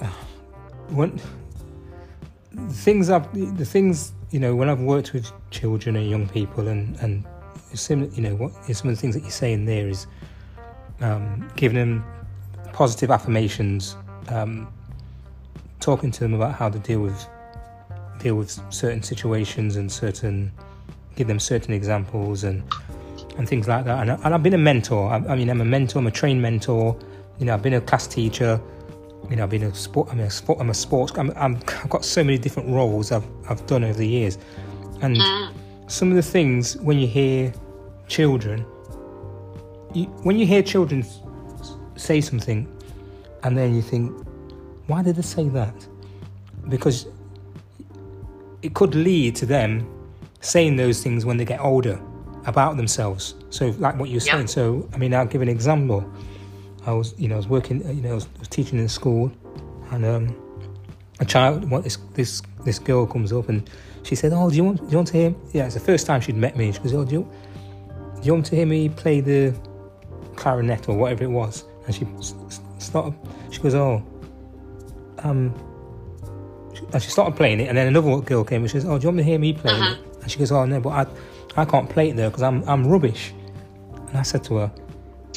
when 0.90 1.20
things 2.70 3.10
I've, 3.10 3.32
the 3.58 3.64
things, 3.64 4.12
you 4.30 4.38
know, 4.38 4.54
when 4.54 4.68
I've 4.68 4.80
worked 4.80 5.12
with 5.12 5.32
children 5.50 5.96
and 5.96 6.08
young 6.08 6.28
people 6.28 6.68
and, 6.68 6.96
and 7.00 7.24
similar, 7.78 8.10
you 8.12 8.22
know, 8.22 8.34
what 8.34 8.52
some 8.74 8.90
of 8.90 8.96
the 8.96 9.00
things 9.00 9.14
that 9.14 9.22
you're 9.22 9.30
saying 9.30 9.66
there 9.66 9.88
is 9.88 10.06
um, 11.00 11.50
giving 11.56 11.78
them 11.78 12.04
positive 12.72 13.10
affirmations, 13.10 13.96
um, 14.28 14.72
talking 15.80 16.10
to 16.10 16.20
them 16.20 16.34
about 16.34 16.54
how 16.54 16.68
to 16.68 16.78
deal 16.78 17.00
with 17.00 17.26
deal 18.18 18.34
with 18.34 18.50
certain 18.70 19.02
situations 19.02 19.76
and 19.76 19.90
certain 19.90 20.52
give 21.16 21.26
them 21.26 21.40
certain 21.40 21.72
examples 21.72 22.44
and 22.44 22.62
and 23.38 23.48
things 23.48 23.66
like 23.66 23.84
that. 23.84 24.00
And, 24.02 24.10
I, 24.12 24.34
I've 24.34 24.42
been 24.42 24.54
a 24.54 24.58
mentor. 24.58 25.10
I, 25.10 25.16
I, 25.16 25.36
mean, 25.36 25.48
I'm 25.48 25.60
a 25.60 25.64
mentor. 25.64 25.98
I'm 25.98 26.06
a 26.06 26.10
trained 26.10 26.42
mentor. 26.42 26.96
You 27.38 27.46
know, 27.46 27.54
I've 27.54 27.62
been 27.62 27.74
a 27.74 27.80
class 27.80 28.06
teacher. 28.06 28.60
you 29.30 29.36
know, 29.36 29.44
I've 29.44 29.50
been 29.50 29.62
a 29.62 29.74
sport. 29.74 30.08
I'm 30.10 30.20
a 30.20 30.30
sport. 30.30 30.60
I'm 30.60 30.70
a 30.70 30.74
sports. 30.74 31.12
I'm, 31.16 31.32
I've 31.36 31.64
got 31.88 32.04
so 32.04 32.22
many 32.22 32.38
different 32.38 32.68
roles 32.68 33.12
I've 33.12 33.26
I've 33.48 33.64
done 33.66 33.84
over 33.84 33.98
the 33.98 34.06
years, 34.06 34.38
and 35.00 35.16
mm. 35.16 35.52
Some 35.90 36.10
of 36.10 36.16
the 36.16 36.22
things 36.22 36.76
when 36.76 36.98
you 36.98 37.06
hear 37.06 37.52
children, 38.06 38.64
you, 39.92 40.04
when 40.22 40.38
you 40.38 40.46
hear 40.46 40.62
children 40.62 41.04
say 41.96 42.20
something, 42.20 42.66
and 43.42 43.58
then 43.58 43.74
you 43.74 43.82
think, 43.82 44.12
why 44.86 45.02
did 45.02 45.16
they 45.16 45.22
say 45.22 45.48
that? 45.48 45.74
Because 46.68 47.06
it 48.62 48.74
could 48.74 48.94
lead 48.94 49.34
to 49.36 49.46
them 49.46 49.88
saying 50.40 50.76
those 50.76 51.02
things 51.02 51.24
when 51.24 51.36
they 51.36 51.44
get 51.44 51.60
older 51.60 52.00
about 52.46 52.76
themselves. 52.76 53.34
So, 53.50 53.74
like 53.78 53.98
what 53.98 54.10
you're 54.10 54.20
saying. 54.20 54.46
So, 54.46 54.88
I 54.92 54.96
mean, 54.96 55.12
I'll 55.12 55.26
give 55.26 55.42
an 55.42 55.48
example. 55.48 56.08
I 56.86 56.92
was, 56.92 57.14
you 57.18 57.28
know, 57.28 57.34
I 57.34 57.38
was 57.38 57.48
working, 57.48 57.86
you 57.94 58.02
know, 58.02 58.12
I 58.12 58.14
was, 58.14 58.28
I 58.36 58.38
was 58.38 58.48
teaching 58.48 58.78
in 58.78 58.88
school, 58.88 59.32
and 59.90 60.04
um, 60.04 60.36
a 61.18 61.24
child, 61.24 61.68
what 61.68 61.82
this 61.82 61.98
this 62.14 62.42
this 62.64 62.78
girl 62.78 63.06
comes 63.06 63.32
up 63.32 63.48
and 63.48 63.68
she 64.10 64.16
said, 64.16 64.32
"Oh, 64.32 64.50
do 64.50 64.56
you 64.56 64.64
want 64.64 64.78
do 64.80 64.90
you 64.90 64.96
want 64.96 65.08
to 65.08 65.16
hear?" 65.16 65.34
Yeah, 65.52 65.66
it's 65.66 65.74
the 65.74 65.80
first 65.80 66.04
time 66.04 66.20
she'd 66.20 66.36
met 66.36 66.56
me. 66.56 66.72
She 66.72 66.80
goes, 66.80 66.92
"Oh, 66.94 67.04
do 67.04 67.12
you, 67.12 67.28
do 68.16 68.26
you 68.26 68.32
want 68.32 68.46
to 68.46 68.56
hear 68.56 68.66
me 68.66 68.88
play 68.88 69.20
the 69.20 69.54
clarinet 70.34 70.88
or 70.88 70.96
whatever 70.96 71.22
it 71.22 71.30
was?" 71.30 71.64
And 71.86 71.94
she 71.94 72.04
started. 72.78 73.14
She 73.52 73.60
goes, 73.60 73.76
"Oh, 73.76 74.02
um." 75.22 75.54
And 76.92 77.00
she 77.00 77.10
started 77.10 77.36
playing 77.36 77.60
it, 77.60 77.68
and 77.68 77.78
then 77.78 77.86
another 77.86 78.20
girl 78.20 78.42
came 78.42 78.62
and 78.62 78.70
she 78.70 78.78
says, 78.78 78.84
"Oh, 78.84 78.98
do 78.98 79.04
you 79.04 79.08
want 79.10 79.18
to 79.18 79.24
hear 79.24 79.38
me 79.38 79.52
play 79.52 79.72
uh-huh. 79.72 79.94
it?" 79.94 80.22
And 80.22 80.30
she 80.30 80.40
goes, 80.40 80.50
"Oh 80.50 80.66
no, 80.66 80.80
but 80.80 80.90
I, 80.90 81.62
I 81.62 81.64
can't 81.64 81.88
play 81.88 82.10
it 82.10 82.16
there 82.16 82.30
because 82.30 82.42
I'm 82.42 82.68
I'm 82.68 82.84
rubbish." 82.88 83.32
And 84.08 84.18
I 84.18 84.22
said 84.22 84.42
to 84.44 84.56
her, 84.56 84.72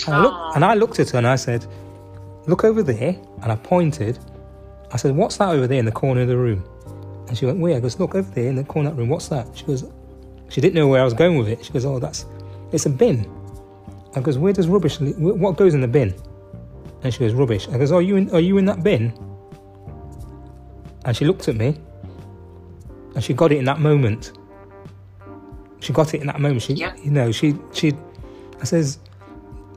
and 0.07 0.15
I, 0.15 0.21
look, 0.21 0.55
and 0.55 0.65
I 0.65 0.73
looked 0.73 0.99
at 0.99 1.11
her 1.11 1.17
and 1.19 1.27
I 1.27 1.35
said, 1.35 1.65
Look 2.47 2.63
over 2.63 2.83
there. 2.83 3.15
And 3.41 3.51
I 3.51 3.55
pointed. 3.55 4.19
I 4.91 4.97
said, 4.97 5.15
What's 5.15 5.37
that 5.37 5.49
over 5.49 5.67
there 5.67 5.79
in 5.79 5.85
the 5.85 5.91
corner 5.91 6.21
of 6.21 6.27
the 6.27 6.37
room? 6.37 6.63
And 7.27 7.37
she 7.37 7.45
went, 7.45 7.59
Where? 7.59 7.77
I 7.77 7.79
goes, 7.79 7.99
Look 7.99 8.15
over 8.15 8.29
there 8.31 8.47
in 8.47 8.55
the 8.55 8.63
corner 8.63 8.91
room. 8.93 9.09
What's 9.09 9.27
that? 9.29 9.47
She 9.55 9.65
goes, 9.65 9.85
She 10.49 10.61
didn't 10.61 10.75
know 10.75 10.87
where 10.87 11.01
I 11.01 11.05
was 11.05 11.13
going 11.13 11.37
with 11.37 11.47
it. 11.47 11.65
She 11.65 11.71
goes, 11.71 11.85
Oh, 11.85 11.99
that's, 11.99 12.25
it's 12.71 12.85
a 12.85 12.89
bin. 12.89 13.29
I 14.15 14.21
goes, 14.21 14.37
Where 14.37 14.53
does 14.53 14.67
rubbish, 14.67 14.99
what 14.99 15.57
goes 15.57 15.73
in 15.73 15.81
the 15.81 15.87
bin? 15.87 16.13
And 17.03 17.13
she 17.13 17.19
goes, 17.19 17.33
Rubbish. 17.33 17.67
I 17.69 17.77
goes, 17.77 17.91
Are 17.91 18.01
you 18.01 18.15
in, 18.15 18.29
are 18.31 18.39
you 18.39 18.57
in 18.57 18.65
that 18.65 18.83
bin? 18.83 19.13
And 21.05 21.15
she 21.15 21.25
looked 21.25 21.47
at 21.47 21.55
me 21.55 21.77
and 23.15 23.23
she 23.23 23.33
got 23.33 23.51
it 23.51 23.57
in 23.57 23.65
that 23.65 23.79
moment. 23.79 24.31
She 25.79 25.91
got 25.93 26.13
it 26.13 26.21
in 26.21 26.27
that 26.27 26.39
moment. 26.39 26.61
She, 26.61 26.73
yeah. 26.73 26.95
you 27.03 27.11
know, 27.11 27.31
she, 27.31 27.55
she, 27.73 27.93
I 28.61 28.63
says, 28.63 28.99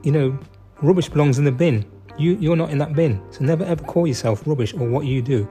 you 0.04 0.12
know, 0.12 0.38
rubbish 0.82 1.08
belongs 1.08 1.38
in 1.38 1.44
the 1.44 1.52
bin. 1.52 1.84
You, 2.16 2.36
you're 2.36 2.56
not 2.56 2.70
in 2.70 2.78
that 2.78 2.94
bin. 2.94 3.20
So 3.30 3.44
never 3.44 3.64
ever 3.64 3.82
call 3.84 4.06
yourself 4.06 4.46
rubbish 4.46 4.72
or 4.74 4.88
what 4.88 5.04
you 5.04 5.20
do. 5.20 5.48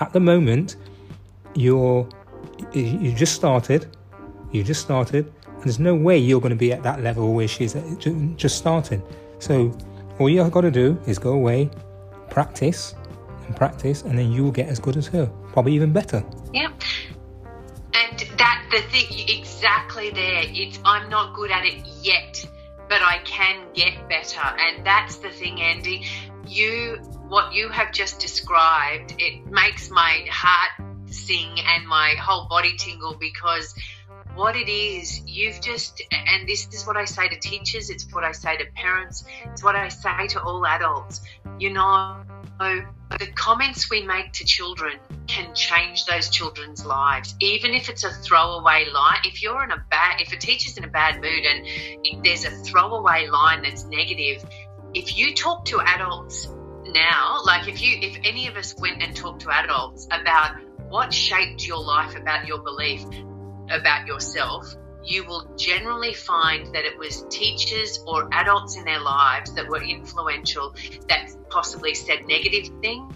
At 0.00 0.12
the 0.12 0.20
moment, 0.20 0.76
you're, 1.54 2.08
you 2.72 3.12
just 3.12 3.34
started, 3.34 3.86
you 4.52 4.62
just 4.62 4.80
started, 4.80 5.32
and 5.46 5.62
there's 5.64 5.78
no 5.78 5.94
way 5.94 6.18
you're 6.18 6.40
going 6.40 6.50
to 6.50 6.56
be 6.56 6.72
at 6.72 6.82
that 6.82 7.02
level 7.02 7.34
where 7.34 7.48
she's 7.48 7.74
uh, 7.74 7.82
just 8.36 8.56
starting. 8.56 9.02
So 9.38 9.76
all 10.18 10.28
you've 10.28 10.50
got 10.50 10.62
to 10.62 10.70
do 10.70 11.00
is 11.06 11.18
go 11.18 11.32
away, 11.32 11.70
practice, 12.30 12.94
and 13.46 13.56
practice, 13.56 14.02
and 14.02 14.18
then 14.18 14.32
you'll 14.32 14.52
get 14.52 14.68
as 14.68 14.78
good 14.78 14.96
as 14.96 15.06
her, 15.08 15.26
probably 15.52 15.74
even 15.74 15.92
better. 15.92 16.24
Yeah. 16.52 16.72
And 17.94 18.18
that 18.38 18.68
the 18.70 18.82
thing 18.90 19.06
exactly 19.28 20.10
there. 20.10 20.42
It's 20.46 20.78
I'm 20.84 21.08
not 21.08 21.34
good 21.34 21.50
at 21.50 21.64
it 21.64 21.84
yet 22.02 22.46
but 22.88 23.02
I 23.02 23.18
can 23.24 23.66
get 23.74 24.08
better. 24.08 24.40
And 24.40 24.84
that's 24.84 25.16
the 25.16 25.30
thing, 25.30 25.60
Andy. 25.60 26.04
You, 26.46 26.96
what 27.28 27.52
you 27.52 27.68
have 27.68 27.92
just 27.92 28.20
described, 28.20 29.14
it 29.18 29.46
makes 29.46 29.90
my 29.90 30.26
heart 30.30 30.87
sing 31.10 31.58
and 31.58 31.86
my 31.86 32.14
whole 32.18 32.48
body 32.48 32.76
tingle 32.76 33.16
because 33.18 33.74
what 34.34 34.56
it 34.56 34.68
is, 34.68 35.20
you've 35.26 35.60
just, 35.60 36.02
and 36.12 36.48
this 36.48 36.68
is 36.72 36.86
what 36.86 36.96
I 36.96 37.04
say 37.04 37.28
to 37.28 37.38
teachers, 37.38 37.90
it's 37.90 38.06
what 38.12 38.24
I 38.24 38.32
say 38.32 38.56
to 38.56 38.64
parents, 38.74 39.24
it's 39.46 39.64
what 39.64 39.74
I 39.74 39.88
say 39.88 40.28
to 40.28 40.42
all 40.42 40.64
adults. 40.66 41.20
You 41.58 41.70
know, 41.70 42.22
the 42.58 43.26
comments 43.34 43.90
we 43.90 44.02
make 44.02 44.32
to 44.34 44.44
children 44.44 44.98
can 45.26 45.54
change 45.54 46.04
those 46.06 46.28
children's 46.28 46.84
lives, 46.84 47.34
even 47.40 47.74
if 47.74 47.88
it's 47.88 48.04
a 48.04 48.10
throwaway 48.10 48.86
line. 48.92 49.18
If 49.24 49.42
you're 49.42 49.62
in 49.64 49.72
a 49.72 49.84
bad, 49.90 50.20
if 50.20 50.32
a 50.32 50.36
teacher's 50.36 50.76
in 50.76 50.84
a 50.84 50.88
bad 50.88 51.16
mood 51.16 51.44
and 51.44 52.24
there's 52.24 52.44
a 52.44 52.50
throwaway 52.50 53.26
line 53.26 53.62
that's 53.62 53.84
negative, 53.84 54.44
if 54.94 55.16
you 55.16 55.34
talk 55.34 55.64
to 55.66 55.80
adults 55.80 56.48
now, 56.86 57.40
like 57.44 57.68
if 57.68 57.82
you, 57.82 57.98
if 58.00 58.18
any 58.24 58.46
of 58.46 58.56
us 58.56 58.74
went 58.78 59.02
and 59.02 59.16
talked 59.16 59.42
to 59.42 59.50
adults 59.50 60.06
about 60.06 60.56
what 60.88 61.12
shaped 61.12 61.66
your 61.66 61.82
life 61.82 62.16
about 62.16 62.46
your 62.46 62.58
belief 62.62 63.04
about 63.70 64.06
yourself, 64.06 64.74
you 65.04 65.24
will 65.24 65.54
generally 65.56 66.14
find 66.14 66.74
that 66.74 66.84
it 66.84 66.98
was 66.98 67.24
teachers 67.30 68.02
or 68.06 68.28
adults 68.32 68.76
in 68.76 68.84
their 68.84 69.00
lives 69.00 69.54
that 69.54 69.68
were 69.68 69.82
influential 69.82 70.74
that 71.08 71.28
possibly 71.50 71.94
said 71.94 72.26
negative 72.26 72.68
things 72.80 73.14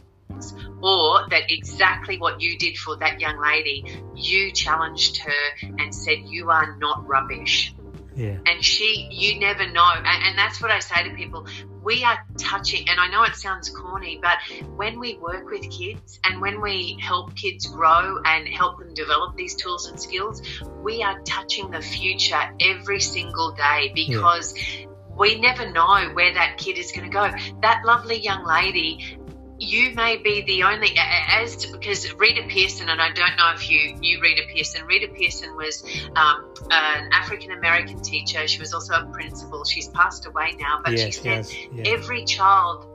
or 0.82 1.28
that 1.28 1.42
exactly 1.48 2.18
what 2.18 2.40
you 2.40 2.58
did 2.58 2.76
for 2.76 2.96
that 2.96 3.20
young 3.20 3.40
lady, 3.40 3.84
you 4.14 4.52
challenged 4.52 5.18
her 5.18 5.68
and 5.78 5.94
said, 5.94 6.18
You 6.26 6.50
are 6.50 6.76
not 6.78 7.06
rubbish. 7.06 7.74
Yeah. 8.14 8.38
And 8.46 8.64
she, 8.64 9.08
you 9.10 9.40
never 9.40 9.70
know. 9.70 9.92
And, 9.94 10.06
and, 10.06 10.38
that's 10.38 10.60
what 10.60 10.70
I 10.70 10.80
say 10.80 11.08
to 11.08 11.14
people. 11.14 11.46
We 11.82 12.04
are 12.04 12.18
touching, 12.38 12.88
and 12.88 13.00
I 13.00 13.08
know 13.08 13.24
it 13.24 13.34
sounds 13.34 13.70
corny, 13.70 14.18
but 14.20 14.38
when 14.76 15.00
we 15.00 15.16
work 15.18 15.50
with 15.50 15.68
kids 15.70 16.20
and 16.24 16.40
when 16.40 16.60
we 16.60 16.98
help 17.00 17.34
kids 17.34 17.66
grow 17.66 18.20
and 18.24 18.46
help 18.48 18.78
them 18.78 18.94
develop 18.94 19.36
these 19.36 19.54
tools 19.54 19.86
and 19.86 20.00
skills, 20.00 20.42
we 20.82 21.02
are 21.02 21.20
touching 21.22 21.70
the 21.70 21.80
future 21.80 22.40
every 22.60 23.00
single 23.00 23.52
day 23.52 23.92
because. 23.94 24.54
Yeah. 24.56 24.86
We 25.14 25.38
never 25.38 25.70
know 25.70 26.08
where 26.14 26.32
that 26.32 26.56
kid 26.56 26.78
is 26.78 26.90
going 26.90 27.04
to 27.04 27.12
go. 27.12 27.30
That 27.60 27.82
lovely 27.84 28.18
young 28.18 28.46
lady 28.46 29.18
you 29.62 29.94
may 29.94 30.16
be 30.16 30.42
the 30.42 30.64
only 30.64 30.90
as 30.96 31.66
because 31.66 32.12
Rita 32.14 32.42
Pierson 32.48 32.88
and 32.88 33.00
I 33.00 33.12
don't 33.12 33.36
know 33.36 33.52
if 33.54 33.70
you 33.70 33.94
knew 33.94 34.20
Rita 34.20 34.42
Pierson. 34.52 34.84
Rita 34.86 35.08
Pierson 35.14 35.54
was 35.56 35.84
um, 36.16 36.52
an 36.70 37.08
African 37.12 37.52
American 37.52 38.00
teacher. 38.00 38.46
She 38.48 38.58
was 38.58 38.74
also 38.74 38.94
a 38.94 39.04
principal. 39.12 39.64
She's 39.64 39.88
passed 39.88 40.26
away 40.26 40.56
now, 40.58 40.80
but 40.84 40.92
yes, 40.92 41.04
she 41.04 41.12
said 41.12 41.24
yes, 41.24 41.54
yes. 41.72 41.86
every 41.86 42.24
child 42.24 42.86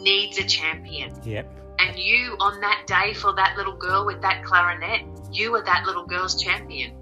needs 0.00 0.38
a 0.38 0.44
champion. 0.44 1.12
Yep. 1.24 1.52
And 1.80 1.98
you 1.98 2.36
on 2.38 2.60
that 2.60 2.84
day 2.86 3.14
for 3.14 3.34
that 3.34 3.56
little 3.56 3.76
girl 3.76 4.06
with 4.06 4.22
that 4.22 4.44
clarinet, 4.44 5.02
you 5.32 5.50
were 5.50 5.62
that 5.62 5.84
little 5.86 6.06
girl's 6.06 6.40
champion. 6.40 6.92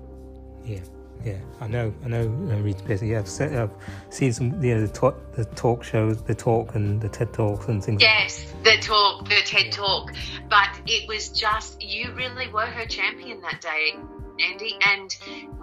Yeah. 0.65 0.81
Yeah, 1.25 1.37
I 1.61 1.69
know, 1.69 1.93
I 2.05 2.09
know. 2.09 2.23
Uh, 2.51 2.85
Pierson. 2.87 3.09
Yeah, 3.09 3.19
I've, 3.19 3.29
set, 3.29 3.55
I've 3.55 3.71
seen 4.09 4.33
some, 4.33 4.63
you 4.65 4.75
know, 4.75 4.87
the 4.87 4.93
talk, 4.93 5.33
the 5.33 5.45
talk 5.45 5.85
shows, 5.85 6.23
the 6.23 6.35
talk 6.35 6.75
and 6.75 7.01
the 7.01 7.09
TED 7.09 7.33
talks 7.33 7.69
and 7.69 7.85
things. 7.85 8.01
Yes, 8.01 8.53
the 8.63 8.79
talk, 8.81 9.29
the 9.29 9.41
TED 9.45 9.71
talk. 9.71 10.13
But 10.49 10.81
it 10.87 11.07
was 11.09 11.29
just 11.29 11.83
you 11.83 12.13
really 12.13 12.49
were 12.49 12.67
her 12.67 12.87
champion 12.87 13.41
that 13.43 13.61
day, 13.61 13.97
Andy, 14.41 14.77
and 14.81 15.17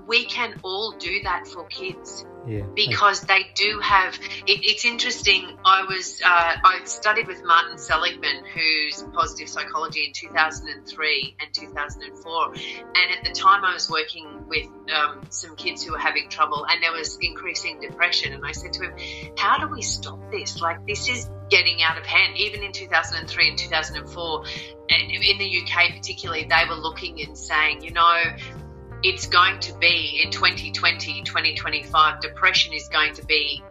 we 0.07 0.25
can 0.25 0.59
all 0.63 0.93
do 0.97 1.21
that 1.23 1.47
for 1.47 1.65
kids. 1.65 2.25
Yeah. 2.47 2.63
Because 2.75 3.21
they 3.21 3.47
do 3.55 3.81
have. 3.83 4.15
It, 4.45 4.63
it's 4.63 4.85
interesting. 4.85 5.57
I 5.65 5.83
was 5.83 6.21
uh, 6.23 6.55
I 6.63 6.79
studied 6.85 7.27
with 7.27 7.43
Martin 7.43 7.77
Seligman, 7.77 8.45
who's 8.45 9.03
positive 9.13 9.49
psychology 9.49 10.05
in 10.05 10.13
2003 10.13 11.35
and 11.41 11.53
2004, 11.53 12.45
and 12.45 12.55
at 13.17 13.23
the 13.25 13.31
time 13.37 13.65
I 13.65 13.73
was 13.73 13.89
working 13.89 14.47
with 14.47 14.65
um, 14.95 15.23
some 15.29 15.57
kids 15.57 15.83
who 15.83 15.91
were 15.91 15.97
having 15.97 16.29
trouble, 16.29 16.65
and 16.65 16.81
there 16.81 16.93
was 16.93 17.17
increasing 17.21 17.81
depression. 17.81 18.31
And 18.31 18.45
I 18.45 18.53
said 18.53 18.71
to 18.73 18.83
him, 18.83 18.93
"How 19.37 19.57
do 19.57 19.67
we 19.67 19.81
stop 19.81 20.31
this? 20.31 20.61
Like 20.61 20.87
this 20.87 21.09
is 21.09 21.29
getting 21.49 21.83
out 21.83 21.97
of 21.97 22.05
hand. 22.05 22.37
Even 22.37 22.63
in 22.63 22.71
2003 22.71 23.49
and 23.49 23.57
2004, 23.57 24.43
and 24.89 25.11
in 25.11 25.37
the 25.37 25.61
UK 25.63 25.95
particularly, 25.95 26.45
they 26.45 26.63
were 26.69 26.75
looking 26.75 27.21
and 27.21 27.37
saying, 27.37 27.83
you 27.83 27.91
know." 27.91 28.23
It's 29.03 29.27
going 29.27 29.59
to 29.61 29.73
be 29.73 30.21
in 30.23 30.31
2020, 30.31 31.23
2025, 31.23 32.19
depression 32.21 32.73
is 32.73 32.87
going 32.87 33.13
to 33.15 33.25
be 33.25 33.63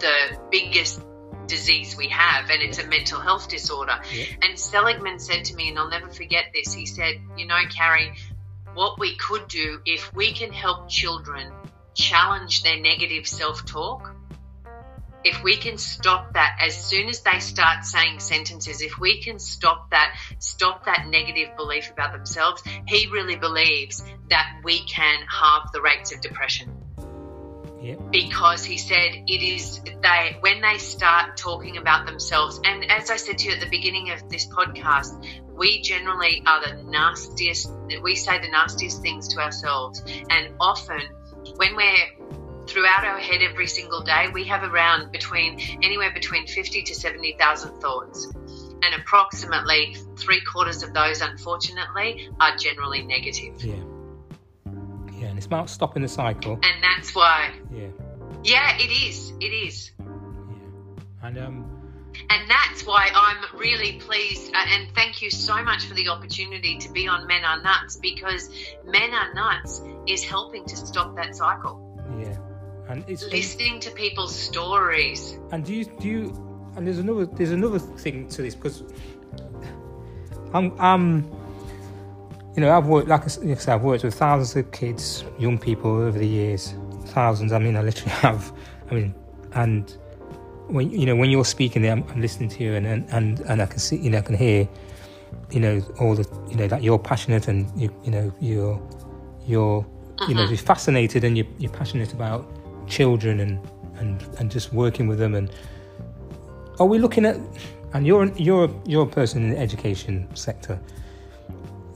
the 0.00 0.38
biggest 0.50 1.02
disease 1.46 1.96
we 1.96 2.08
have, 2.08 2.50
and 2.50 2.62
it's 2.62 2.78
a 2.78 2.86
mental 2.86 3.20
health 3.20 3.48
disorder. 3.48 4.00
Yeah. 4.12 4.24
And 4.42 4.58
Seligman 4.58 5.18
said 5.18 5.44
to 5.46 5.54
me, 5.54 5.68
and 5.68 5.78
I'll 5.78 5.90
never 5.90 6.08
forget 6.08 6.46
this, 6.54 6.72
he 6.72 6.86
said, 6.86 7.16
You 7.36 7.46
know, 7.46 7.60
Carrie, 7.68 8.12
what 8.74 8.98
we 8.98 9.16
could 9.16 9.48
do 9.48 9.80
if 9.84 10.14
we 10.14 10.32
can 10.32 10.52
help 10.52 10.88
children 10.88 11.52
challenge 11.94 12.62
their 12.62 12.80
negative 12.80 13.26
self 13.26 13.66
talk, 13.66 14.14
if 15.24 15.42
we 15.42 15.56
can 15.56 15.78
stop 15.78 16.34
that 16.34 16.58
as 16.60 16.74
soon 16.74 17.08
as 17.08 17.20
they 17.20 17.38
start 17.38 17.84
saying 17.84 18.20
sentences, 18.20 18.80
if 18.82 18.98
we 18.98 19.22
can 19.22 19.38
stop 19.38 19.90
that, 19.90 20.16
stop 20.38 20.86
that 20.86 21.06
negative 21.08 21.56
belief 21.56 21.90
about 21.90 22.12
themselves, 22.12 22.62
he 22.86 23.08
really 23.08 23.36
believes 23.36 24.02
that 24.30 24.60
we 24.64 24.80
can 24.86 25.20
halve 25.28 25.70
the 25.72 25.80
rates 25.80 26.12
of 26.12 26.20
depression. 26.20 26.78
Yeah. 27.80 27.96
because 28.12 28.64
he 28.64 28.78
said 28.78 29.24
it 29.26 29.42
is 29.42 29.80
they 29.80 30.36
when 30.38 30.60
they 30.60 30.78
start 30.78 31.36
talking 31.36 31.78
about 31.78 32.06
themselves 32.06 32.60
and 32.62 32.88
as 32.88 33.10
i 33.10 33.16
said 33.16 33.38
to 33.38 33.48
you 33.48 33.54
at 33.54 33.60
the 33.60 33.68
beginning 33.68 34.12
of 34.12 34.28
this 34.28 34.46
podcast 34.46 35.26
we 35.52 35.82
generally 35.82 36.44
are 36.46 36.64
the 36.64 36.80
nastiest 36.84 37.72
we 38.04 38.14
say 38.14 38.38
the 38.38 38.50
nastiest 38.50 39.02
things 39.02 39.26
to 39.34 39.40
ourselves 39.40 40.00
and 40.30 40.54
often 40.60 41.00
when 41.56 41.74
we're 41.74 42.41
throughout 42.66 43.04
our 43.04 43.18
head 43.18 43.42
every 43.42 43.66
single 43.66 44.02
day 44.02 44.28
we 44.32 44.44
have 44.44 44.62
around 44.62 45.10
between 45.12 45.58
anywhere 45.82 46.12
between 46.12 46.46
50 46.46 46.82
to 46.82 46.94
70,000 46.94 47.80
thoughts 47.80 48.26
and 48.84 48.94
approximately 49.00 49.96
three 50.16 50.40
quarters 50.40 50.82
of 50.82 50.92
those 50.94 51.20
unfortunately 51.20 52.28
are 52.40 52.56
generally 52.56 53.02
negative 53.02 53.62
Yeah. 53.64 53.74
Yeah, 55.18 55.28
and 55.28 55.36
it's 55.36 55.46
about 55.46 55.70
stopping 55.70 56.02
the 56.02 56.08
cycle. 56.08 56.54
and 56.54 56.82
that's 56.82 57.14
why 57.14 57.50
Yeah. 57.72 57.88
yeah 58.42 58.76
it 58.78 58.90
is 58.90 59.32
it 59.40 59.52
is 59.52 59.90
Yeah. 59.98 61.26
And 61.28 61.38
um 61.38 61.68
And 62.30 62.50
that's 62.50 62.84
why 62.86 63.08
I'm 63.14 63.58
really 63.58 63.94
pleased 63.98 64.52
uh, 64.54 64.58
and 64.68 64.88
thank 64.94 65.22
you 65.22 65.30
so 65.30 65.62
much 65.62 65.84
for 65.86 65.94
the 65.94 66.08
opportunity 66.08 66.78
to 66.78 66.90
be 66.92 67.08
on 67.08 67.26
Men 67.26 67.44
Are 67.44 67.60
Nuts 67.62 67.96
because 67.96 68.50
Men 68.84 69.12
Are 69.14 69.32
Nuts 69.34 69.80
is 70.06 70.22
helping 70.24 70.64
to 70.66 70.76
stop 70.76 71.16
that 71.16 71.34
cycle. 71.34 71.76
yeah. 72.20 72.36
And 72.88 73.04
it's 73.08 73.24
Listening 73.24 73.80
to 73.80 73.90
people's 73.90 74.34
stories. 74.34 75.38
And 75.50 75.64
do 75.64 75.74
you 75.74 75.84
do 75.84 76.08
you 76.08 76.52
and 76.76 76.86
there's 76.86 76.98
another 76.98 77.26
there's 77.26 77.52
another 77.52 77.78
thing 77.78 78.28
to 78.28 78.42
this 78.42 78.54
because 78.54 78.82
I'm 80.54 80.78
I'm 80.78 81.30
you 82.54 82.60
know 82.60 82.76
I've 82.76 82.86
worked 82.86 83.08
like 83.08 83.22
I 83.22 83.24
s- 83.24 83.38
like 83.38 83.58
I 83.58 83.60
said 83.60 83.74
I've 83.74 83.82
worked 83.82 84.04
with 84.04 84.14
thousands 84.14 84.56
of 84.56 84.70
kids, 84.72 85.24
young 85.38 85.58
people 85.58 85.90
over 85.90 86.18
the 86.18 86.26
years, 86.26 86.74
thousands. 87.06 87.52
I 87.52 87.58
mean 87.58 87.76
I 87.76 87.82
literally 87.82 88.10
have. 88.26 88.52
I 88.90 88.94
mean 88.94 89.14
and 89.52 89.90
when 90.68 90.90
you 90.90 91.06
know 91.06 91.16
when 91.16 91.30
you're 91.30 91.44
speaking 91.44 91.82
there, 91.82 91.92
I'm, 91.92 92.04
I'm 92.08 92.20
listening 92.20 92.48
to 92.50 92.64
you 92.64 92.74
and, 92.74 92.86
and 92.86 93.06
and 93.10 93.40
and 93.40 93.62
I 93.62 93.66
can 93.66 93.78
see 93.78 93.96
you 93.96 94.10
know 94.10 94.18
I 94.18 94.22
can 94.22 94.36
hear 94.36 94.68
you 95.50 95.60
know 95.60 95.82
all 96.00 96.14
the 96.14 96.28
you 96.50 96.56
know 96.56 96.66
that 96.68 96.82
you're 96.82 96.98
passionate 96.98 97.48
and 97.48 97.68
you 97.80 97.94
you 98.04 98.10
know 98.10 98.32
you're 98.40 98.80
you're 99.46 99.86
you 100.28 100.34
know 100.34 100.42
uh-huh. 100.42 100.50
you're 100.50 100.58
fascinated 100.58 101.24
and 101.24 101.36
you're, 101.36 101.46
you're 101.58 101.72
passionate 101.72 102.12
about 102.12 102.46
children 102.92 103.40
and 103.40 103.58
and 103.96 104.22
and 104.38 104.50
just 104.50 104.72
working 104.72 105.06
with 105.08 105.18
them 105.18 105.34
and 105.34 105.50
are 106.78 106.86
we 106.86 106.98
looking 106.98 107.24
at 107.24 107.36
and 107.94 108.06
you're 108.06 108.26
you're 108.36 108.70
you're 108.84 109.04
a 109.04 109.14
person 109.20 109.42
in 109.44 109.50
the 109.50 109.58
education 109.58 110.28
sector 110.36 110.78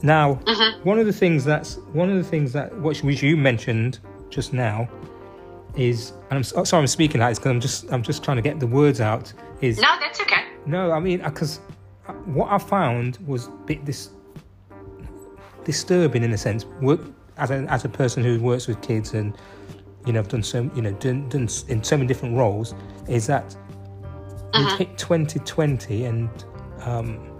now 0.01 0.39
uh-huh. 0.47 0.71
one 0.83 0.97
of 0.97 1.05
the 1.05 1.13
things 1.13 1.45
that's 1.45 1.75
one 1.93 2.09
of 2.09 2.17
the 2.17 2.23
things 2.23 2.51
that 2.51 2.75
which, 2.81 3.03
which 3.03 3.21
you 3.21 3.37
mentioned 3.37 3.99
just 4.29 4.53
now 4.53 4.89
is 5.75 6.13
and 6.29 6.37
I'm 6.37 6.43
so- 6.43 6.57
oh, 6.57 6.63
sorry 6.63 6.81
I'm 6.81 6.87
speaking 6.87 7.21
like 7.21 7.29
this 7.31 7.39
because 7.39 7.51
I'm 7.51 7.61
just 7.61 7.93
I'm 7.93 8.03
just 8.03 8.23
trying 8.23 8.37
to 8.37 8.43
get 8.49 8.59
the 8.59 8.67
words 8.67 8.99
out 8.99 9.31
is 9.61 9.79
No, 9.79 9.95
that's 9.99 10.19
okay. 10.21 10.43
no, 10.65 10.91
I 10.91 10.99
mean, 10.99 11.21
uh, 11.21 11.29
because 11.29 11.59
uh, 12.07 12.13
what 12.37 12.51
I 12.51 12.57
found 12.57 13.17
was 13.27 13.47
a 13.47 13.51
bit 13.65 13.85
this 13.85 14.09
disturbing 15.63 16.23
in 16.23 16.31
a 16.33 16.37
sense. 16.37 16.65
Work 16.81 17.01
as 17.37 17.51
a 17.51 17.65
as 17.69 17.85
a 17.85 17.89
person 17.89 18.23
who 18.23 18.39
works 18.39 18.67
with 18.67 18.81
kids 18.81 19.13
and 19.13 19.35
you 20.07 20.13
know, 20.13 20.19
I've 20.19 20.29
done 20.29 20.41
so 20.41 20.69
you 20.73 20.81
know 20.81 20.93
done, 20.93 21.27
done 21.27 21.49
in 21.67 21.83
so 21.83 21.97
many 21.97 22.07
different 22.07 22.35
roles. 22.35 22.73
Is 23.07 23.27
that 23.27 23.55
we 24.53 24.63
hit 24.77 24.97
2020 24.97 26.05
and 26.05 26.29
um, 26.81 27.37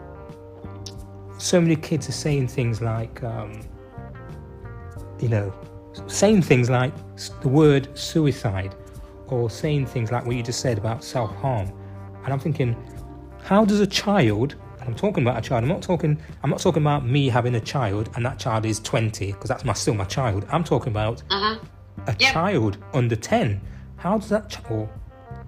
so 1.38 1.61
many 1.61 1.76
kids 1.76 2.09
are 2.09 2.13
saying 2.13 2.49
things 2.49 2.82
like, 2.82 3.24
um, 3.24 3.61
you 5.20 5.30
know, 5.30 5.53
saying 6.07 6.41
things 6.41 6.70
like 6.70 6.93
the 7.41 7.47
word 7.47 7.97
suicide 7.97 8.76
or 9.28 9.49
saying 9.49 9.86
things 9.86 10.11
like 10.11 10.26
what 10.26 10.36
you 10.36 10.43
just 10.43 10.59
said 10.59 10.78
about 10.78 11.03
self 11.03 11.34
harm. 11.38 11.72
And 12.24 12.34
I'm 12.34 12.39
thinking, 12.39 12.76
how 13.43 13.63
does 13.63 13.80
a 13.80 13.88
child, 13.88 14.55
and 14.80 14.89
I'm 14.89 14.95
talking 14.95 15.24
about 15.24 15.38
a 15.38 15.41
child, 15.41 15.63
I'm 15.63 15.70
not 15.70 15.82
talking, 15.82 16.20
I'm 16.43 16.49
not 16.49 16.59
talking 16.59 16.84
about 16.84 17.05
me 17.05 17.30
having 17.30 17.55
a 17.55 17.61
child 17.61 18.09
and 18.15 18.26
that 18.26 18.39
child 18.39 18.65
is 18.65 18.82
20 18.82 19.28
because 19.32 19.47
that's 19.47 19.63
my, 19.63 19.74
still 19.74 19.93
my 19.93 20.03
child. 20.03 20.45
I'm 20.49 20.65
talking 20.65 20.91
about 20.91 21.24
a 22.06 22.16
Yeah. 22.20 22.32
child 22.32 22.78
under 22.93 23.16
10. 23.16 23.60
How 23.98 24.18
does 24.18 24.30
that, 24.30 24.58
or, 24.70 24.89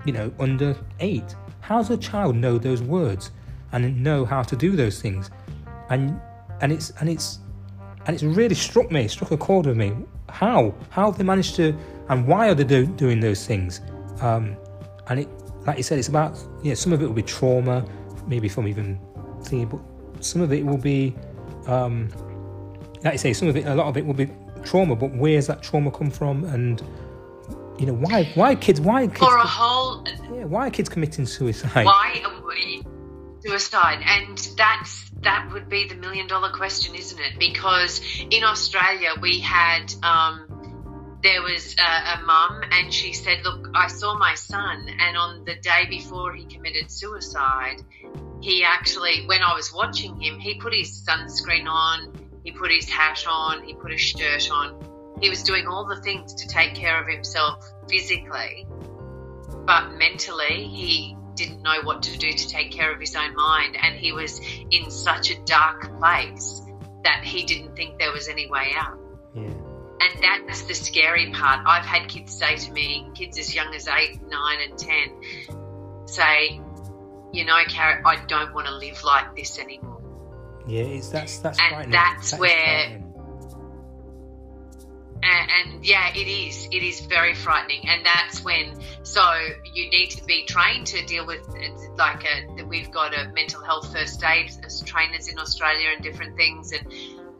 you 0.06 0.14
know, 0.14 0.32
under 0.40 0.76
8, 1.00 1.36
how 1.62 1.78
does 1.78 1.90
a 1.92 1.98
child 1.98 2.36
know 2.36 2.58
those 2.58 2.82
words 2.82 3.32
and 3.72 4.04
know 4.04 4.26
how 4.26 4.42
to 4.44 4.56
do 4.56 4.76
those 4.76 5.02
things? 5.02 5.30
And, 5.90 6.20
and 6.62 6.72
it's, 6.72 6.92
and 7.00 7.10
it's, 7.10 7.40
and 8.06 8.16
it's 8.16 8.24
really 8.24 8.56
struck 8.56 8.92
me, 8.92 9.08
struck 9.08 9.32
a 9.32 9.38
chord 9.38 9.68
with 9.68 9.78
me. 9.78 9.94
How? 10.30 10.74
How 10.90 11.10
have 11.12 11.18
they 11.18 11.24
managed 11.24 11.56
to, 11.58 11.76
and 12.10 12.26
why 12.28 12.50
are 12.50 12.56
they 12.56 12.64
do, 12.64 12.86
doing 12.86 13.20
those 13.20 13.46
things? 13.46 13.82
Um, 14.22 14.56
and 15.08 15.20
it, 15.22 15.30
like 15.66 15.78
you 15.78 15.84
said, 15.84 16.00
it's 16.00 16.08
about, 16.08 16.38
yeah, 16.64 16.74
some 16.74 16.94
of 16.94 17.02
it 17.02 17.06
will 17.06 17.14
be 17.14 17.22
trauma, 17.24 17.86
maybe 18.28 18.50
from 18.50 18.68
even 18.68 19.00
seeing, 19.42 19.68
but 19.68 19.80
some 20.24 20.42
of 20.42 20.52
it 20.52 20.66
will 20.66 20.78
be, 20.78 21.16
um, 21.68 22.10
like 23.04 23.14
you 23.14 23.18
say, 23.20 23.34
some 23.34 23.48
of 23.48 23.56
it, 23.56 23.66
a 23.68 23.76
lot 23.76 23.88
of 23.88 23.98
it 23.98 24.06
will 24.06 24.14
be 24.14 24.30
trauma, 24.70 24.96
but 24.96 25.12
where's 25.16 25.48
that 25.48 25.64
trauma 25.64 25.92
come 25.92 26.12
from? 26.12 26.44
And, 26.44 26.82
you 27.80 27.88
know, 27.88 27.94
why, 27.94 28.26
why 28.36 28.56
kids, 28.56 28.80
why 28.80 29.08
kids, 29.08 29.20
For 29.20 29.36
a 29.36 29.48
whole 29.48 30.06
yeah, 30.32 30.46
why 30.46 30.68
are 30.68 30.72
kids 30.72 30.90
committing 30.90 31.26
suicide? 31.26 31.86
why 31.86 32.22
are 32.24 32.46
we 32.46 32.84
suicide 33.42 34.02
and 34.06 34.38
that's 34.58 35.10
that 35.22 35.50
would 35.52 35.70
be 35.70 35.88
the 35.88 35.96
million 35.96 36.28
dollar 36.28 36.52
question 36.52 36.94
isn't 36.96 37.20
it 37.20 37.40
because 37.40 38.02
in 38.30 38.44
australia 38.44 39.12
we 39.22 39.40
had 39.40 39.94
um, 40.04 41.20
there 41.24 41.42
was 41.42 41.76
a, 41.80 42.20
a 42.20 42.22
mum 42.26 42.62
and 42.72 42.94
she 42.94 43.14
said 43.14 43.40
look 43.44 43.70
i 43.74 43.88
saw 43.88 44.18
my 44.18 44.36
son 44.36 44.88
and 45.00 45.18
on 45.18 45.46
the 45.46 45.56
day 45.56 45.86
before 45.90 46.34
he 46.34 46.46
committed 46.46 46.92
suicide 46.92 47.82
he 48.42 48.64
actually 48.64 49.26
when 49.26 49.42
i 49.42 49.54
was 49.54 49.74
watching 49.74 50.20
him 50.22 50.38
he 50.40 50.60
put 50.60 50.74
his 50.74 51.02
sunscreen 51.06 51.66
on 51.68 52.14
he 52.50 52.58
put 52.58 52.72
his 52.72 52.90
hat 52.90 53.26
on 53.28 53.64
he 53.64 53.74
put 53.74 53.92
a 53.92 53.98
shirt 53.98 54.50
on. 54.52 54.76
He 55.22 55.30
was 55.30 55.44
doing 55.44 55.68
all 55.68 55.86
the 55.86 56.02
things 56.02 56.34
to 56.36 56.48
take 56.48 56.76
care 56.76 57.02
of 57.02 57.08
himself 57.08 57.64
physically 57.90 58.66
but 59.66 59.92
mentally 59.98 60.68
he 60.68 61.16
didn't 61.36 61.62
know 61.62 61.82
what 61.84 62.04
to 62.04 62.18
do 62.18 62.32
to 62.32 62.48
take 62.50 62.72
care 62.72 62.92
of 62.92 63.00
his 63.00 63.16
own 63.16 63.36
mind. 63.36 63.78
And 63.82 63.96
he 63.96 64.12
was 64.12 64.40
in 64.72 64.90
such 64.90 65.32
a 65.32 65.40
dark 65.46 65.98
place 66.00 66.62
that 67.04 67.24
he 67.24 67.44
didn't 67.44 67.76
think 67.76 68.00
there 68.00 68.12
was 68.12 68.28
any 68.28 68.50
way 68.50 68.72
out. 68.76 68.98
Yeah, 69.34 69.44
and 69.44 70.48
that's 70.48 70.64
the 70.64 70.74
scary 70.74 71.32
part. 71.32 71.66
I've 71.66 71.86
had 71.86 72.10
kids 72.10 72.38
say 72.38 72.56
to 72.56 72.72
me 72.72 73.10
kids 73.14 73.38
as 73.38 73.54
young 73.54 73.74
as 73.76 73.88
8 73.88 74.22
9 74.28 74.58
and 74.70 74.78
10 74.78 76.08
say 76.08 76.60
you 77.32 77.46
know 77.46 77.62
Carrie, 77.68 78.02
i 78.04 78.16
don't 78.26 78.54
want 78.56 78.66
to 78.66 78.74
live 78.76 79.04
like 79.04 79.36
this 79.36 79.60
anymore 79.60 79.99
yeah, 80.70 80.84
it's, 80.84 81.10
that's, 81.10 81.40
that's 81.40 81.60
And 81.60 81.70
frightening. 81.70 81.92
that's 81.92 82.32
That 82.32 82.40
where- 82.40 82.50
frightening. 82.50 83.06
and, 85.22 85.52
and 85.74 85.86
yeah, 85.86 86.10
it 86.16 86.28
is. 86.28 86.68
It 86.72 86.82
is 86.84 87.02
very 87.02 87.34
frightening, 87.36 87.88
and 87.90 88.06
that's 88.06 88.44
when. 88.44 88.80
So 89.04 89.22
you 89.74 89.90
need 89.90 90.12
to 90.12 90.24
be 90.26 90.46
trained 90.46 90.88
to 90.88 91.06
deal 91.06 91.26
with 91.26 91.42
it's 91.56 91.88
like 91.98 92.24
a. 92.26 92.64
We've 92.64 92.92
got 92.92 93.14
a 93.14 93.30
mental 93.34 93.62
health 93.64 93.92
first 93.92 94.24
aid 94.24 94.52
as 94.64 94.82
trainers 94.82 95.28
in 95.28 95.38
Australia 95.40 95.90
and 95.94 96.04
different 96.04 96.38
things, 96.38 96.72
and 96.72 96.88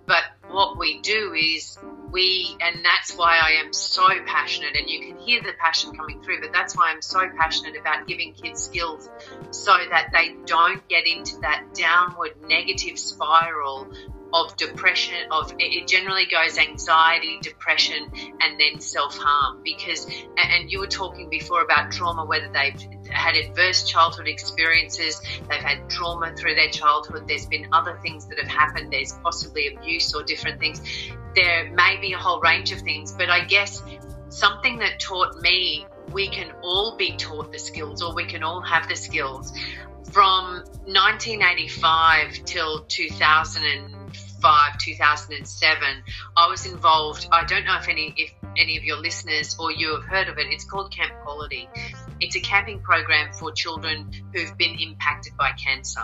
but 0.06 0.24
what 0.50 0.78
we 0.78 1.00
do 1.02 1.34
is 1.34 1.78
we, 2.12 2.56
and 2.62 2.84
that's 2.84 3.16
why 3.16 3.38
I 3.38 3.64
am 3.64 3.74
so 3.74 4.08
passionate, 4.26 4.76
and 4.78 4.90
you 4.90 5.00
can 5.02 5.18
hear 5.18 5.42
the 5.42 5.54
passion 5.60 5.96
coming 5.96 6.22
through. 6.22 6.42
But 6.42 6.52
that's 6.54 6.76
why 6.76 6.90
I'm 6.92 7.02
so 7.02 7.22
passionate 7.38 7.76
about 7.80 8.08
giving 8.08 8.34
kids 8.34 8.64
skills 8.64 9.10
so 9.52 9.76
that 9.90 10.10
they 10.14 10.36
don't 10.46 10.88
get 10.88 11.08
into 11.08 11.40
that 11.42 11.74
downward 11.74 12.32
negative 12.48 12.98
spiral 12.98 13.92
of 14.34 14.56
depression 14.58 15.18
of 15.32 15.52
it 15.58 15.88
generally 15.88 16.26
goes 16.26 16.58
anxiety 16.58 17.40
depression 17.42 18.12
and 18.42 18.60
then 18.60 18.80
self-harm 18.80 19.62
because 19.64 20.06
and 20.38 20.72
you 20.72 20.80
were 20.80 20.88
talking 20.88 21.30
before 21.30 21.64
about 21.64 21.92
trauma 21.92 22.24
whether 22.24 22.48
they've 22.50 22.80
had 23.10 23.36
adverse 23.36 23.84
childhood 23.84 24.28
experiences 24.28 25.20
they've 25.50 25.62
had 25.62 25.90
trauma 25.90 26.32
through 26.36 26.54
their 26.54 26.70
childhood 26.70 27.28
there's 27.28 27.48
been 27.48 27.68
other 27.74 27.98
things 28.04 28.28
that 28.28 28.38
have 28.38 28.48
happened 28.48 28.94
there's 28.94 29.14
possibly 29.24 29.76
abuse 29.76 30.14
or 30.14 30.22
different 30.22 30.60
things 30.60 30.80
there 31.36 31.72
may 31.72 31.98
be 32.02 32.14
a 32.14 32.18
whole 32.18 32.40
range 32.42 32.72
of 32.72 32.80
things 32.82 33.12
but 33.12 33.30
i 33.30 33.44
guess 33.44 33.82
something 34.30 34.80
that 34.80 35.00
taught 35.00 35.36
me 35.42 35.86
we 36.12 36.28
can 36.28 36.52
all 36.64 36.96
be 36.98 37.16
taught 37.18 37.52
the 37.52 37.60
skills 37.60 38.02
or 38.02 38.14
we 38.14 38.26
can 38.26 38.44
all 38.44 38.62
have 38.62 38.88
the 38.88 38.96
skills. 38.96 39.54
From 40.12 40.64
1985 40.86 42.44
till 42.46 42.84
2005 42.86 44.78
2007 44.80 46.04
i 46.36 46.50
was 46.50 46.66
involved 46.66 47.28
i 47.32 47.44
don't 47.46 47.64
know 47.64 47.78
if 47.78 47.88
any 47.88 48.12
if 48.18 48.34
any 48.58 48.76
of 48.78 48.84
your 48.84 48.98
listeners 48.98 49.56
or 49.60 49.72
you 49.72 49.94
have 49.94 50.04
heard 50.06 50.28
of 50.28 50.40
it 50.40 50.48
it's 50.50 50.64
called 50.64 50.92
camp 50.92 51.14
quality 51.24 51.70
it's 52.20 52.36
a 52.36 52.40
camping 52.40 52.80
program 52.80 53.34
for 53.34 53.52
children 53.52 54.12
who've 54.34 54.58
been 54.58 54.78
impacted 54.80 55.36
by 55.38 55.52
cancer. 55.52 56.02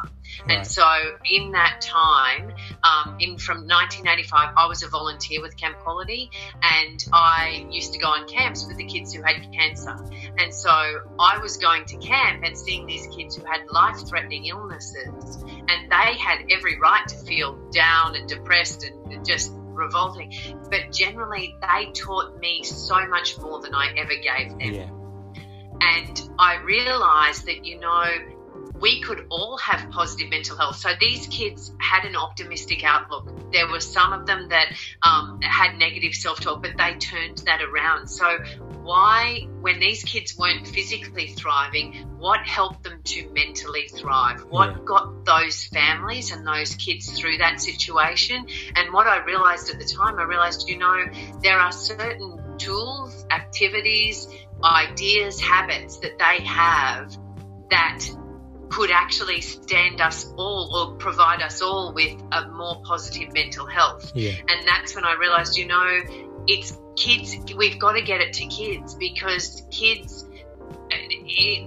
Right. 0.47 0.57
And 0.57 0.67
so, 0.67 0.85
in 1.29 1.51
that 1.51 1.81
time, 1.81 2.53
um, 2.83 3.17
in 3.19 3.37
from 3.37 3.67
1985, 3.67 4.53
I 4.57 4.67
was 4.67 4.83
a 4.83 4.89
volunteer 4.89 5.41
with 5.41 5.55
Camp 5.55 5.77
Quality, 5.79 6.31
and 6.61 7.05
I 7.13 7.67
used 7.69 7.93
to 7.93 7.99
go 7.99 8.07
on 8.07 8.27
camps 8.27 8.65
with 8.67 8.77
the 8.77 8.85
kids 8.85 9.13
who 9.13 9.21
had 9.21 9.35
cancer. 9.53 9.95
And 10.37 10.53
so, 10.53 10.69
I 10.69 11.39
was 11.41 11.57
going 11.57 11.85
to 11.85 11.97
camp 11.97 12.43
and 12.43 12.57
seeing 12.57 12.85
these 12.85 13.07
kids 13.15 13.35
who 13.35 13.45
had 13.45 13.67
life-threatening 13.69 14.45
illnesses, 14.45 15.43
and 15.45 15.91
they 15.91 16.17
had 16.17 16.45
every 16.51 16.79
right 16.79 17.07
to 17.07 17.15
feel 17.17 17.69
down 17.71 18.15
and 18.15 18.27
depressed 18.27 18.83
and 18.83 19.25
just 19.25 19.51
revolting. 19.53 20.33
But 20.69 20.91
generally, 20.91 21.55
they 21.61 21.91
taught 21.91 22.39
me 22.39 22.63
so 22.63 23.07
much 23.07 23.37
more 23.37 23.61
than 23.61 23.75
I 23.75 23.93
ever 23.95 24.13
gave 24.15 24.49
them. 24.57 24.73
Yeah. 24.73 24.89
And 25.81 26.29
I 26.39 26.61
realized 26.63 27.45
that, 27.45 27.65
you 27.65 27.79
know, 27.79 28.03
we 28.79 29.01
could 29.01 29.25
all 29.29 29.57
have 29.57 29.89
positive 29.91 30.29
mental 30.29 30.57
health. 30.57 30.75
So 30.75 30.89
these 30.99 31.27
kids 31.27 31.71
had 31.79 32.05
an 32.05 32.15
optimistic 32.15 32.83
outlook. 32.83 33.51
There 33.51 33.67
were 33.69 33.79
some 33.79 34.11
of 34.11 34.25
them 34.25 34.49
that 34.49 34.67
um, 35.01 35.39
had 35.41 35.77
negative 35.77 36.13
self 36.13 36.41
talk, 36.41 36.61
but 36.61 36.71
they 36.77 36.95
turned 36.95 37.37
that 37.45 37.61
around. 37.61 38.07
So, 38.07 38.37
why, 38.83 39.47
when 39.61 39.79
these 39.79 40.03
kids 40.03 40.37
weren't 40.37 40.67
physically 40.67 41.27
thriving, 41.27 41.93
what 42.17 42.41
helped 42.41 42.83
them 42.83 43.01
to 43.03 43.31
mentally 43.33 43.87
thrive? 43.87 44.41
What 44.49 44.69
Yeah. 44.69 44.83
got 44.85 45.25
those 45.25 45.65
families 45.65 46.31
and 46.31 46.45
those 46.45 46.75
kids 46.75 47.17
through 47.17 47.37
that 47.37 47.59
situation? 47.59 48.45
And 48.75 48.93
what 48.93 49.07
I 49.07 49.23
realized 49.23 49.71
at 49.71 49.79
the 49.79 49.85
time, 49.85 50.19
I 50.19 50.23
realized, 50.23 50.67
you 50.69 50.77
know, 50.77 51.05
there 51.41 51.59
are 51.59 51.71
certain 51.71 52.57
tools, 52.57 53.25
activities, 53.31 54.27
ideas, 54.63 55.39
habits 55.39 55.99
that 55.99 56.17
they 56.17 56.43
have 56.45 57.15
that 57.69 58.05
could 58.69 58.91
actually 58.91 59.41
stand 59.41 60.01
us 60.01 60.25
all 60.37 60.75
or 60.75 60.95
provide 60.97 61.41
us 61.41 61.61
all 61.61 61.93
with 61.93 62.19
a 62.31 62.47
more 62.49 62.81
positive 62.83 63.33
mental 63.33 63.65
health. 63.65 64.11
Yeah. 64.15 64.31
And 64.31 64.67
that's 64.67 64.95
when 64.95 65.05
I 65.05 65.15
realized, 65.19 65.57
you 65.57 65.67
know, 65.67 66.01
it's 66.47 66.77
kids, 66.95 67.35
we've 67.55 67.79
got 67.79 67.93
to 67.93 68.01
get 68.01 68.21
it 68.21 68.33
to 68.33 68.45
kids 68.47 68.95
because 68.95 69.63
kids, 69.71 70.25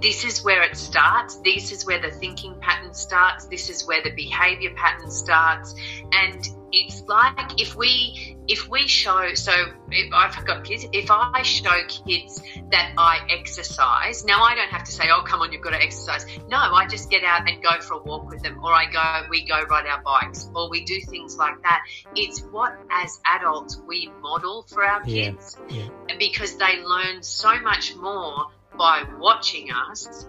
this 0.02 0.24
is 0.24 0.42
where 0.44 0.62
it 0.62 0.76
starts. 0.76 1.36
This 1.40 1.72
is 1.72 1.86
where 1.86 2.00
the 2.00 2.10
thinking 2.10 2.56
pattern 2.60 2.94
starts. 2.94 3.46
This 3.46 3.68
is 3.70 3.86
where 3.86 4.02
the 4.02 4.10
behavior 4.10 4.70
pattern 4.74 5.10
starts. 5.10 5.74
And 6.12 6.48
it's 6.72 7.02
like 7.02 7.60
if 7.60 7.76
we 7.76 8.37
if 8.48 8.68
we 8.68 8.86
show 8.86 9.34
so 9.34 9.52
if 9.90 10.12
I've 10.12 10.44
got 10.46 10.64
kids 10.64 10.86
if 10.92 11.10
I 11.10 11.42
show 11.42 11.78
kids 11.86 12.42
that 12.70 12.94
I 12.96 13.20
exercise 13.30 14.24
now 14.24 14.42
I 14.42 14.54
don't 14.54 14.70
have 14.70 14.84
to 14.84 14.92
say 14.92 15.04
oh 15.10 15.22
come 15.22 15.40
on 15.40 15.52
you've 15.52 15.62
got 15.62 15.70
to 15.70 15.82
exercise 15.82 16.24
no 16.48 16.56
I 16.56 16.86
just 16.86 17.10
get 17.10 17.24
out 17.24 17.48
and 17.48 17.62
go 17.62 17.78
for 17.80 17.94
a 17.94 18.02
walk 18.02 18.28
with 18.28 18.42
them 18.42 18.58
or 18.64 18.72
I 18.72 18.86
go 18.90 19.28
we 19.30 19.46
go 19.46 19.62
ride 19.64 19.86
our 19.86 20.02
bikes 20.02 20.48
or 20.54 20.70
we 20.70 20.84
do 20.84 21.00
things 21.00 21.36
like 21.36 21.62
that 21.62 21.84
it's 22.16 22.40
what 22.40 22.76
as 22.90 23.18
adults 23.26 23.80
we 23.86 24.10
model 24.22 24.62
for 24.68 24.84
our 24.84 25.02
Yeah. 25.04 25.30
kids 25.30 25.56
Yeah. 25.68 25.88
because 26.18 26.56
they 26.56 26.82
learn 26.82 27.22
so 27.22 27.60
much 27.60 27.94
more 27.96 28.46
by 28.78 29.04
watching 29.18 29.68
us 29.72 30.26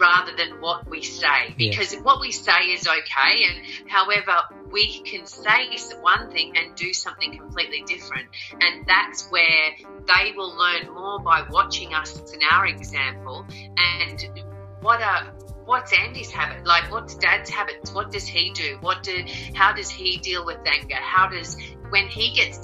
rather 0.00 0.34
than 0.36 0.60
what 0.60 0.88
we 0.88 1.02
say. 1.02 1.54
Yeah. 1.58 1.70
because 1.70 1.94
what 2.02 2.20
we 2.20 2.32
say 2.32 2.60
is 2.72 2.86
okay 2.86 3.44
and 3.48 3.88
however 3.88 4.36
we 4.72 5.00
can 5.02 5.26
say 5.26 5.70
one 6.00 6.30
thing 6.30 6.56
and 6.56 6.74
do 6.74 6.92
something 6.92 7.38
completely 7.38 7.82
different. 7.86 8.28
And 8.60 8.86
that's 8.86 9.28
where 9.30 9.76
they 10.06 10.32
will 10.36 10.56
learn 10.56 10.92
more 10.92 11.20
by 11.20 11.42
watching 11.50 11.94
us 11.94 12.32
in 12.32 12.40
our 12.50 12.66
example. 12.66 13.46
And 13.76 14.44
what 14.80 15.02
are 15.02 15.32
what's 15.64 15.92
Andy's 15.92 16.30
habit? 16.30 16.66
Like 16.66 16.90
what's 16.90 17.14
dad's 17.14 17.50
habits? 17.50 17.92
What 17.92 18.10
does 18.10 18.26
he 18.26 18.50
do? 18.52 18.78
What 18.80 19.02
do 19.02 19.24
how 19.54 19.72
does 19.72 19.90
he 19.90 20.18
deal 20.18 20.44
with 20.44 20.58
anger? 20.66 20.96
How 20.96 21.28
does 21.28 21.56
when 21.90 22.08
he 22.08 22.34
gets 22.34 22.58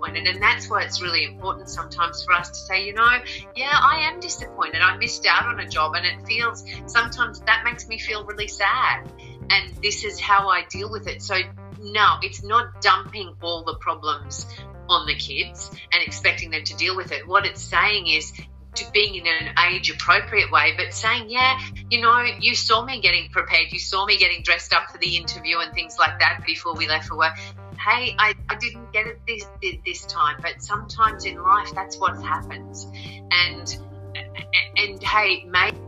disappointed. 0.00 0.34
And 0.34 0.42
that's 0.42 0.68
why 0.68 0.82
it's 0.82 1.02
really 1.02 1.24
important 1.24 1.68
sometimes 1.68 2.24
for 2.24 2.32
us 2.32 2.48
to 2.48 2.54
say 2.54 2.86
you 2.86 2.94
know 2.94 3.08
yeah 3.56 3.70
I 3.72 4.10
am 4.10 4.20
disappointed. 4.20 4.80
I 4.80 4.96
missed 4.96 5.26
out 5.26 5.46
on 5.46 5.60
a 5.60 5.68
job 5.68 5.94
and 5.94 6.06
it 6.06 6.26
feels 6.26 6.64
sometimes 6.86 7.40
that 7.40 7.62
makes 7.64 7.88
me 7.88 7.98
feel 7.98 8.24
really 8.24 8.48
sad. 8.48 9.10
And 9.50 9.74
this 9.82 10.04
is 10.04 10.20
how 10.20 10.48
I 10.48 10.64
deal 10.70 10.90
with 10.90 11.06
it. 11.06 11.22
So 11.22 11.36
no 11.80 12.16
it's 12.22 12.42
not 12.42 12.80
dumping 12.82 13.34
all 13.42 13.64
the 13.64 13.76
problems 13.80 14.46
on 14.88 15.06
the 15.06 15.14
kids 15.14 15.70
and 15.92 16.02
expecting 16.02 16.50
them 16.50 16.64
to 16.64 16.76
deal 16.76 16.96
with 16.96 17.12
it. 17.12 17.26
What 17.26 17.46
it's 17.46 17.62
saying 17.62 18.06
is 18.08 18.32
to 18.74 18.84
being 18.92 19.14
in 19.14 19.26
an 19.26 19.54
age 19.68 19.90
appropriate 19.90 20.50
way, 20.52 20.74
but 20.76 20.94
saying, 20.94 21.28
yeah, 21.28 21.58
you 21.90 22.00
know, 22.00 22.22
you 22.38 22.54
saw 22.54 22.84
me 22.84 23.00
getting 23.00 23.28
prepared, 23.28 23.72
you 23.72 23.80
saw 23.80 24.06
me 24.06 24.16
getting 24.16 24.42
dressed 24.42 24.72
up 24.72 24.90
for 24.90 24.98
the 24.98 25.16
interview 25.16 25.58
and 25.58 25.72
things 25.74 25.96
like 25.98 26.20
that 26.20 26.44
before 26.46 26.74
we 26.74 26.86
left 26.86 27.08
for 27.08 27.18
work. 27.18 27.36
Hey, 27.80 28.14
I, 28.18 28.34
I 28.48 28.56
didn't 28.56 28.92
get 28.92 29.06
it 29.06 29.20
this 29.26 29.46
this 29.86 30.04
time, 30.06 30.36
but 30.42 30.62
sometimes 30.62 31.24
in 31.24 31.42
life 31.42 31.72
that's 31.74 31.98
what 31.98 32.22
happens. 32.22 32.86
And 33.30 33.78
and 34.76 35.02
hey, 35.02 35.44
maybe 35.44 35.78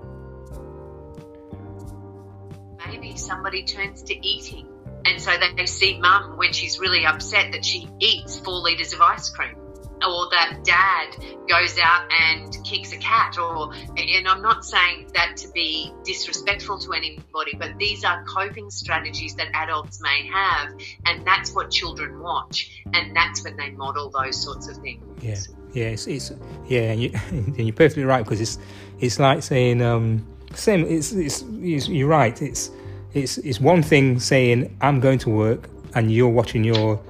maybe 2.87 3.17
somebody 3.17 3.65
turns 3.65 4.03
to 4.05 4.27
eating. 4.27 4.69
And 5.05 5.21
so 5.21 5.33
they 5.57 5.67
see 5.67 5.99
mum 5.99 6.37
when 6.37 6.53
she's 6.53 6.79
really 6.79 7.05
upset 7.05 7.53
that 7.53 7.65
she 7.65 7.89
eats 7.99 8.39
four 8.39 8.61
litres 8.61 8.93
of 8.93 9.01
ice 9.01 9.29
cream. 9.31 9.62
Or 10.07 10.29
that 10.31 10.61
dad 10.65 11.17
goes 11.49 11.79
out 11.79 12.11
and 12.11 12.57
kicks 12.65 12.93
a 12.93 12.99
cat, 12.99 13.39
or 13.39 13.73
and 13.97 14.29
I'm 14.29 14.43
not 14.43 14.65
saying 14.65 15.11
that 15.15 15.37
to 15.39 15.49
be 15.53 15.93
disrespectful 16.05 16.79
to 16.81 16.93
anybody, 16.93 17.55
but 17.59 17.79
these 17.79 18.05
are 18.05 18.25
coping 18.25 18.71
strategies 18.71 19.35
that 19.37 19.49
adults 19.55 20.01
may 20.01 20.27
have, 20.33 20.73
and 21.07 21.27
that's 21.27 21.55
what 21.55 21.71
children 21.71 22.21
watch, 22.21 22.83
and 22.93 23.15
that's 23.15 23.45
when 23.45 23.57
they 23.57 23.71
model 23.71 24.11
those 24.11 24.43
sorts 24.43 24.69
of 24.69 24.77
things. 24.79 25.03
Yeah, 25.23 25.37
yeah, 25.73 25.91
it's, 25.91 26.07
it's 26.07 26.33
yeah, 26.67 26.93
and, 26.93 27.03
you, 27.03 27.11
you're 27.57 27.73
perfectly 27.73 28.05
right 28.05 28.25
because 28.25 28.41
it's 28.41 28.59
it's 29.01 29.19
like 29.19 29.43
saying 29.43 29.83
um, 29.83 30.27
same. 30.55 30.85
It's, 30.85 31.13
it's 31.13 31.45
it's 31.61 31.89
you're 31.89 32.09
right. 32.09 32.41
It's 32.41 32.71
it's 33.15 33.39
it's 33.39 33.61
one 33.61 33.83
thing 33.83 34.19
saying 34.19 34.77
I'm 34.81 35.01
going 35.01 35.19
to 35.21 35.31
work 35.31 35.69
and 35.95 36.11
you're 36.11 36.29
watching 36.29 36.65
your 36.65 37.01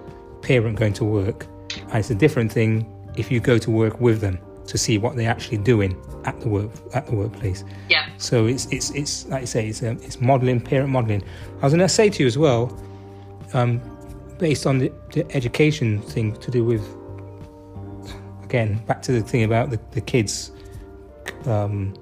parent 0.42 0.78
going 0.78 0.92
to 0.94 1.04
work, 1.04 1.46
it's 1.92 2.10
a 2.10 2.14
different 2.14 2.52
thing 2.52 2.86
if 3.16 3.30
you 3.30 3.40
go 3.40 3.58
to 3.58 3.70
work 3.70 4.00
with 4.00 4.20
them 4.20 4.38
to 4.66 4.78
see 4.78 4.98
what 4.98 5.16
they're 5.16 5.30
actually 5.30 5.58
doing 5.58 5.96
at 6.24 6.40
the 6.40 6.48
work 6.48 6.70
at 6.94 7.06
the 7.06 7.14
workplace. 7.14 7.64
Yeah. 7.88 8.06
So 8.18 8.46
it's 8.46 8.66
it's 8.66 8.90
it's 8.90 9.26
like 9.28 9.42
I 9.42 9.44
say, 9.44 9.68
it's 9.68 9.82
um, 9.82 9.98
it's 10.02 10.20
modelling, 10.20 10.60
parent 10.60 10.90
modelling. 10.90 11.22
I 11.60 11.64
was 11.64 11.72
going 11.72 11.80
to 11.80 11.88
say 11.88 12.08
to 12.10 12.22
you 12.22 12.26
as 12.26 12.38
well, 12.38 12.76
um, 13.52 13.80
based 14.38 14.66
on 14.66 14.78
the, 14.78 14.92
the 15.12 15.30
education 15.36 16.00
thing 16.02 16.34
to 16.36 16.50
do 16.50 16.64
with, 16.64 16.84
again, 18.42 18.82
back 18.86 19.02
to 19.02 19.12
the 19.12 19.20
thing 19.20 19.44
about 19.44 19.70
the, 19.70 19.80
the 19.92 20.00
kids 20.00 20.52
um, 21.46 21.94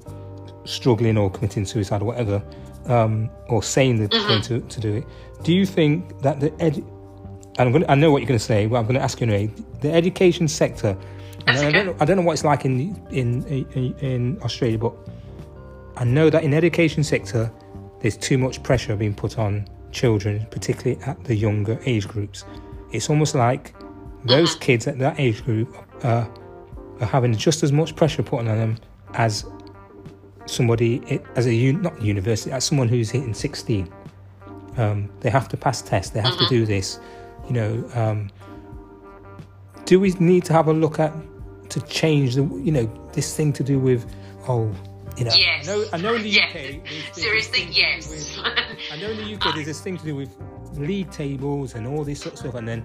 struggling 0.65 1.17
or 1.17 1.31
committing 1.31 1.65
suicide 1.65 2.03
or 2.03 2.07
whatever, 2.07 2.43
um, 2.87 3.31
or 3.49 3.63
saying 3.63 3.99
they're 3.99 4.09
going 4.09 4.43
to, 4.43 4.61
to 4.61 4.81
do 4.81 4.95
it. 4.95 5.05
Do 5.43 5.53
you 5.53 5.67
think 5.67 6.21
that 6.21 6.41
the 6.41 6.53
and 6.61 6.85
I'm 7.59 7.73
going 7.73 7.85
to, 7.85 7.91
I 7.91 7.95
know 7.95 8.11
what 8.11 8.19
you're 8.19 8.29
going 8.29 8.39
to 8.39 8.45
say, 8.45 8.67
but 8.67 8.77
I'm 8.77 8.85
going 8.85 8.95
to 8.95 9.03
ask 9.03 9.21
you 9.21 9.27
anyway. 9.27 9.53
The 9.81 9.93
education 9.93 10.49
sector, 10.49 10.97
and 11.47 11.57
That's 11.57 11.61
I, 11.63 11.71
don't 11.71 11.87
know, 11.87 11.97
I 12.01 12.05
don't 12.05 12.17
know 12.17 12.23
what 12.23 12.33
it's 12.33 12.45
like 12.45 12.65
in, 12.65 12.97
in 13.11 13.45
in 13.47 13.95
in 13.99 14.43
Australia, 14.43 14.79
but 14.79 14.95
I 15.97 16.05
know 16.05 16.31
that 16.31 16.45
in 16.45 16.53
the 16.53 16.57
education 16.57 17.03
sector, 17.03 17.53
there's 18.01 18.17
too 18.17 18.39
much 18.39 18.63
pressure 18.63 18.97
being 18.97 19.15
put 19.15 19.39
on 19.39 19.67
children, 19.93 20.47
particularly 20.51 21.03
at 21.05 21.23
the 21.25 21.35
younger 21.35 21.79
age 21.85 22.09
groups. 22.09 22.45
It's 22.93 23.11
almost 23.11 23.35
like 23.35 23.75
those 24.25 24.55
kids 24.57 24.87
at 24.87 24.99
that 24.99 25.19
age 25.19 25.45
group 25.45 25.75
uh, 26.05 26.27
are 27.01 27.07
having 27.07 27.35
just 27.35 27.63
as 27.63 27.73
much 27.73 27.97
pressure 27.97 28.23
put 28.23 28.41
on 28.41 28.47
them 28.47 28.77
as 29.15 29.45
somebody 30.47 31.21
as 31.37 31.47
a 31.47 31.53
un- 31.53 31.83
not 31.83 32.01
university 32.03 32.51
as 32.51 32.65
someone 32.65 32.89
who's 32.89 33.11
hitting 33.11 33.35
16. 33.35 33.93
Um, 34.77 35.11
they 35.21 35.31
have 35.31 35.49
to 35.49 35.57
pass 35.57 35.83
tests. 35.83 36.13
They 36.13 36.21
have 36.21 36.39
to 36.39 36.49
do 36.49 36.65
this. 36.65 37.01
You 37.51 37.57
know, 37.57 37.85
um, 37.95 38.31
do 39.85 39.99
we 39.99 40.13
need 40.21 40.45
to 40.45 40.53
have 40.53 40.69
a 40.69 40.73
look 40.73 41.01
at 41.01 41.13
to 41.71 41.81
change 41.83 42.37
the 42.37 42.43
you 42.43 42.71
know 42.71 42.87
this 43.13 43.37
thing 43.37 43.53
to 43.55 43.65
do 43.65 43.79
with 43.81 44.07
oh 44.49 44.71
you 45.17 45.25
know 45.25 45.33
Yes. 45.37 45.69
I 45.69 45.73
know 45.73 45.85
I 45.93 45.97
know 45.97 46.15
in 46.15 46.23
the 46.23 46.29
Yes. 46.29 46.49
UK 46.51 46.55
there's- 46.55 46.81
there's 46.85 47.15
this 47.15 47.25
Seriously, 47.25 47.59
thing 47.59 47.69
to 47.69 47.75
do 47.75 47.81
yes. 47.81 48.09
with- 48.09 48.39
I 48.93 48.97
know 49.01 49.11
in 49.11 49.17
the 49.17 49.35
UK 49.35 49.55
there's 49.55 49.67
this 49.67 49.81
thing 49.81 49.97
to 49.99 50.05
do 50.05 50.15
with 50.15 50.31
league 50.75 51.11
tables 51.11 51.75
and 51.75 51.87
all 51.89 52.05
this 52.05 52.21
sort 52.21 52.35
of 52.35 52.39
stuff, 52.39 52.55
and 52.55 52.69
then 52.69 52.85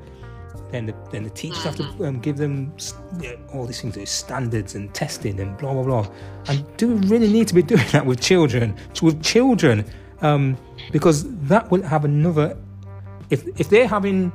then 0.71 0.87
the 0.87 0.95
then 1.11 1.21
the 1.23 1.29
teachers 1.29 1.63
have 1.63 1.75
Mm-hmm. 1.75 1.97
to 1.99 2.07
um, 2.07 2.19
give 2.21 2.37
them 2.37 2.73
you 3.21 3.29
know, 3.29 3.37
all 3.53 3.65
these 3.67 3.81
things, 3.81 4.09
standards 4.09 4.73
and 4.73 4.91
testing 4.95 5.39
and 5.39 5.55
blah 5.59 5.73
blah 5.73 5.83
blah. 5.83 6.07
And 6.47 6.65
do 6.77 6.87
we 6.87 7.07
really 7.07 7.31
need 7.31 7.47
to 7.49 7.53
be 7.53 7.61
doing 7.73 7.85
that 7.91 8.05
with 8.07 8.19
children? 8.19 8.75
With 9.03 9.21
children, 9.21 9.85
um, 10.21 10.57
because 10.91 11.23
that 11.49 11.69
will 11.69 11.83
have 11.83 12.03
another. 12.03 12.57
If 13.29 13.45
if 13.59 13.69
they're 13.69 13.87
having, 13.87 14.31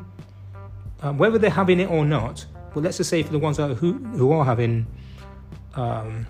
um, 1.03 1.19
whether 1.19 1.39
they're 1.39 1.51
having 1.51 1.81
it 1.81 1.91
or 1.91 2.05
not, 2.05 2.45
but 2.75 2.83
let's 2.83 2.97
just 2.97 3.11
say 3.11 3.23
for 3.23 3.33
the 3.33 3.39
ones 3.39 3.57
that 3.57 3.71
are, 3.71 3.75
who 3.75 3.93
who 3.93 4.33
are 4.33 4.45
having, 4.45 4.87
um, 5.75 6.27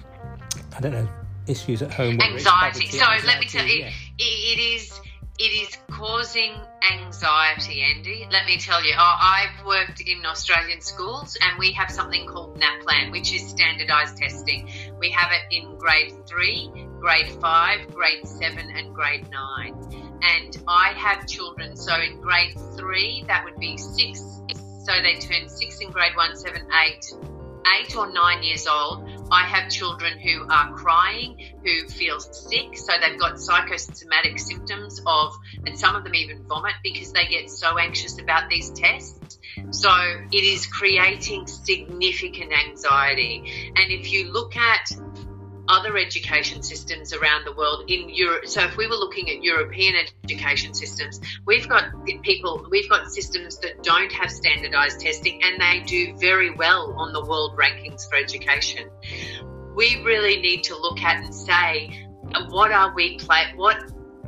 I 0.77 0.81
don't 0.81 0.93
know, 0.93 1.09
issues 1.47 1.83
at 1.83 1.93
home. 1.93 2.21
Anxiety. 2.21 2.87
So 2.87 3.05
anxiety, 3.05 3.27
let 3.27 3.41
me 3.41 3.47
tell 3.47 3.66
you, 3.66 3.81
yeah. 3.81 3.91
it 4.18 4.59
is 4.59 5.01
it 5.41 5.53
is 5.53 5.77
causing 5.91 6.53
anxiety, 6.93 7.81
Andy. 7.81 8.27
Let 8.31 8.45
me 8.45 8.59
tell 8.59 8.85
you, 8.85 8.95
I've 8.97 9.64
worked 9.64 10.03
in 10.03 10.25
Australian 10.27 10.83
schools 10.83 11.39
and 11.41 11.59
we 11.59 11.73
have 11.73 11.91
something 11.91 12.27
called 12.27 12.61
NAPLAN, 12.61 13.11
which 13.11 13.33
is 13.33 13.49
standardized 13.49 14.18
testing. 14.18 14.71
We 14.99 15.11
have 15.12 15.31
it 15.33 15.55
in 15.55 15.79
grade 15.79 16.12
three, 16.27 16.71
grade 17.01 17.31
five, 17.41 17.89
grade 17.95 18.27
seven, 18.27 18.71
and 18.71 18.95
grade 18.95 19.31
nine. 19.31 20.09
And 20.23 20.57
I 20.68 20.93
have 20.97 21.27
children, 21.27 21.77
so 21.77 21.95
in 22.01 22.21
grade 22.21 22.55
three, 22.77 23.25
that 23.27 23.45
would 23.45 23.59
be 23.59 23.77
six. 23.77 24.21
So 24.21 24.93
they 25.03 25.18
turn 25.18 25.49
six 25.49 25.81
in 25.81 25.91
grade 25.91 26.16
one, 26.16 26.37
seven, 26.37 26.66
eight, 26.87 27.05
eight 27.79 27.97
or 27.97 28.12
nine 28.12 28.43
years 28.43 28.66
old, 28.66 29.09
I 29.31 29.45
have 29.45 29.71
children 29.71 30.18
who 30.18 30.47
are 30.49 30.75
crying, 30.75 31.37
who 31.64 31.89
feel 31.89 32.18
sick, 32.18 32.77
so 32.77 32.93
they've 33.01 33.18
got 33.18 33.39
psychosomatic 33.39 34.39
symptoms 34.39 35.01
of, 35.07 35.35
and 35.66 35.79
some 35.79 35.95
of 35.95 36.05
them 36.05 36.14
even 36.14 36.43
vomit 36.49 36.75
because 36.83 37.12
they 37.12 37.27
get 37.27 37.49
so 37.49 37.79
anxious 37.79 38.21
about 38.21 38.51
these 38.51 38.71
tests. 38.71 39.39
So 39.71 39.91
it 40.33 40.45
is 40.45 40.66
creating 40.66 41.47
significant 41.47 42.53
anxiety. 42.53 43.73
And 43.77 43.93
if 43.93 44.12
you 44.12 44.33
look 44.33 44.57
at 44.57 44.91
other 45.71 45.97
education 45.97 46.62
systems 46.62 47.12
around 47.12 47.45
the 47.45 47.53
world 47.53 47.85
in 47.89 48.09
Europe. 48.09 48.47
So 48.47 48.62
if 48.62 48.77
we 48.77 48.89
were 48.89 48.97
looking 48.97 49.31
at 49.31 49.43
European 49.43 49.95
education 50.25 50.75
systems, 50.75 51.21
we've 51.47 51.68
got 51.68 51.85
people, 52.23 52.66
we've 52.71 52.89
got 52.91 53.11
systems 53.11 53.59
that 53.59 53.83
don't 53.83 54.11
have 54.12 54.31
standardized 54.31 55.01
testing 55.01 55.41
and 55.43 55.61
they 55.61 55.85
do 55.87 56.16
very 56.18 56.51
well 56.51 56.95
on 56.99 57.12
the 57.12 57.25
world 57.25 57.57
rankings 57.57 58.09
for 58.09 58.16
education. 58.16 58.91
We 59.77 60.03
really 60.05 60.41
need 60.41 60.64
to 60.64 60.77
look 60.77 61.01
at 61.01 61.23
and 61.23 61.35
say, 61.35 62.07
what 62.49 62.73
are 62.73 62.93
we 62.95 63.18
what 63.55 63.77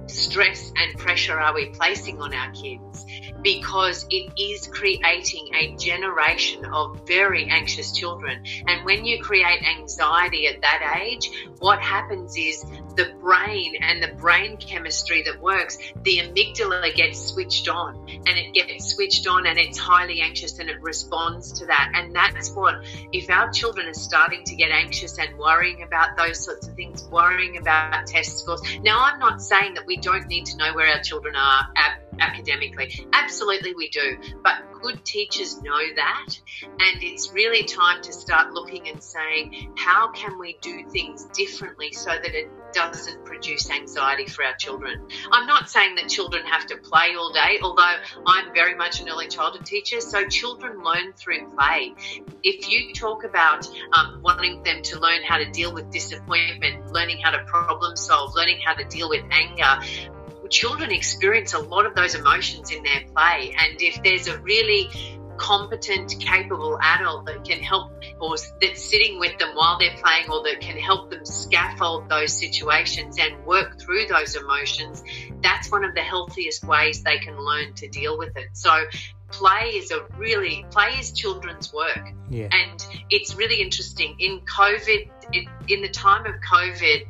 stress 0.07 0.73
and 0.77 0.99
pressure 0.99 1.39
are 1.39 1.55
we 1.55 1.71
placing 1.71 2.21
on 2.21 2.33
our 2.35 2.51
kids? 2.53 3.05
Because 3.43 4.07
it 4.11 4.33
is 4.41 4.67
creating 4.67 5.49
a 5.55 5.75
generation 5.77 6.65
of 6.67 7.07
very 7.07 7.49
anxious 7.49 7.93
children. 7.93 8.45
And 8.67 8.85
when 8.85 9.05
you 9.05 9.23
create 9.23 9.63
anxiety 9.63 10.47
at 10.47 10.61
that 10.61 11.01
age, 11.03 11.31
what 11.59 11.81
happens 11.81 12.37
is 12.37 12.65
the 12.97 13.13
brain 13.21 13.75
and 13.81 14.03
the 14.03 14.15
brain 14.15 14.57
chemistry 14.57 15.23
that 15.23 15.41
works, 15.41 15.79
the 16.03 16.19
amygdala 16.19 16.95
gets 16.95 17.21
switched 17.33 17.69
on 17.69 17.97
and 18.09 18.39
it 18.39 18.53
gets 18.53 18.95
switched 18.95 19.27
on 19.27 19.47
and 19.47 19.59
it's 19.59 19.79
highly 19.79 20.21
anxious 20.21 20.59
and 20.59 20.69
it 20.69 20.81
responds 20.83 21.53
to 21.61 21.67
that. 21.67 21.93
And 21.95 22.15
that's 22.15 22.51
what, 22.53 22.77
if 23.13 23.31
our 23.31 23.51
children 23.51 23.89
are 23.89 23.95
starting 23.95 24.45
to 24.45 24.57
get 24.57 24.71
anxious 24.71 25.19
and 25.19 25.37
worrying 25.39 25.83
about 25.83 26.17
those 26.17 26.45
sorts 26.45 26.69
of 26.69 26.75
things, 26.75 27.05
worrying 27.11 27.57
about 27.57 28.07
test 28.07 28.39
scores. 28.39 28.63
Now, 28.83 29.05
I'm 29.05 29.19
not 29.19 29.41
saying 29.41 29.75
that 29.75 29.87
we 29.87 29.97
don't 29.97 30.27
need 30.27 30.47
to 30.47 30.57
know 30.57 30.75
where 30.75 30.89
our 30.95 31.03
children 31.03 31.37
are 31.37 31.69
academically. 32.19 33.07
Absolutely, 33.13 33.75
we 33.75 33.89
do. 33.89 34.19
But 34.43 34.73
good 34.83 35.05
teachers 35.05 35.63
know 35.63 35.81
that. 35.97 36.27
And 36.63 37.03
it's 37.03 37.33
really 37.33 37.65
time 37.65 38.03
to 38.03 38.13
start 38.13 38.53
looking 38.53 38.89
and 38.89 39.03
saying, 39.03 39.75
how 39.77 40.11
can 40.13 40.39
we 40.39 40.59
do 40.61 40.89
things 40.91 41.25
differently 41.35 41.93
so 41.93 42.11
that 42.11 42.35
it 42.35 42.51
doesn't 42.73 43.25
produce 43.25 43.71
anxiety 43.71 44.27
for 44.27 44.45
our 44.45 44.55
children? 44.55 45.07
I'm 45.31 45.47
not 45.47 45.71
saying 45.71 45.97
that 45.97 46.09
children 46.09 46.45
have 46.47 46.67
to 46.67 46.77
play 46.77 47.15
all 47.17 47.33
day, 47.33 47.59
although 47.63 47.97
I'm 48.27 48.53
very 48.53 48.75
much 48.75 49.01
an 49.01 49.09
early 49.09 49.29
childhood 49.29 49.65
teacher. 49.65 50.01
So 50.01 50.27
children 50.27 50.83
learn 50.83 51.13
through 51.15 51.51
play. 51.57 51.95
If 52.43 52.69
you 52.69 52.93
talk 52.93 53.25
about 53.25 53.69
um, 53.97 54.21
wanting 54.23 54.63
them 54.63 54.83
to 54.83 54.99
learn 54.99 55.23
how 55.23 55.39
to 55.39 55.51
deal 55.51 55.73
with 55.73 55.91
disappointment, 55.91 56.93
learning 56.93 57.21
how 57.23 57.31
to 57.31 57.45
problem 57.45 57.97
solve, 57.97 58.35
learning 58.35 58.61
how 58.65 58.75
to 58.75 58.85
deal 58.85 59.09
with 59.09 59.25
anger, 59.31 60.12
children 60.53 60.93
experience 60.93 61.55
a 61.55 61.59
lot 61.59 61.87
of 61.87 61.95
those 61.95 62.15
emotions 62.15 62.71
in 62.71 62.83
their 62.83 63.03
play. 63.13 63.57
And 63.59 63.81
if 63.81 64.03
there's 64.05 64.29
a 64.29 64.39
really 64.41 64.91
competent, 65.39 66.15
capable 66.21 66.79
adult 66.81 67.27
that 67.27 67.43
can 67.43 67.59
help 67.61 67.91
or 68.21 68.37
that's 68.61 68.85
sitting 68.85 69.19
with 69.19 69.37
them 69.39 69.49
while 69.55 69.79
they're 69.79 69.97
playing 69.97 70.31
or 70.31 70.45
that 70.45 70.61
can 70.61 70.77
help 70.77 71.11
them 71.11 71.25
scaffold 71.25 72.09
those 72.09 72.39
situations 72.39 73.19
and 73.19 73.45
work 73.45 73.81
through 73.81 74.07
those 74.07 74.37
emotions, 74.37 75.03
that's 75.43 75.71
one 75.73 75.85
of 75.85 75.95
the 75.95 76.03
healthiest 76.03 76.65
ways 76.65 77.03
they 77.03 77.19
can 77.19 77.37
learn 77.39 77.73
to 77.75 77.89
deal 77.89 78.19
with 78.19 78.37
it. 78.37 78.51
So 78.53 78.85
play 79.33 79.71
is 79.71 79.91
a 79.91 80.05
really 80.19 80.65
play 80.71 80.91
is 81.01 81.11
children's 81.13 81.73
work 81.73 82.13
yeah. 82.29 82.49
and 82.53 82.87
it's 83.09 83.35
really 83.35 83.63
interesting 83.63 84.15
in 84.19 84.41
covid 84.41 85.09
in 85.69 85.81
the 85.81 85.89
time 85.89 86.27
of 86.27 86.35
covid 86.43 87.07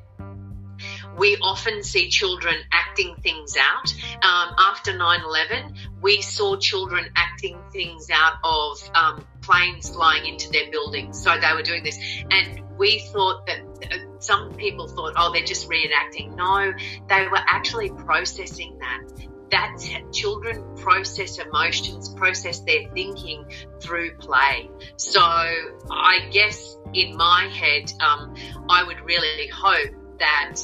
we 1.16 1.36
often 1.42 1.82
see 1.82 2.08
children 2.08 2.54
acting 2.70 3.16
things 3.22 3.56
out. 3.56 3.92
Um, 4.22 4.54
after 4.58 4.96
9 4.96 5.20
11, 5.22 5.74
we 6.00 6.22
saw 6.22 6.56
children 6.56 7.10
acting 7.16 7.58
things 7.72 8.08
out 8.10 8.34
of 8.44 8.90
um, 8.94 9.26
planes 9.42 9.90
flying 9.90 10.26
into 10.26 10.50
their 10.50 10.70
buildings. 10.70 11.22
So 11.22 11.38
they 11.38 11.52
were 11.54 11.62
doing 11.62 11.84
this. 11.84 11.98
And 12.30 12.62
we 12.78 13.00
thought 13.12 13.46
that 13.46 13.60
uh, 13.60 14.20
some 14.20 14.54
people 14.54 14.88
thought, 14.88 15.14
oh, 15.16 15.32
they're 15.32 15.44
just 15.44 15.68
reenacting. 15.68 16.34
No, 16.34 16.72
they 17.08 17.28
were 17.28 17.40
actually 17.46 17.90
processing 17.90 18.78
that 18.78 19.28
that's 19.50 19.86
children 20.12 20.64
process 20.76 21.38
emotions, 21.38 22.08
process 22.08 22.60
their 22.60 22.88
thinking 22.94 23.44
through 23.80 24.16
play. 24.16 24.70
So 24.96 25.20
I 25.20 26.28
guess 26.30 26.74
in 26.94 27.16
my 27.16 27.50
head, 27.52 27.92
um, 28.00 28.34
I 28.70 28.82
would 28.82 29.00
really 29.02 29.48
hope 29.48 29.90
that 30.18 30.56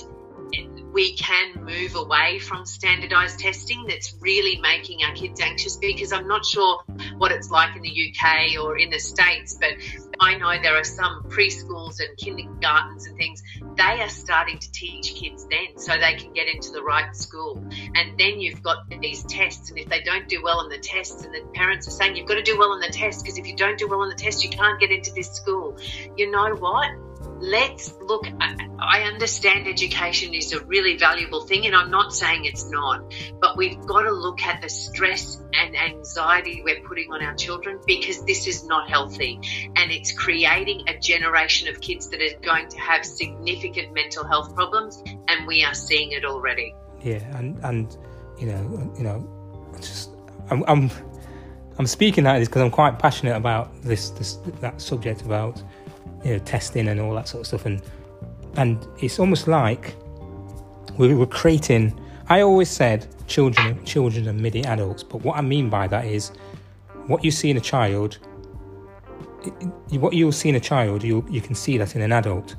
we 0.93 1.15
can 1.17 1.65
move 1.65 1.95
away 1.95 2.39
from 2.39 2.65
standardized 2.65 3.39
testing 3.39 3.87
that's 3.87 4.15
really 4.21 4.61
making 4.61 5.03
our 5.05 5.15
kids 5.15 5.41
anxious 5.41 5.77
because 5.77 6.13
I'm 6.13 6.29
not 6.29 6.45
sure 6.45 6.83
what 7.19 7.33
it's 7.33 7.51
like 7.51 7.77
in 7.77 7.83
the 7.83 8.13
UK 8.13 8.63
or 8.63 8.79
in 8.79 8.91
the 8.91 8.99
States, 8.99 9.59
but 9.61 9.71
I 10.21 10.37
know 10.37 10.61
there 10.61 10.77
are 10.77 10.85
some 10.85 11.25
preschools 11.25 12.01
and 12.01 12.17
kindergartens 12.17 13.07
and 13.07 13.17
things, 13.17 13.43
they 13.77 14.03
are 14.03 14.09
starting 14.09 14.59
to 14.59 14.73
teach 14.73 15.15
kids 15.15 15.47
then 15.49 15.79
so 15.79 15.93
they 15.93 16.15
can 16.15 16.33
get 16.33 16.49
into 16.49 16.73
the 16.73 16.83
right 16.83 17.15
school. 17.15 17.63
And 17.95 18.19
then 18.19 18.41
you've 18.41 18.63
got 18.63 18.89
these 19.01 19.23
tests, 19.25 19.71
and 19.71 19.79
if 19.79 19.89
they 19.89 20.01
don't 20.03 20.29
do 20.29 20.43
well 20.43 20.59
on 20.59 20.69
the 20.69 20.79
tests, 20.79 21.25
and 21.25 21.35
the 21.35 21.43
parents 21.55 21.87
are 21.87 21.93
saying, 21.93 22.17
You've 22.17 22.27
got 22.27 22.35
to 22.35 22.43
do 22.43 22.59
well 22.59 22.71
on 22.71 22.81
the 22.81 22.89
test 22.89 23.23
because 23.23 23.39
if 23.39 23.47
you 23.47 23.55
don't 23.55 23.79
do 23.79 23.89
well 23.89 24.01
on 24.01 24.09
the 24.09 24.15
test, 24.15 24.43
you 24.43 24.51
can't 24.51 24.81
get 24.81 24.91
into 24.91 25.13
this 25.13 25.31
school. 25.31 25.77
You 26.17 26.31
know 26.31 26.55
what? 26.55 26.91
Let's 27.41 27.95
look. 28.01 28.27
I 28.81 29.03
understand 29.03 29.67
education 29.67 30.35
is 30.35 30.53
a 30.53 30.65
really 30.65 30.97
valuable 30.97 31.47
thing, 31.47 31.67
and 31.67 31.75
I'm 31.75 31.91
not 31.91 32.13
saying 32.13 32.45
it's 32.45 32.71
not, 32.71 33.13
but 33.41 33.57
we've 33.57 33.79
got 33.87 34.03
to 34.03 34.13
look 34.13 34.43
at 34.43 34.63
the 34.63 34.69
stress 34.69 35.41
and 35.53 35.77
anxiety 35.77 36.63
we're 36.65 36.81
putting 36.83 37.13
on 37.13 37.23
our 37.23 37.35
children 37.35 37.81
because 37.87 38.25
this 38.25 38.47
is 38.47 38.65
not 38.65 38.89
healthy 38.89 39.41
and 39.77 39.91
it's 39.91 40.13
creating 40.13 40.85
a 40.89 40.99
generation 40.99 41.69
of 41.69 41.81
kids 41.81 42.09
that 42.11 42.21
are 42.21 42.39
going 42.41 42.69
to 42.69 42.79
have 42.79 43.05
significant 43.05 43.93
mental 43.93 44.25
health 44.25 44.55
problems, 44.55 45.03
and 45.29 45.47
we 45.47 45.65
are 45.65 45.75
seeing 45.75 46.13
it 46.13 46.25
already. 46.25 46.75
Yeah, 47.03 47.19
and, 47.37 47.59
and 47.65 47.97
you 48.39 48.47
know, 48.47 48.93
you 48.97 49.05
know, 49.05 49.29
just 49.81 50.11
I'm, 50.51 50.65
I'm 50.67 50.91
I'm 51.79 51.87
speaking 51.87 52.25
that 52.25 52.41
is 52.41 52.49
because 52.49 52.63
I'm 52.63 52.71
quite 52.71 52.99
passionate 52.99 53.37
about 53.37 53.83
this, 53.83 54.11
this 54.11 54.39
that 54.61 54.81
subject 54.81 55.23
about 55.23 55.63
you 56.25 56.33
know, 56.33 56.39
testing 56.41 56.89
and 56.89 57.01
all 57.01 57.15
that 57.15 57.29
sort 57.29 57.43
of 57.43 57.47
stuff. 57.47 57.67
And 57.67 57.83
and 58.57 58.87
it's 59.01 59.19
almost 59.19 59.47
like 59.47 59.95
we 60.97 61.15
were 61.15 61.27
creating. 61.27 61.99
I 62.29 62.43
always 62.43 62.69
said 62.69 63.07
children, 63.27 63.83
children 63.85 64.29
are 64.29 64.33
midi 64.33 64.65
adults, 64.65 65.03
but 65.03 65.23
what 65.23 65.37
I 65.37 65.41
mean 65.41 65.71
by 65.71 65.87
that 65.87 66.05
is 66.05 66.31
what 67.07 67.25
you 67.25 67.31
see 67.31 67.51
in 67.51 67.57
a 67.57 67.61
child. 67.61 68.19
What 69.91 70.13
you'll 70.13 70.33
see 70.33 70.49
in 70.49 70.57
a 70.57 70.61
child, 70.61 71.03
you 71.03 71.25
you 71.31 71.41
can 71.41 71.55
see 71.55 71.79
that 71.79 71.95
in 71.95 72.03
an 72.03 72.13
adult. 72.13 72.57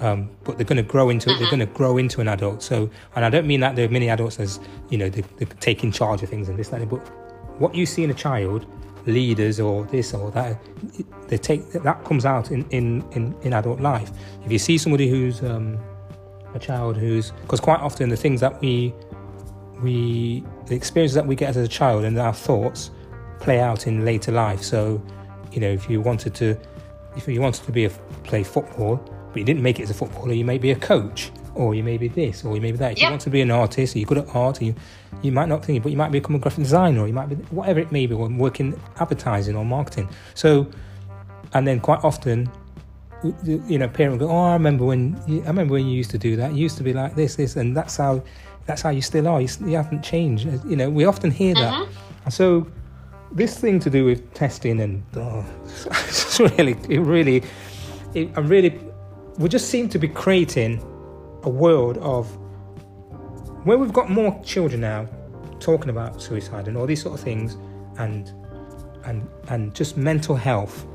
Um, 0.00 0.30
but 0.44 0.56
they're 0.56 0.64
going 0.64 0.76
to 0.76 0.84
grow 0.84 1.08
into 1.08 1.34
they're 1.38 1.50
going 1.50 1.58
to 1.58 1.66
grow 1.66 1.96
into 1.96 2.20
an 2.20 2.28
adult. 2.28 2.62
So, 2.62 2.88
and 3.16 3.24
I 3.24 3.30
don't 3.30 3.46
mean 3.46 3.60
that 3.60 3.74
they're 3.74 3.88
mini 3.88 4.08
adults 4.08 4.38
as 4.38 4.60
you 4.90 4.98
know 4.98 5.08
they, 5.08 5.22
they're 5.38 5.48
taking 5.58 5.90
charge 5.90 6.22
of 6.22 6.28
things 6.28 6.48
and 6.48 6.58
this 6.58 6.68
that. 6.68 6.88
But 6.88 6.98
what 7.58 7.74
you 7.74 7.86
see 7.86 8.04
in 8.04 8.10
a 8.10 8.14
child 8.14 8.66
leaders 9.08 9.60
or 9.60 9.84
this 9.86 10.14
or 10.14 10.30
that. 10.32 10.60
They 11.28 11.38
take 11.38 11.70
that 11.72 12.04
comes 12.04 12.24
out 12.24 12.50
in 12.50 12.64
in 12.70 13.04
in, 13.12 13.34
in 13.42 13.52
adult 13.52 13.80
life. 13.80 14.10
If 14.44 14.52
you 14.52 14.58
see 14.58 14.78
somebody 14.78 15.08
who's 15.08 15.42
um, 15.42 15.78
a 16.54 16.58
child 16.58 16.96
who's 16.96 17.32
because 17.42 17.60
quite 17.60 17.80
often 17.80 18.08
the 18.08 18.16
things 18.16 18.40
that 18.40 18.60
we 18.60 18.94
we 19.82 20.44
the 20.66 20.74
experiences 20.74 21.14
that 21.14 21.26
we 21.26 21.36
get 21.36 21.50
as 21.50 21.56
a 21.56 21.68
child 21.68 22.04
and 22.04 22.18
our 22.18 22.32
thoughts 22.32 22.90
play 23.40 23.60
out 23.60 23.86
in 23.86 24.04
later 24.04 24.32
life. 24.32 24.62
So, 24.62 25.02
you 25.52 25.60
know, 25.60 25.70
if 25.70 25.88
you 25.88 26.00
wanted 26.00 26.34
to 26.36 26.58
if 27.16 27.28
you 27.28 27.40
wanted 27.40 27.64
to 27.64 27.72
be 27.72 27.84
a 27.84 27.90
play 28.24 28.42
football, 28.42 28.96
but 29.28 29.36
you 29.36 29.44
didn't 29.44 29.62
make 29.62 29.80
it 29.80 29.84
as 29.84 29.90
a 29.90 29.94
footballer, 29.94 30.32
you 30.32 30.44
may 30.44 30.58
be 30.58 30.70
a 30.70 30.76
coach 30.76 31.30
or 31.58 31.74
you 31.74 31.82
may 31.82 31.98
be 31.98 32.06
this, 32.06 32.44
or 32.44 32.54
you 32.54 32.60
may 32.60 32.70
be 32.70 32.78
that. 32.78 32.92
If 32.92 33.02
you 33.02 33.10
want 33.10 33.20
to 33.22 33.30
be 33.30 33.40
an 33.40 33.50
artist, 33.50 33.96
or 33.96 33.98
you're 33.98 34.06
good 34.06 34.18
at 34.18 34.34
art, 34.34 34.58
and 34.58 34.68
you 34.68 34.74
you 35.22 35.32
might 35.32 35.48
not 35.48 35.64
think, 35.64 35.78
it, 35.78 35.82
but 35.82 35.90
you 35.92 35.98
might 35.98 36.12
become 36.12 36.36
a 36.36 36.38
graphic 36.38 36.64
designer, 36.64 37.02
or 37.02 37.06
you 37.06 37.12
might 37.12 37.28
be 37.28 37.34
whatever 37.50 37.80
it 37.80 37.90
may 37.92 38.06
be, 38.06 38.14
or 38.14 38.28
work 38.28 38.60
in 38.60 38.78
advertising 38.98 39.56
or 39.56 39.64
marketing. 39.64 40.08
So, 40.34 40.68
and 41.54 41.66
then 41.66 41.80
quite 41.80 42.04
often, 42.04 42.50
you 43.44 43.78
know, 43.78 43.88
parent 43.88 44.18
go, 44.20 44.30
oh, 44.30 44.44
I 44.44 44.52
remember 44.52 44.84
when 44.84 45.20
you, 45.26 45.42
I 45.42 45.48
remember 45.48 45.74
when 45.74 45.86
you 45.86 45.96
used 45.96 46.10
to 46.12 46.18
do 46.18 46.36
that. 46.36 46.52
You 46.52 46.58
used 46.58 46.76
to 46.78 46.84
be 46.84 46.92
like 46.92 47.14
this, 47.14 47.36
this, 47.36 47.56
and 47.56 47.76
that's 47.76 47.96
how 47.96 48.22
that's 48.66 48.82
how 48.82 48.90
you 48.90 49.02
still 49.02 49.26
are. 49.26 49.40
You, 49.40 49.48
you 49.64 49.76
haven't 49.76 50.02
changed. 50.02 50.46
Uh, 50.46 50.58
you 50.66 50.76
know, 50.76 50.90
we 50.90 51.04
often 51.04 51.30
hear 51.30 51.54
that, 51.54 51.72
mm-hmm. 51.72 51.92
and 52.24 52.34
so 52.34 52.66
this 53.32 53.58
thing 53.58 53.78
to 53.80 53.90
do 53.90 54.04
with 54.04 54.32
testing 54.34 54.80
and 54.80 55.02
oh, 55.16 55.44
it's 55.86 56.40
really, 56.40 56.76
it 56.88 57.00
really, 57.00 57.42
it, 58.14 58.30
I'm 58.36 58.48
really, 58.48 58.78
we 59.38 59.48
just 59.48 59.68
seem 59.68 59.88
to 59.90 59.98
be 59.98 60.08
creating 60.08 60.80
a 61.42 61.50
world 61.50 61.98
of 61.98 62.36
where 63.64 63.78
we've 63.78 63.92
got 63.92 64.10
more 64.10 64.40
children 64.44 64.80
now 64.80 65.08
talking 65.60 65.90
about 65.90 66.22
suicide 66.22 66.68
and 66.68 66.76
all 66.76 66.86
these 66.86 67.02
sort 67.02 67.18
of 67.18 67.20
things, 67.20 67.56
and 67.98 68.32
and 69.04 69.28
and 69.48 69.74
just 69.74 69.96
mental 69.96 70.36
health. 70.36 70.86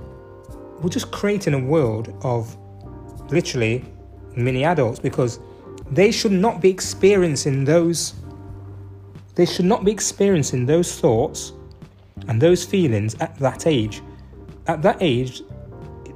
We're 0.81 0.89
just 0.89 1.11
creating 1.11 1.53
a 1.53 1.59
world 1.59 2.13
of 2.23 2.57
literally 3.31 3.85
mini 4.35 4.63
adults 4.63 4.99
because 4.99 5.39
they 5.91 6.11
should 6.11 6.31
not 6.31 6.61
be 6.61 6.69
experiencing 6.69 7.65
those. 7.65 8.13
They 9.35 9.45
should 9.45 9.65
not 9.65 9.83
be 9.83 9.91
experiencing 9.91 10.65
those 10.65 10.99
thoughts 10.99 11.53
and 12.27 12.41
those 12.41 12.63
feelings 12.63 13.15
at 13.19 13.35
that 13.39 13.67
age. 13.67 14.01
At 14.67 14.81
that 14.83 14.97
age, 15.01 15.41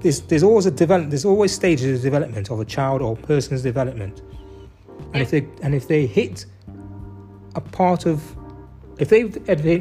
there's 0.02 0.22
there's 0.22 0.44
always 0.44 0.66
a 0.66 0.72
develop 0.72 1.10
there's 1.10 1.26
always 1.26 1.52
stages 1.52 1.98
of 1.98 2.04
development 2.04 2.50
of 2.50 2.60
a 2.60 2.66
child 2.66 3.02
or 3.02 3.16
person's 3.16 3.62
development. 3.62 4.22
And 5.18 5.24
if 5.24 5.32
they 5.32 5.48
and 5.64 5.76
if 5.76 5.88
they 5.88 6.06
hit 6.06 6.46
a 7.56 7.62
part 7.62 8.06
of 8.06 8.36
if 9.00 9.10
they 9.10 9.28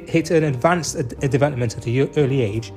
hit 0.07 0.31
an 0.31 0.45
advanced 0.45 0.95
a 0.97 1.29
development 1.29 1.77
at 1.77 1.87
a 1.87 1.91
yo- 1.91 2.11
early 2.17 2.43
age, 2.43 2.73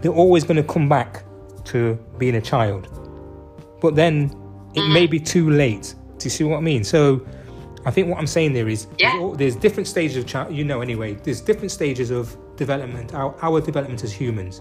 they're 0.00 0.12
always 0.12 0.44
going 0.44 0.56
to 0.56 0.62
come 0.62 0.88
back 0.88 1.24
to 1.66 1.94
being 2.18 2.36
a 2.36 2.40
child. 2.40 2.88
But 3.80 3.94
then 3.94 4.30
it 4.74 4.80
mm. 4.80 4.92
may 4.92 5.06
be 5.06 5.18
too 5.18 5.50
late. 5.50 5.94
Do 6.18 6.24
you 6.24 6.30
see 6.30 6.44
what 6.44 6.58
I 6.58 6.60
mean? 6.60 6.84
So 6.84 7.26
I 7.84 7.90
think 7.90 8.08
what 8.08 8.18
I'm 8.18 8.26
saying 8.26 8.52
there 8.52 8.68
is 8.68 8.86
Yeah. 8.98 9.10
there's, 9.10 9.22
all- 9.22 9.34
there's 9.34 9.56
different 9.56 9.86
stages 9.86 10.16
of 10.16 10.26
child. 10.26 10.54
You 10.54 10.64
know, 10.64 10.80
anyway, 10.80 11.14
there's 11.14 11.40
different 11.40 11.70
stages 11.70 12.10
of 12.10 12.36
development. 12.56 13.14
Our, 13.14 13.34
our 13.42 13.60
development 13.60 14.02
as 14.04 14.12
humans. 14.12 14.60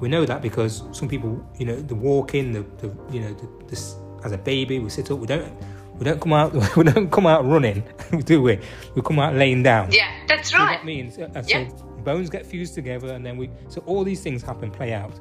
We 0.00 0.08
know 0.08 0.24
that 0.24 0.40
because 0.40 0.82
some 0.92 1.08
people, 1.08 1.44
you 1.58 1.66
know, 1.66 1.76
the 1.76 1.94
walking, 1.94 2.52
the, 2.52 2.62
the 2.78 2.88
you 3.12 3.20
know, 3.20 3.34
the, 3.34 3.48
this 3.66 3.96
as 4.24 4.32
a 4.32 4.38
baby, 4.38 4.78
we 4.78 4.88
sit 4.88 5.10
up. 5.10 5.18
We 5.18 5.26
don't. 5.26 5.52
We 6.00 6.04
don't 6.04 6.20
come 6.20 6.32
out. 6.32 6.52
We 6.76 6.82
don't 6.84 7.10
come 7.12 7.26
out 7.26 7.46
running, 7.46 7.84
do 8.24 8.42
we? 8.42 8.58
We 8.96 9.02
come 9.02 9.18
out 9.20 9.34
laying 9.34 9.62
down. 9.62 9.92
Yeah, 9.92 10.10
that's 10.26 10.50
So 10.50 10.58
right. 10.58 10.78
that 10.78 10.84
means 10.84 11.18
uh, 11.18 11.28
uh, 11.36 11.42
Yeah. 11.46 11.68
bones 12.02 12.28
get 12.30 12.44
fused 12.46 12.74
together, 12.74 13.12
and 13.12 13.24
then 13.24 13.36
we. 13.36 13.50
So 13.68 13.82
all 13.86 14.02
these 14.02 14.22
things 14.22 14.42
happen, 14.42 14.70
play 14.70 14.92
out, 14.94 15.12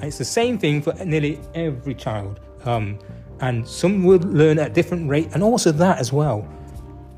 and 0.00 0.04
it's 0.04 0.18
the 0.18 0.24
same 0.24 0.58
thing 0.58 0.82
for 0.82 0.92
nearly 1.04 1.38
every 1.54 1.94
child. 1.94 2.40
Um, 2.64 2.98
and 3.40 3.66
some 3.68 4.04
will 4.04 4.20
learn 4.20 4.58
at 4.58 4.70
a 4.70 4.74
different 4.74 5.08
rate, 5.10 5.28
and 5.34 5.42
also 5.42 5.70
that 5.72 5.98
as 5.98 6.12
well. 6.12 6.48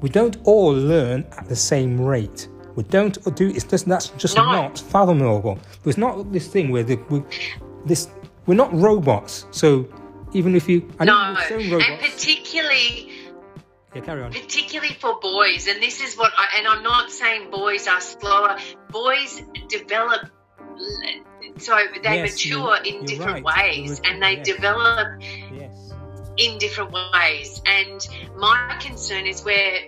We 0.01 0.09
don't 0.11 0.37
all 0.45 0.73
learn 0.75 1.25
at 1.39 1.49
the 1.49 1.57
same 1.57 2.01
rate. 2.01 2.49
We 2.75 2.83
don't 2.83 3.17
do. 3.37 3.49
It's 3.51 3.65
just 3.65 3.87
that's 3.87 4.09
just 4.19 4.37
No. 4.37 4.45
not 4.45 4.79
fathomable. 4.79 5.59
There's 5.85 5.99
not 5.99 6.33
this 6.33 6.49
thing 6.49 6.73
where 6.73 6.83
the, 6.83 6.97
we, 7.11 7.23
this 7.87 8.09
we're 8.47 8.57
not 8.57 8.75
robots. 8.75 9.47
So 9.53 9.87
even 10.35 10.55
if 10.55 10.69
you, 10.69 10.91
I 10.99 11.05
No, 11.05 11.37
and 11.49 12.01
particularly 12.01 13.11
yeah, 13.95 14.03
carry 14.03 14.23
on. 14.23 14.33
particularly 14.33 14.95
for 14.95 15.19
boys, 15.21 15.69
and 15.69 15.81
this 15.83 16.01
is 16.03 16.17
what 16.17 16.33
I, 16.37 16.59
and 16.59 16.67
I'm 16.67 16.83
not 16.83 17.11
saying 17.11 17.51
boys 17.51 17.87
are 17.87 18.01
slower. 18.01 18.59
Boys 18.91 19.43
develop, 19.69 20.29
so 21.59 21.79
they 22.03 22.17
Yes, 22.17 22.33
mature 22.33 22.77
you- 22.85 22.99
in 22.99 23.05
different 23.07 23.45
right. 23.47 23.79
ways, 23.85 24.01
and 24.05 24.21
they 24.23 24.37
yes. 24.39 24.47
develop 24.47 25.23
Yes. 25.53 25.93
in 26.37 26.59
different 26.59 26.93
ways. 26.93 27.63
And 27.67 28.01
my 28.37 28.77
concern 28.81 29.27
is 29.27 29.45
where 29.45 29.79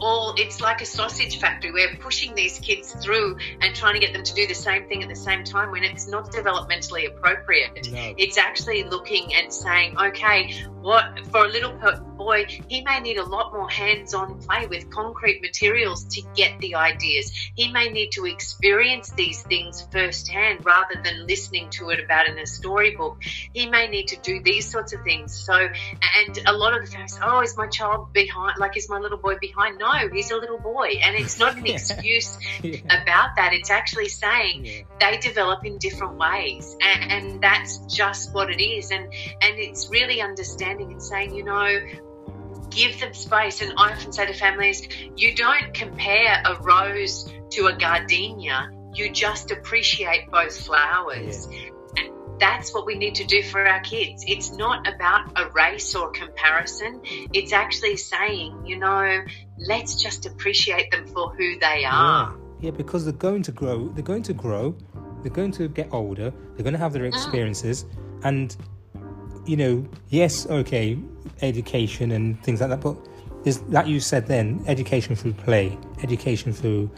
all 0.00 0.34
it's 0.36 0.60
like 0.60 0.80
a 0.80 0.86
sausage 0.86 1.38
factory. 1.40 1.72
We're 1.72 1.96
pushing 1.96 2.34
these 2.34 2.58
kids 2.58 2.92
through 2.92 3.38
and 3.60 3.74
trying 3.74 3.94
to 3.94 4.00
get 4.00 4.12
them 4.12 4.22
to 4.22 4.34
do 4.34 4.46
the 4.46 4.54
same 4.54 4.88
thing 4.88 5.02
at 5.02 5.08
the 5.08 5.16
same 5.16 5.44
time 5.44 5.70
when 5.70 5.84
it's 5.84 6.08
not 6.08 6.32
developmentally 6.32 7.08
appropriate. 7.08 7.90
No. 7.90 8.14
It's 8.18 8.38
actually 8.38 8.84
looking 8.84 9.34
and 9.34 9.52
saying, 9.52 9.96
okay, 9.98 10.64
what 10.80 11.26
for 11.30 11.44
a 11.44 11.48
little 11.48 11.72
boy, 12.16 12.46
he 12.68 12.82
may 12.82 13.00
need 13.00 13.16
a 13.16 13.24
lot 13.24 13.52
more 13.52 13.68
hands-on 13.68 14.40
play 14.40 14.66
with 14.66 14.90
concrete 14.90 15.40
materials 15.40 16.04
to 16.04 16.22
get 16.34 16.58
the 16.60 16.74
ideas. 16.74 17.32
He 17.54 17.70
may 17.72 17.88
need 17.88 18.10
to 18.12 18.26
experience 18.26 19.10
these 19.10 19.42
things 19.42 19.86
firsthand 19.90 20.64
rather 20.64 21.00
than 21.02 21.26
listening 21.26 21.70
to 21.70 21.90
it 21.90 22.00
about 22.04 22.28
in 22.28 22.38
a 22.38 22.46
storybook. 22.46 23.22
He 23.52 23.66
may 23.66 23.88
need 23.88 24.08
to 24.08 24.16
do 24.20 24.42
these 24.42 24.70
sorts 24.70 24.92
of 24.92 25.02
things. 25.02 25.34
So, 25.34 25.54
and 25.54 26.38
a 26.46 26.52
lot 26.52 26.76
of 26.76 26.84
the 26.84 26.90
parents, 26.92 27.18
oh, 27.22 27.40
is 27.40 27.56
my 27.56 27.66
child 27.66 28.12
behind? 28.12 28.58
Like, 28.58 28.76
is 28.76 28.88
my 28.88 28.98
little 28.98 29.18
boy 29.18 29.36
behind? 29.40 29.78
No, 29.78 29.83
he's 30.12 30.30
a 30.30 30.36
little 30.36 30.58
boy, 30.58 30.88
and 31.02 31.16
it's 31.16 31.38
not 31.38 31.56
an 31.56 31.66
excuse 31.74 32.38
Yeah. 32.62 32.78
about 33.02 33.36
that. 33.36 33.52
It's 33.52 33.70
actually 33.70 34.08
saying 34.08 34.64
Yeah. 34.64 34.82
they 35.00 35.16
develop 35.18 35.64
in 35.64 35.78
different 35.78 36.16
ways. 36.16 36.76
And, 36.80 37.12
and 37.12 37.40
that's 37.42 37.78
just 37.86 38.32
what 38.32 38.50
it 38.50 38.62
is. 38.62 38.90
And 38.90 39.04
and 39.04 39.58
it's 39.58 39.88
really 39.90 40.20
understanding 40.20 40.92
and 40.92 41.02
saying 41.02 41.34
you 41.34 41.44
know 41.44 41.78
give 42.70 42.98
them 43.00 43.14
space. 43.14 43.60
And 43.62 43.72
i 43.76 43.92
often 43.92 44.12
say 44.12 44.26
to 44.26 44.34
families 44.34 44.88
you 45.16 45.34
don't 45.34 45.72
compare 45.74 46.42
a 46.44 46.56
rose 46.62 47.32
to 47.52 47.66
a 47.66 47.72
gardenia. 47.76 48.70
You 48.94 49.10
just 49.10 49.50
appreciate 49.50 50.30
both 50.30 50.56
flowers. 50.66 51.46
And 51.46 51.73
that's 52.38 52.74
what 52.74 52.86
we 52.86 52.96
need 52.96 53.14
to 53.14 53.24
do 53.24 53.42
for 53.42 53.66
our 53.66 53.80
kids 53.80 54.24
it's 54.26 54.52
not 54.52 54.86
about 54.86 55.30
a 55.36 55.48
race 55.50 55.94
or 55.94 56.10
comparison 56.10 57.00
it's 57.32 57.52
actually 57.52 57.96
saying 57.96 58.66
you 58.66 58.78
know 58.78 59.22
let's 59.58 60.02
just 60.02 60.26
appreciate 60.26 60.90
them 60.90 61.06
for 61.06 61.34
who 61.34 61.58
they 61.58 61.84
are 61.84 62.34
Yeah, 62.60 62.70
yeah, 62.70 62.70
because 62.70 63.04
they're 63.04 63.12
going 63.12 63.42
to 63.42 63.52
grow. 63.52 63.88
They're 63.88 64.02
going 64.02 64.22
to 64.24 64.32
grow. 64.32 64.74
They're 65.22 65.32
going 65.32 65.52
to 65.52 65.68
get 65.68 65.92
older. 65.92 66.32
They're 66.54 66.64
going 66.64 66.74
to 66.74 66.78
have 66.78 66.92
their 66.92 67.04
ah. 67.04 67.08
experiences, 67.08 67.86
and 68.22 68.56
you 69.46 69.56
know, 69.56 69.86
yes, 70.08 70.46
okay, 70.46 70.98
education 71.42 72.12
and 72.12 72.42
things 72.42 72.60
like 72.60 72.70
that. 72.70 72.80
But 72.80 72.96
there's 73.42 73.60
like 73.62 73.86
you 73.86 74.00
said 74.00 74.26
then, 74.26 74.62
education 74.66 75.16
through 75.16 75.34
play, 75.34 75.78
education 76.02 76.52
through, 76.52 76.90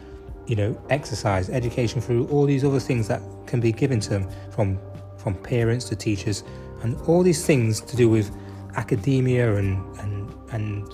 you 0.46 0.56
know, 0.56 0.80
exercise, 0.90 1.48
education 1.50 2.00
through 2.00 2.26
all 2.28 2.46
these 2.46 2.64
other 2.64 2.80
things 2.80 3.08
that 3.08 3.22
can 3.46 3.60
be 3.60 3.72
given 3.72 4.00
to 4.00 4.10
them 4.10 4.28
from 4.50 4.78
from 5.26 5.34
parents 5.34 5.88
to 5.88 5.96
teachers, 5.96 6.44
and 6.82 6.96
all 7.08 7.24
these 7.24 7.44
things 7.44 7.80
to 7.80 7.96
do 7.96 8.08
with 8.08 8.30
academia 8.76 9.56
and 9.56 9.98
and 9.98 10.32
and 10.52 10.86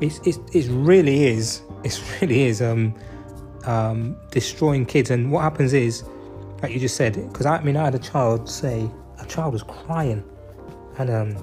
it's 0.00 0.20
it's 0.24 0.38
it 0.54 0.70
really 0.70 1.24
is 1.24 1.62
it 1.82 2.00
really 2.20 2.42
is 2.42 2.62
um 2.62 2.94
um 3.64 4.16
destroying 4.30 4.86
kids. 4.86 5.10
And 5.10 5.32
what 5.32 5.42
happens 5.42 5.72
is 5.72 6.04
like 6.62 6.70
you 6.70 6.78
just 6.78 6.94
said 6.94 7.14
because 7.32 7.44
I 7.44 7.60
mean 7.64 7.76
I 7.76 7.86
had 7.86 7.96
a 7.96 7.98
child 7.98 8.48
say 8.48 8.88
a 9.18 9.26
child 9.26 9.52
was 9.52 9.64
crying 9.64 10.22
and 10.98 11.10
um 11.10 11.36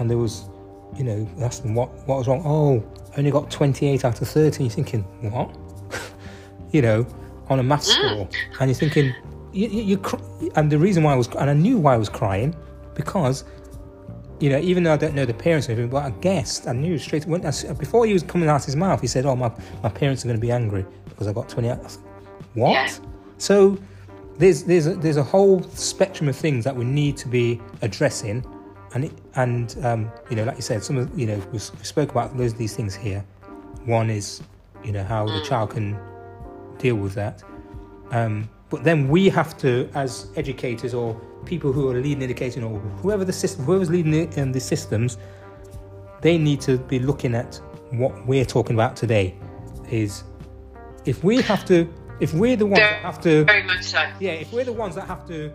and 0.00 0.10
there 0.10 0.18
was 0.18 0.48
you 0.96 1.04
know 1.04 1.24
them 1.24 1.76
what 1.76 1.88
what 2.08 2.18
was 2.18 2.26
wrong. 2.26 2.42
Oh 2.44 2.82
I 3.14 3.18
only 3.18 3.30
got 3.30 3.48
28 3.48 4.04
out 4.04 4.20
of 4.20 4.28
30 4.28 4.64
you're 4.64 4.70
thinking 4.70 5.02
what? 5.30 5.56
You 6.72 6.82
know 6.82 7.06
on 7.48 7.60
a 7.60 7.62
math 7.62 7.84
score. 7.84 8.28
And 8.58 8.68
you're 8.68 8.74
thinking 8.74 9.14
you, 9.52 9.68
you, 9.68 9.82
you 9.82 9.98
cr- 9.98 10.16
and 10.56 10.70
the 10.70 10.78
reason 10.78 11.02
why 11.02 11.12
I 11.12 11.16
was 11.16 11.28
and 11.28 11.50
I 11.50 11.54
knew 11.54 11.78
why 11.78 11.94
I 11.94 11.96
was 11.96 12.08
crying 12.08 12.54
because 12.94 13.44
you 14.40 14.50
know, 14.50 14.58
even 14.58 14.84
though 14.84 14.92
I 14.92 14.96
don't 14.96 15.14
know 15.14 15.24
the 15.24 15.34
parents 15.34 15.68
or 15.68 15.72
anything, 15.72 15.90
but 15.90 16.04
I 16.04 16.10
guessed, 16.10 16.68
I 16.68 16.72
knew 16.72 16.96
straight 16.98 17.26
when 17.26 17.44
I, 17.44 17.50
before 17.72 18.06
he 18.06 18.12
was 18.12 18.22
coming 18.22 18.48
out 18.48 18.60
of 18.60 18.66
his 18.66 18.76
mouth, 18.76 19.00
he 19.00 19.06
said, 19.06 19.26
"Oh, 19.26 19.34
my 19.34 19.50
my 19.82 19.88
parents 19.88 20.24
are 20.24 20.28
going 20.28 20.36
to 20.36 20.40
be 20.40 20.52
angry 20.52 20.86
because 21.08 21.26
I 21.26 21.32
got 21.32 21.48
20." 21.48 21.70
I 21.70 21.74
was 21.74 21.96
like, 21.96 22.06
what? 22.54 22.72
Yeah. 22.72 22.88
So 23.38 23.78
there's 24.38 24.64
there's 24.64 24.86
a, 24.86 24.94
there's 24.94 25.16
a 25.16 25.22
whole 25.22 25.62
spectrum 25.62 26.28
of 26.28 26.36
things 26.36 26.64
that 26.64 26.74
we 26.74 26.84
need 26.84 27.16
to 27.18 27.28
be 27.28 27.60
addressing, 27.82 28.44
and 28.94 29.06
it, 29.06 29.12
and 29.34 29.76
um, 29.82 30.10
you 30.30 30.36
know, 30.36 30.44
like 30.44 30.56
you 30.56 30.62
said, 30.62 30.84
some 30.84 30.98
of 30.98 31.18
you 31.18 31.26
know 31.26 31.38
we, 31.50 31.58
we 31.58 31.58
spoke 31.58 32.10
about 32.10 32.36
those 32.36 32.54
these 32.54 32.76
things 32.76 32.94
here. 32.94 33.24
One 33.86 34.08
is 34.08 34.40
you 34.84 34.92
know 34.92 35.02
how 35.02 35.26
the 35.26 35.42
child 35.42 35.70
can 35.70 35.98
deal 36.78 36.94
with 36.94 37.14
that, 37.14 37.42
um, 38.12 38.48
but 38.70 38.84
then 38.84 39.08
we 39.08 39.28
have 39.28 39.56
to, 39.58 39.88
as 39.94 40.28
educators 40.36 40.94
or 40.94 41.18
people 41.44 41.72
who 41.72 41.88
are 41.90 41.94
leading 41.94 42.22
education 42.22 42.62
or 42.62 42.78
whoever 42.78 43.24
the 43.24 43.32
system, 43.32 43.64
whoever's 43.64 43.90
leading 43.90 44.12
the, 44.12 44.42
um, 44.42 44.52
the 44.52 44.60
systems, 44.60 45.16
they 46.20 46.36
need 46.36 46.60
to 46.60 46.76
be 46.78 46.98
looking 46.98 47.34
at 47.34 47.60
what 47.90 48.26
we're 48.26 48.44
talking 48.44 48.74
about 48.76 48.96
today. 48.96 49.34
Is 49.90 50.24
if 51.06 51.24
we 51.24 51.40
have 51.42 51.64
to, 51.66 51.92
if 52.20 52.34
we're 52.34 52.56
the 52.56 52.66
ones 52.66 52.80
that 52.80 53.00
have 53.00 53.20
to, 53.22 53.44
very 53.44 53.62
much 53.62 53.84
so 53.84 54.06
yeah, 54.20 54.32
if 54.32 54.52
we're 54.52 54.64
the 54.64 54.72
ones 54.72 54.94
that 54.96 55.06
have 55.06 55.26
to, 55.28 55.50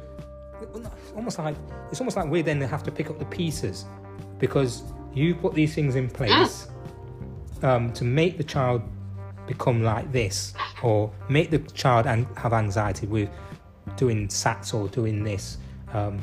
almost 1.15 1.37
like 1.37 1.55
it's 1.91 1.99
almost 1.99 2.17
like 2.17 2.27
we 2.29 2.41
then 2.41 2.59
have 2.61 2.83
to 2.83 2.91
pick 2.91 3.09
up 3.09 3.19
the 3.19 3.25
pieces 3.25 3.85
because 4.39 4.83
you 5.13 5.35
put 5.35 5.53
these 5.53 5.75
things 5.75 5.95
in 5.95 6.09
place 6.09 6.67
um, 7.61 7.93
to 7.93 8.03
make 8.03 8.37
the 8.37 8.43
child 8.43 8.81
become 9.47 9.83
like 9.83 10.11
this 10.11 10.53
or 10.81 11.11
make 11.29 11.49
the 11.51 11.59
child 11.59 12.05
an- 12.07 12.27
have 12.37 12.53
anxiety 12.53 13.07
with 13.07 13.29
doing 13.97 14.27
SATs 14.27 14.73
or 14.73 14.87
doing 14.89 15.23
this. 15.23 15.57
Um, 15.93 16.19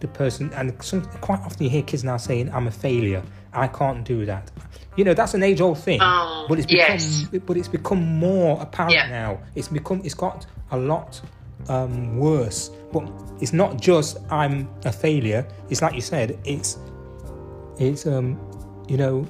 the 0.00 0.08
person, 0.08 0.52
and 0.54 0.72
some, 0.82 1.02
quite 1.20 1.40
often 1.40 1.62
you 1.64 1.70
hear 1.70 1.82
kids 1.82 2.04
now 2.04 2.16
saying, 2.16 2.50
"I'm 2.52 2.66
a 2.66 2.70
failure. 2.70 3.22
I 3.52 3.68
can't 3.68 4.04
do 4.04 4.26
that." 4.26 4.50
You 4.96 5.04
know, 5.04 5.14
that's 5.14 5.34
an 5.34 5.42
age-old 5.42 5.78
thing, 5.78 6.00
Oh, 6.02 6.46
but 6.48 6.58
it's 6.58 6.66
become, 6.66 6.90
yes. 6.90 7.26
but 7.46 7.56
it's 7.56 7.68
become 7.68 8.04
more 8.18 8.60
apparent 8.60 8.94
Yeah. 8.94 9.08
now. 9.08 9.38
It's 9.54 9.68
become, 9.68 10.02
it's 10.04 10.14
got 10.14 10.44
a 10.72 10.76
lot 10.76 11.20
um, 11.68 12.18
worse. 12.18 12.70
But 12.92 13.08
it's 13.40 13.52
not 13.52 13.80
just 13.80 14.18
I'm 14.30 14.68
a 14.84 14.92
failure. 14.92 15.46
It's 15.70 15.80
like 15.82 15.94
you 15.94 16.00
said. 16.00 16.38
It's, 16.44 16.78
it's 17.78 18.06
um, 18.06 18.38
you 18.88 18.96
know, 18.96 19.26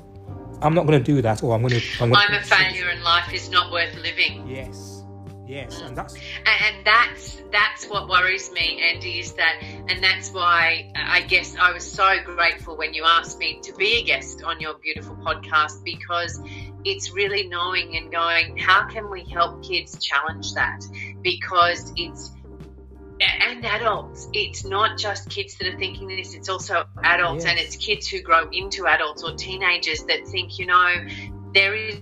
I'm 0.63 0.75
not 0.75 0.87
going 0.87 1.03
to 1.03 1.05
do 1.05 1.23
that, 1.23 1.43
or 1.43 1.55
I'm 1.55 1.63
going 1.63 1.81
to. 1.81 1.87
I'm, 2.01 2.11
gonna, 2.11 2.25
I'm 2.29 2.35
a 2.35 2.43
failure 2.43 2.89
and 2.89 3.03
life 3.03 3.33
is 3.33 3.51
not 3.51 3.71
worth 3.71 3.95
living. 3.97 4.47
Yes, 4.49 5.05
yes, 5.47 5.81
and 5.81 5.97
that's 5.97 6.15
and, 6.15 6.77
and 6.77 6.87
that's 6.87 7.39
that's 7.51 7.87
what 7.87 8.09
worries 8.09 8.51
me 8.53 8.81
andy 8.93 9.21
is 9.21 9.33
that 9.33 9.63
and 9.63 10.03
that's 10.03 10.31
why 10.33 10.91
uh, 10.95 11.01
i 11.07 11.23
guess 11.23 11.57
i 11.57 11.73
was 11.73 11.91
so 11.91 12.17
grateful 12.25 12.77
when 12.77 12.93
you 12.93 13.05
asked 13.07 13.39
me 13.39 13.59
to 13.63 13.73
be 13.75 14.01
a 14.01 14.03
guest 14.05 14.43
on 14.43 14.61
your 14.61 14.75
beautiful 14.79 15.17
podcast 15.17 15.83
because 15.85 16.41
it's 16.85 17.13
really 17.13 17.47
knowing 17.49 17.97
and 17.97 18.13
going 18.13 18.57
how 18.59 18.87
can 18.87 19.11
we 19.11 19.25
help 19.25 19.63
kids 19.63 19.99
challenge 20.05 20.53
that 20.55 20.81
because 21.23 21.93
it's 21.97 22.33
and 23.21 23.65
adults. 23.65 24.29
It's 24.33 24.65
not 24.65 24.99
just 24.99 25.29
kids 25.31 25.57
that 25.57 25.69
are 25.69 25.79
thinking 25.79 26.09
this 26.09 26.35
it's 26.35 26.49
also 26.49 26.85
adults 27.03 27.45
and 27.45 27.59
it's 27.59 27.77
kids 27.77 28.07
who 28.07 28.21
grow 28.21 28.49
into 28.51 28.87
adults 28.87 29.23
or 29.23 29.35
teenagers 29.35 30.05
that 30.05 30.27
think 30.27 30.59
you 30.59 30.67
know 30.67 31.07
there 31.55 31.75
is 31.75 32.01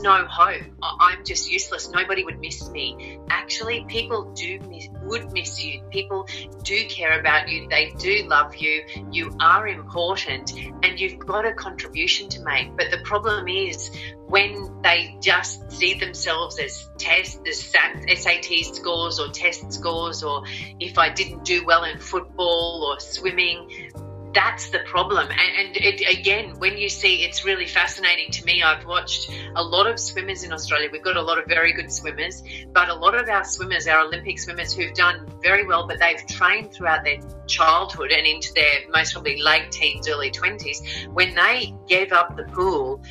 no 0.00 0.24
hope. 0.26 0.62
I'm 0.82 1.24
just 1.24 1.50
useless. 1.50 1.90
Nobody 1.90 2.24
would 2.24 2.40
miss 2.40 2.68
me. 2.70 3.18
Actually, 3.28 3.84
people 3.88 4.32
do 4.32 4.58
miss, 4.60 4.88
would 5.02 5.32
miss 5.32 5.62
you. 5.62 5.82
People 5.90 6.28
do 6.62 6.86
care 6.86 7.18
about 7.18 7.48
you. 7.48 7.68
They 7.68 7.92
do 7.98 8.24
love 8.28 8.56
you. 8.56 8.84
You 9.10 9.36
are 9.40 9.66
important, 9.68 10.52
and 10.82 10.98
you've 10.98 11.18
got 11.18 11.46
a 11.46 11.52
contribution 11.52 12.28
to 12.30 12.42
make. 12.42 12.76
But 12.76 12.90
the 12.90 12.98
problem 13.04 13.48
is 13.48 13.90
when 14.26 14.80
they 14.82 15.16
just 15.20 15.70
see 15.70 15.94
themselves 15.94 16.58
as 16.58 16.88
tests, 16.98 17.40
as 17.46 18.22
SAT 18.22 18.74
scores 18.74 19.20
or 19.20 19.28
test 19.28 19.72
scores, 19.72 20.22
or 20.22 20.44
if 20.80 20.98
I 20.98 21.10
didn't 21.10 21.44
do 21.44 21.64
well 21.64 21.84
in 21.84 21.98
football 21.98 22.88
or 22.90 23.00
swimming, 23.00 23.90
that's 24.34 24.70
the 24.70 24.80
problem. 24.80 25.28
And, 25.30 25.66
and 25.66 25.76
it, 25.76 26.18
again, 26.18 26.58
when 26.58 26.78
you 26.78 26.88
see, 26.88 27.24
it's 27.24 27.44
really 27.44 27.66
fascinating 27.66 28.30
to 28.32 28.44
me. 28.44 28.62
I've 28.62 28.84
watched 28.86 29.30
a 29.54 29.62
lot 29.62 29.86
of 29.86 29.98
swimmers 29.98 30.42
in 30.42 30.52
Australia. 30.52 30.88
We've 30.90 31.02
got 31.02 31.16
a 31.16 31.22
lot 31.22 31.38
of 31.38 31.46
very 31.46 31.72
good 31.72 31.92
swimmers, 31.92 32.42
but 32.72 32.88
a 32.88 32.94
lot 32.94 33.14
of 33.14 33.28
our 33.28 33.44
swimmers, 33.44 33.86
our 33.86 34.00
Olympic 34.06 34.38
swimmers 34.38 34.72
who've 34.72 34.94
done 34.94 35.30
very 35.42 35.66
well, 35.66 35.86
but 35.86 35.98
they've 35.98 36.26
trained 36.26 36.72
throughout 36.72 37.04
their 37.04 37.18
childhood 37.46 38.10
and 38.12 38.26
into 38.26 38.52
their 38.54 38.88
most 38.90 39.12
probably 39.12 39.40
late 39.42 39.70
teens, 39.70 40.08
early 40.08 40.30
20s. 40.30 41.08
When 41.12 41.34
they 41.34 41.74
gave 41.88 42.12
up 42.12 42.36
the 42.36 42.44
pool, 42.44 43.02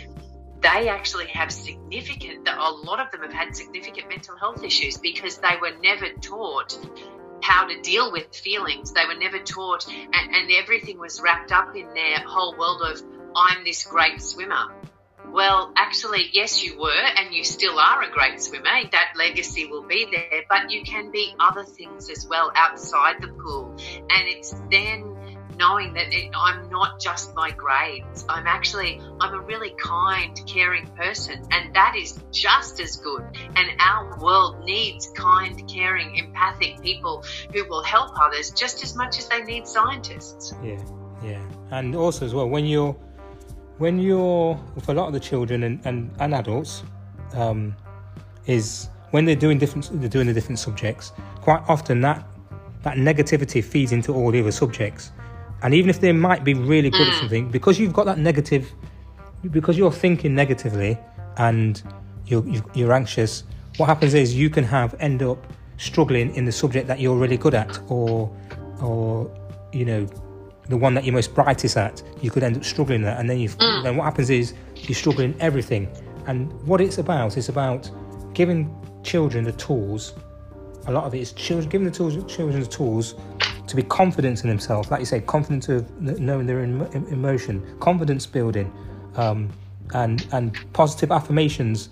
they 0.61 0.89
actually 0.89 1.27
have 1.27 1.51
significant, 1.51 2.47
a 2.47 2.71
lot 2.71 2.99
of 2.99 3.11
them 3.11 3.21
have 3.21 3.33
had 3.33 3.55
significant 3.55 4.07
mental 4.09 4.37
health 4.37 4.63
issues 4.63 4.97
because 4.97 5.37
they 5.37 5.55
were 5.59 5.71
never 5.81 6.07
taught 6.21 6.77
how 7.41 7.67
to 7.67 7.81
deal 7.81 8.11
with 8.11 8.35
feelings. 8.35 8.93
They 8.93 9.05
were 9.05 9.19
never 9.19 9.39
taught, 9.39 9.87
and, 9.87 10.35
and 10.35 10.51
everything 10.51 10.99
was 10.99 11.21
wrapped 11.21 11.51
up 11.51 11.75
in 11.75 11.93
their 11.93 12.19
whole 12.25 12.57
world 12.57 12.81
of, 12.81 13.01
I'm 13.35 13.63
this 13.63 13.85
great 13.85 14.21
swimmer. 14.21 14.73
Well, 15.31 15.71
actually, 15.77 16.29
yes, 16.33 16.61
you 16.61 16.77
were, 16.77 16.89
and 16.91 17.33
you 17.33 17.45
still 17.45 17.79
are 17.79 18.01
a 18.03 18.11
great 18.11 18.41
swimmer. 18.41 18.89
That 18.91 19.13
legacy 19.15 19.65
will 19.65 19.83
be 19.83 20.05
there, 20.11 20.41
but 20.49 20.71
you 20.71 20.83
can 20.83 21.11
be 21.11 21.33
other 21.39 21.63
things 21.63 22.09
as 22.09 22.27
well 22.27 22.51
outside 22.53 23.21
the 23.21 23.29
pool. 23.29 23.77
And 24.09 24.27
it's 24.27 24.53
then 24.69 25.10
knowing 25.61 25.93
that 25.93 26.11
it, 26.11 26.31
I'm 26.35 26.69
not 26.69 26.99
just 26.99 27.35
my 27.35 27.51
grades. 27.51 28.25
I'm 28.27 28.47
actually 28.47 28.99
I'm 29.19 29.33
a 29.33 29.41
really 29.41 29.73
kind, 29.77 30.39
caring 30.47 30.87
person, 30.87 31.43
and 31.51 31.73
that 31.75 31.95
is 31.95 32.19
just 32.31 32.79
as 32.79 32.97
good. 32.97 33.23
And 33.55 33.69
our 33.79 34.17
world 34.19 34.65
needs 34.65 35.11
kind, 35.15 35.55
caring, 35.69 36.15
empathic 36.15 36.81
people 36.81 37.23
who 37.53 37.67
will 37.69 37.83
help 37.83 38.11
others 38.19 38.49
just 38.51 38.83
as 38.83 38.95
much 38.95 39.19
as 39.19 39.27
they 39.29 39.43
need 39.43 39.67
scientists. 39.67 40.53
Yeah, 40.63 40.81
yeah, 41.23 41.43
and 41.69 41.95
also 41.95 42.25
as 42.25 42.33
well 42.33 42.49
when 42.49 42.65
you're 42.65 42.93
when 43.77 43.99
you're 43.99 44.59
for 44.83 44.91
a 44.91 44.95
lot 44.95 45.07
of 45.07 45.13
the 45.13 45.19
children 45.19 45.63
and, 45.63 45.79
and, 45.85 46.11
and 46.19 46.33
adults 46.33 46.83
um, 47.33 47.75
is 48.45 48.89
when 49.11 49.25
they're 49.25 49.35
doing 49.35 49.57
different 49.59 49.89
they're 50.01 50.09
doing 50.09 50.27
the 50.27 50.33
different 50.33 50.59
subjects. 50.59 51.11
Quite 51.41 51.63
often 51.67 52.01
that 52.01 52.25
that 52.83 52.97
negativity 52.97 53.63
feeds 53.63 53.91
into 53.91 54.11
all 54.13 54.31
the 54.31 54.39
other 54.39 54.51
subjects, 54.51 55.11
and 55.63 55.73
even 55.73 55.89
if 55.89 55.99
they 55.99 56.11
might 56.11 56.43
be 56.43 56.53
really 56.53 56.89
good 56.89 57.07
at 57.07 57.13
mm. 57.13 57.19
something, 57.19 57.49
because 57.49 57.79
you've 57.79 57.93
got 57.93 58.05
that 58.05 58.17
negative, 58.17 58.71
because 59.51 59.77
you're 59.77 59.91
thinking 59.91 60.33
negatively 60.33 60.97
and 61.37 61.83
you're 62.25 62.45
you're- 62.73 62.93
anxious, 62.93 63.43
what 63.77 63.87
happens 63.87 64.13
is 64.13 64.35
you 64.35 64.49
can 64.49 64.63
have 64.63 64.95
end 64.99 65.21
up 65.23 65.45
struggling 65.77 66.33
in 66.35 66.45
the 66.45 66.51
subject 66.51 66.87
that 66.87 66.99
you're 66.99 67.17
really 67.17 67.37
good 67.37 67.53
at, 67.53 67.79
or 67.89 68.35
or 68.81 69.29
you 69.71 69.85
know 69.85 70.07
the 70.69 70.77
one 70.77 70.93
that 70.93 71.03
you're 71.03 71.13
most 71.13 71.33
brightest 71.35 71.75
at, 71.77 72.01
you 72.21 72.31
could 72.31 72.43
end 72.43 72.55
up 72.55 72.63
struggling 72.63 73.03
at, 73.05 73.19
and 73.19 73.29
then 73.29 73.39
you 73.39 73.49
mm. 73.49 73.83
then 73.83 73.97
what 73.97 74.05
happens 74.05 74.29
is 74.29 74.53
you 74.75 74.93
struggle 74.93 75.23
in 75.23 75.39
everything. 75.39 75.87
And 76.27 76.51
what 76.67 76.81
it's 76.81 76.97
about 76.97 77.37
is 77.37 77.49
about 77.49 77.89
giving 78.33 78.73
children 79.03 79.43
the 79.43 79.51
tools. 79.53 80.13
A 80.87 80.91
lot 80.91 81.03
of 81.05 81.13
it 81.13 81.19
is 81.19 81.33
children 81.33 81.69
giving 81.69 81.85
the 81.85 81.93
tools, 81.93 82.13
children 82.31 82.59
the 82.59 82.65
tools 82.65 83.15
to 83.71 83.75
be 83.75 83.83
confident 83.83 84.43
in 84.43 84.49
themselves. 84.49 84.91
Like 84.91 84.99
you 84.99 85.05
say, 85.05 85.21
confidence 85.21 85.69
of 85.69 85.89
knowing 86.01 86.45
their 86.45 86.59
em- 86.59 86.87
em- 86.93 87.07
emotion, 87.07 87.65
confidence 87.79 88.25
building, 88.25 88.71
um, 89.15 89.49
and 89.93 90.27
and 90.31 90.57
positive 90.73 91.11
affirmations. 91.11 91.89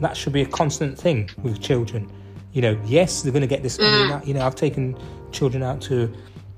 That 0.00 0.16
should 0.16 0.32
be 0.32 0.42
a 0.42 0.46
constant 0.46 0.98
thing 0.98 1.30
with 1.42 1.60
children. 1.60 2.10
You 2.52 2.62
know, 2.62 2.80
yes, 2.84 3.22
they're 3.22 3.32
going 3.32 3.40
to 3.40 3.48
get 3.48 3.62
this. 3.62 3.78
Mean, 3.78 4.20
you 4.24 4.34
know, 4.34 4.46
I've 4.46 4.54
taken 4.54 4.96
children 5.32 5.62
out 5.62 5.80
to 5.82 6.12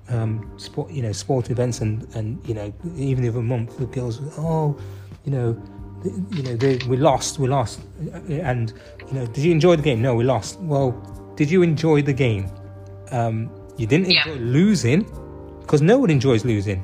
um, 0.08 0.50
sport, 0.56 0.90
you 0.90 1.02
know, 1.02 1.12
sport 1.12 1.50
events, 1.50 1.80
and 1.80 2.06
and 2.16 2.44
you 2.46 2.54
know, 2.54 2.72
even 2.96 3.22
the 3.22 3.28
other 3.28 3.42
month, 3.42 3.78
the 3.78 3.86
girls, 3.86 4.20
oh, 4.38 4.76
you 5.24 5.30
know, 5.32 5.62
you 6.32 6.42
know, 6.42 6.56
they, 6.56 6.78
we 6.88 6.96
lost, 6.96 7.38
we 7.38 7.46
lost, 7.46 7.80
and 8.28 8.72
you 9.06 9.12
know, 9.12 9.26
did 9.26 9.44
you 9.44 9.52
enjoy 9.52 9.76
the 9.76 9.82
game? 9.82 10.02
No, 10.02 10.14
we 10.16 10.24
lost. 10.24 10.58
Well, 10.60 10.90
did 11.36 11.50
you 11.50 11.62
enjoy 11.62 12.02
the 12.02 12.12
game? 12.12 12.50
Um, 13.12 13.50
you 13.76 13.86
didn't 13.86 14.10
Yeah. 14.10 14.28
enjoy 14.28 14.40
losing, 14.44 15.06
because 15.60 15.82
no 15.82 15.98
one 15.98 16.10
enjoys 16.10 16.44
losing, 16.44 16.82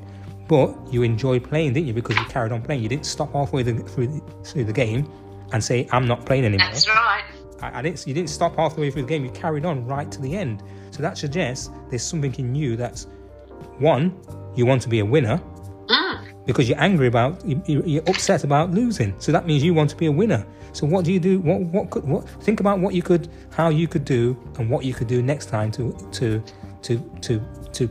but 0.49 0.74
you 0.93 1.03
enjoyed 1.03 1.45
playing, 1.45 1.72
didn't 1.74 1.86
you? 1.86 1.95
Because 1.95 2.16
you 2.16 2.24
carried 2.24 2.53
on 2.53 2.62
playing. 2.62 2.82
You 2.82 2.88
didn't 2.88 3.07
stop 3.07 3.32
halfway 3.32 3.62
the, 3.62 3.74
through, 3.74 4.09
the, 4.09 4.20
through 4.45 4.64
the 4.64 4.72
game 4.72 5.09
and 5.53 5.62
say, 5.62 5.86
"I'm 5.93 6.07
not 6.07 6.26
playing 6.26 6.45
anymore." 6.45 6.68
That's 6.72 6.88
right. 6.88 7.22
I, 7.62 7.78
I 7.78 7.82
didn't. 7.82 8.07
You 8.07 8.14
didn't 8.14 8.30
stop 8.30 8.57
halfway 8.57 8.90
through 8.90 9.03
the 9.03 9.09
game. 9.09 9.24
You 9.24 9.30
carried 9.30 9.64
on 9.64 9.86
right 9.86 10.11
to 10.11 10.20
the 10.20 10.36
end. 10.36 10.62
So 10.90 11.03
that 11.03 11.16
suggests 11.16 11.70
there's 11.90 12.03
something 12.03 12.34
in 12.34 12.55
you 12.55 12.76
that's 12.76 13.07
one, 13.78 14.14
you 14.55 14.66
want 14.66 14.82
to 14.82 14.88
be 14.88 14.99
a 14.99 15.05
winner 15.05 15.40
mm. 15.86 16.45
because 16.45 16.68
you're 16.68 16.80
angry 16.80 17.07
about, 17.07 17.43
you- 17.47 17.62
you're 17.66 18.03
upset 18.09 18.45
about 18.45 18.72
losing. 18.72 19.14
So 19.18 19.32
that 19.32 19.47
means 19.47 19.62
you 19.64 19.72
want 19.72 19.88
to 19.90 19.97
be 19.97 20.07
a 20.07 20.12
winner. 20.12 20.45
So 20.72 20.86
what 20.86 21.05
do 21.05 21.12
you 21.12 21.20
do? 21.20 21.38
What 21.40 21.61
what 21.61 21.90
could 21.90 22.05
what? 22.05 22.28
Think 22.43 22.61
about 22.61 22.80
what 22.80 22.95
you 22.95 23.03
could, 23.03 23.28
how 23.51 23.68
you 23.68 23.86
could 23.86 24.05
do, 24.05 24.36
and 24.59 24.68
what 24.70 24.84
you 24.84 24.95
could 24.95 25.07
do 25.07 25.22
next 25.22 25.47
time 25.47 25.70
to 25.72 25.93
to 26.12 26.43
to 26.82 26.98
to 27.22 27.40
to 27.72 27.88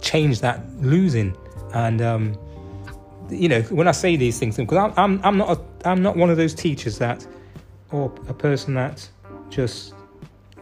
change 0.00 0.40
that 0.40 0.60
losing. 0.80 1.36
And 1.74 2.02
um, 2.02 2.38
you 3.28 3.48
know, 3.48 3.62
when 3.62 3.88
I 3.88 3.92
say 3.92 4.16
these 4.16 4.38
things, 4.38 4.56
because 4.56 4.76
I'm, 4.76 4.92
I'm 4.96 5.20
I'm 5.24 5.38
not 5.38 5.58
a, 5.58 5.88
I'm 5.88 6.02
not 6.02 6.16
one 6.16 6.30
of 6.30 6.36
those 6.36 6.54
teachers 6.54 6.98
that, 6.98 7.26
or 7.90 8.12
a 8.28 8.34
person 8.34 8.74
that 8.74 9.08
just 9.48 9.94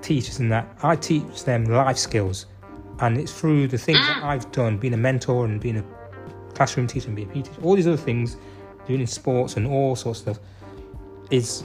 teaches 0.02 0.38
them 0.38 0.48
that. 0.50 0.68
I 0.82 0.96
teach 0.96 1.44
them 1.44 1.64
life 1.64 1.98
skills, 1.98 2.46
and 3.00 3.18
it's 3.18 3.32
through 3.32 3.68
the 3.68 3.78
things 3.78 4.06
that 4.06 4.22
I've 4.22 4.50
done, 4.52 4.78
being 4.78 4.94
a 4.94 4.98
mentor 4.98 5.44
and 5.44 5.60
being 5.60 5.78
a 5.78 5.84
classroom 6.54 6.86
teacher 6.86 7.06
and 7.06 7.16
being 7.16 7.30
a 7.30 7.32
PE 7.32 7.42
teacher, 7.42 7.62
all 7.62 7.76
these 7.76 7.86
other 7.86 7.96
things, 7.96 8.36
doing 8.86 9.00
in 9.00 9.06
sports 9.06 9.56
and 9.56 9.66
all 9.66 9.96
sorts 9.96 10.20
of 10.20 10.36
stuff, 10.36 10.46
is 11.30 11.64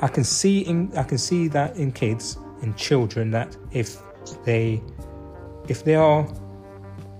I 0.00 0.08
can 0.08 0.24
see 0.24 0.60
in 0.60 0.92
I 0.96 1.02
can 1.02 1.18
see 1.18 1.48
that 1.48 1.76
in 1.76 1.92
kids 1.92 2.38
in 2.62 2.74
children 2.74 3.30
that 3.30 3.56
if 3.72 3.98
they 4.44 4.82
if 5.68 5.84
they 5.84 5.94
are 5.94 6.26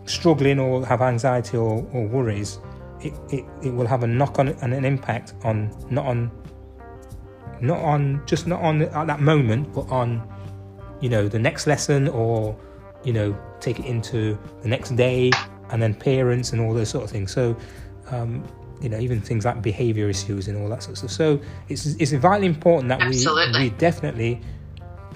struggling 0.04 0.58
or 0.58 0.86
have 0.86 1.02
anxiety 1.02 1.56
or, 1.56 1.86
or 1.92 2.06
worries, 2.06 2.60
it, 3.00 3.12
it, 3.30 3.44
it 3.62 3.74
will 3.74 3.86
have 3.86 4.02
a 4.02 4.06
knock 4.06 4.38
on 4.38 4.48
and 4.48 4.72
an 4.72 4.84
impact 4.84 5.34
on 5.44 5.70
not 5.90 6.06
on 6.06 6.30
not 7.60 7.78
on 7.78 8.22
just 8.26 8.46
not 8.46 8.60
on 8.60 8.82
at 8.82 9.06
that 9.06 9.20
moment, 9.20 9.72
but 9.72 9.88
on 9.90 10.22
you 11.00 11.08
know 11.08 11.28
the 11.28 11.38
next 11.38 11.66
lesson 11.66 12.08
or 12.08 12.56
you 13.04 13.12
know 13.12 13.36
take 13.60 13.78
it 13.78 13.86
into 13.86 14.38
the 14.62 14.68
next 14.68 14.90
day 14.96 15.30
and 15.70 15.82
then 15.82 15.94
parents 15.94 16.52
and 16.52 16.60
all 16.60 16.74
those 16.74 16.88
sort 16.88 17.04
of 17.04 17.10
things. 17.10 17.32
So 17.32 17.56
um, 18.10 18.44
you 18.80 18.88
know 18.88 18.98
even 18.98 19.20
things 19.20 19.44
like 19.44 19.62
behavior 19.62 20.08
issues 20.08 20.48
and 20.48 20.60
all 20.62 20.68
that 20.68 20.82
sort 20.82 20.92
of 20.92 20.98
stuff. 20.98 21.10
So 21.10 21.40
it's 21.68 21.86
it's 21.86 22.12
vitally 22.12 22.46
important 22.46 22.88
that 22.88 23.00
we 23.00 23.08
Absolutely. 23.08 23.60
we 23.60 23.70
definitely 23.70 24.40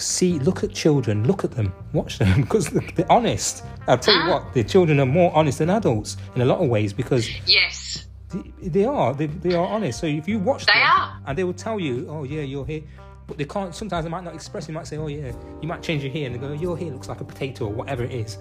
see, 0.00 0.38
look 0.40 0.64
at 0.64 0.72
children, 0.72 1.26
look 1.26 1.44
at 1.44 1.52
them, 1.52 1.72
watch 1.92 2.18
them 2.18 2.40
because 2.42 2.68
they're 2.68 3.10
honest. 3.10 3.64
I'll 3.86 3.98
tell 3.98 4.14
you 4.14 4.20
ah. 4.24 4.40
what, 4.40 4.54
the 4.54 4.64
children 4.64 5.00
are 5.00 5.06
more 5.06 5.34
honest 5.34 5.58
than 5.58 5.70
adults 5.70 6.16
in 6.34 6.42
a 6.42 6.44
lot 6.44 6.60
of 6.60 6.68
ways 6.68 6.92
because 6.92 7.28
Yes. 7.46 8.06
they, 8.30 8.68
they 8.68 8.84
are, 8.84 9.14
they, 9.14 9.26
they 9.26 9.54
are 9.54 9.66
honest. 9.66 10.00
So 10.00 10.06
if 10.06 10.28
you 10.28 10.38
watch 10.38 10.66
They 10.66 10.72
them, 10.72 10.82
are. 10.88 11.20
and 11.26 11.38
they 11.38 11.44
will 11.44 11.52
tell 11.54 11.78
you, 11.80 12.06
oh 12.08 12.24
yeah, 12.24 12.42
you're 12.42 12.66
here 12.66 12.82
but 13.30 13.38
they 13.38 13.44
can't. 13.44 13.72
Sometimes 13.72 14.04
they 14.04 14.10
might 14.10 14.24
not 14.24 14.34
express. 14.34 14.66
They 14.66 14.72
might 14.72 14.88
say, 14.88 14.96
oh 14.96 15.06
yeah, 15.06 15.30
you 15.62 15.68
might 15.68 15.84
change 15.84 16.02
your 16.02 16.12
hair, 16.12 16.26
and 16.26 16.34
they 16.34 16.38
go, 16.40 16.52
your 16.52 16.76
hair 16.76 16.90
looks 16.90 17.08
like 17.08 17.20
a 17.20 17.24
potato 17.24 17.66
or 17.66 17.72
whatever 17.72 18.02
it 18.02 18.10
is, 18.10 18.38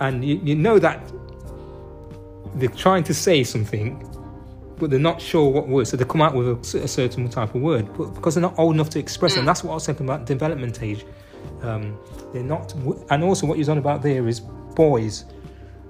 and 0.00 0.22
you, 0.22 0.38
you 0.44 0.54
know 0.54 0.78
that 0.78 1.00
they're 2.56 2.68
trying 2.68 3.04
to 3.04 3.14
say 3.14 3.42
something, 3.42 4.06
but 4.82 4.90
they're 4.90 4.98
not 4.98 5.22
sure 5.22 5.48
what 5.48 5.68
word. 5.68 5.86
So 5.86 5.96
they 5.96 6.04
come 6.04 6.20
out 6.20 6.34
with 6.34 6.48
a, 6.48 6.78
a 6.82 6.88
certain 6.88 7.28
type 7.28 7.54
of 7.54 7.62
word, 7.62 7.96
but 7.96 8.14
because 8.16 8.34
they're 8.34 8.42
not 8.42 8.58
old 8.58 8.74
enough 8.74 8.90
to 8.90 8.98
express 8.98 9.36
it. 9.36 9.38
And 9.38 9.46
that's 9.46 9.62
what 9.62 9.70
I 9.70 9.74
was 9.74 9.86
talking 9.86 10.04
about 10.04 10.26
development 10.26 10.82
age. 10.82 11.06
Um, 11.62 11.96
they're 12.32 12.42
not, 12.42 12.74
and 13.08 13.22
also 13.22 13.46
what 13.46 13.58
you're 13.58 13.70
on 13.70 13.78
about 13.78 14.02
there 14.02 14.26
is 14.26 14.40
boys, 14.40 15.24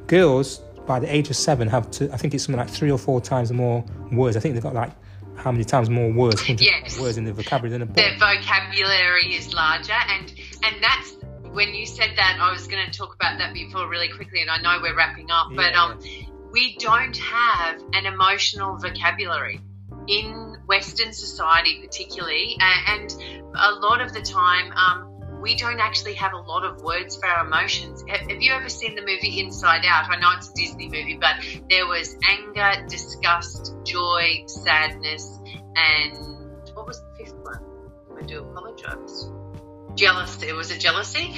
girls 0.09 0.59
by 0.87 1.01
the 1.01 1.13
age 1.15 1.31
of 1.31 1.37
seven 1.37 1.69
have 1.69 1.91
to. 1.93 2.13
I 2.13 2.19
think 2.19 2.35
it's 2.35 2.45
something 2.45 2.59
like 2.59 2.69
three 2.69 2.91
or 2.91 2.99
four 2.99 3.23
times 3.23 3.51
more 3.51 3.83
words. 4.13 4.37
I 4.37 4.41
think 4.41 4.53
they've 4.53 4.63
got 4.63 4.75
like 4.75 4.93
how 5.37 5.51
many 5.51 5.65
times 5.65 5.89
more 5.89 6.13
words, 6.13 6.47
Yes. 6.47 7.01
words 7.01 7.17
in 7.17 7.25
the 7.25 7.33
vocabulary 7.33 7.71
than 7.71 7.81
a 7.83 7.87
boy. 7.87 7.95
Their 7.95 8.19
vocabulary 8.19 9.35
is 9.35 9.55
larger, 9.55 9.97
and 10.09 10.31
and 10.65 10.77
that's 10.83 11.17
when 11.51 11.73
you 11.73 11.87
said 11.87 12.11
that. 12.17 12.37
I 12.39 12.53
was 12.53 12.67
going 12.67 12.85
to 12.85 12.93
talk 12.93 13.15
about 13.15 13.39
that 13.39 13.55
before 13.55 13.89
really 13.89 14.09
quickly, 14.09 14.43
and 14.43 14.51
I 14.51 14.61
know 14.61 14.83
we're 14.83 14.95
wrapping 14.95 15.31
up, 15.31 15.49
but 15.57 15.73
Yeah. 15.73 16.27
We 16.53 16.77
don't 16.77 17.17
have 17.17 17.83
an 17.95 18.05
emotional 18.05 18.77
vocabulary 18.77 19.61
in 20.07 20.59
Western 20.67 21.13
society, 21.13 21.81
particularly, 21.83 22.57
and 22.61 23.11
a 23.55 23.73
lot 23.73 24.01
of 24.01 24.13
the 24.13 24.21
time. 24.21 24.71
Um, 24.73 25.41
we 25.41 25.57
don't 25.57 25.81
actually 25.81 26.15
have 26.15 26.35
a 26.35 26.39
lot 26.39 26.65
of 26.65 26.83
words 26.83 27.17
for 27.17 27.27
our 27.27 27.47
emotions. 27.47 28.05
Have 28.07 28.41
you 28.41 28.53
ever 28.53 28.69
seen 28.69 28.95
the 28.95 29.01
movie 29.01 29.41
Inside 29.41 29.85
Out? 29.85 30.09
I 30.09 30.21
know 30.21 30.31
it's 30.37 30.51
a 30.51 30.55
Disney 30.55 30.87
movie, 30.87 31.19
but 31.21 31.35
there 31.69 31.87
was 31.87 32.17
anger, 32.29 32.87
disgust, 32.87 33.75
joy, 33.85 34.45
sadness, 34.47 35.41
and 35.75 36.17
what 36.75 36.87
was 36.87 37.01
the 37.01 37.25
fifth 37.25 37.35
one? 37.43 37.61
I 38.17 38.23
do 38.25 38.45
apologise. 38.45 39.31
Jealousy. 39.95 40.49
It 40.49 40.55
was 40.55 40.71
a 40.71 40.79
jealousy, 40.79 41.35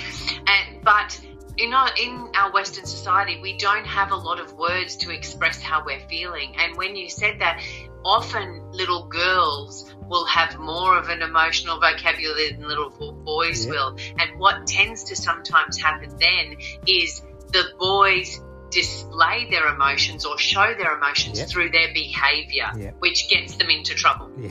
and 0.47 0.85
but 0.85 1.19
in 1.56 1.72
our 1.72 1.90
in 2.01 2.31
our 2.35 2.52
Western 2.52 2.86
society, 2.86 3.40
we 3.40 3.56
don't 3.59 3.86
have 3.86 4.10
a 4.10 4.16
lot 4.16 4.40
of 4.40 4.52
words 4.55 4.97
to 4.97 5.10
express 5.10 5.60
how 5.60 5.82
we're 5.85 6.06
feeling. 6.09 6.55
And 6.59 6.76
when 6.76 6.97
you 6.97 7.09
said 7.09 7.40
that, 7.40 7.62
often 8.05 8.70
little 8.72 9.06
girls 9.06 9.94
will 10.09 10.26
have 10.26 10.59
more 10.59 10.98
of 10.98 11.09
an 11.09 11.22
emotional 11.22 11.81
vocabulary 11.81 12.52
than 12.52 12.68
little 12.68 12.90
boys 13.24 13.64
Yeah. 13.64 13.72
will. 13.72 13.97
And 14.18 14.39
what 14.39 14.66
tends 14.66 15.05
to 15.05 15.16
sometimes 15.16 15.81
happen 15.81 16.10
then 16.18 16.56
is 16.86 17.22
the 17.52 17.64
boys 17.78 18.40
display 18.74 19.48
their 19.51 19.68
emotions 19.74 20.26
or 20.26 20.36
show 20.38 20.74
their 20.74 20.96
emotions 20.96 21.38
Yeah. 21.38 21.46
through 21.46 21.70
their 21.70 21.92
behavior, 21.94 22.70
Yeah. 22.76 22.90
which 22.98 23.28
gets 23.30 23.56
them 23.56 23.70
into 23.70 23.94
trouble 23.94 24.30
Yeah, 24.38 24.51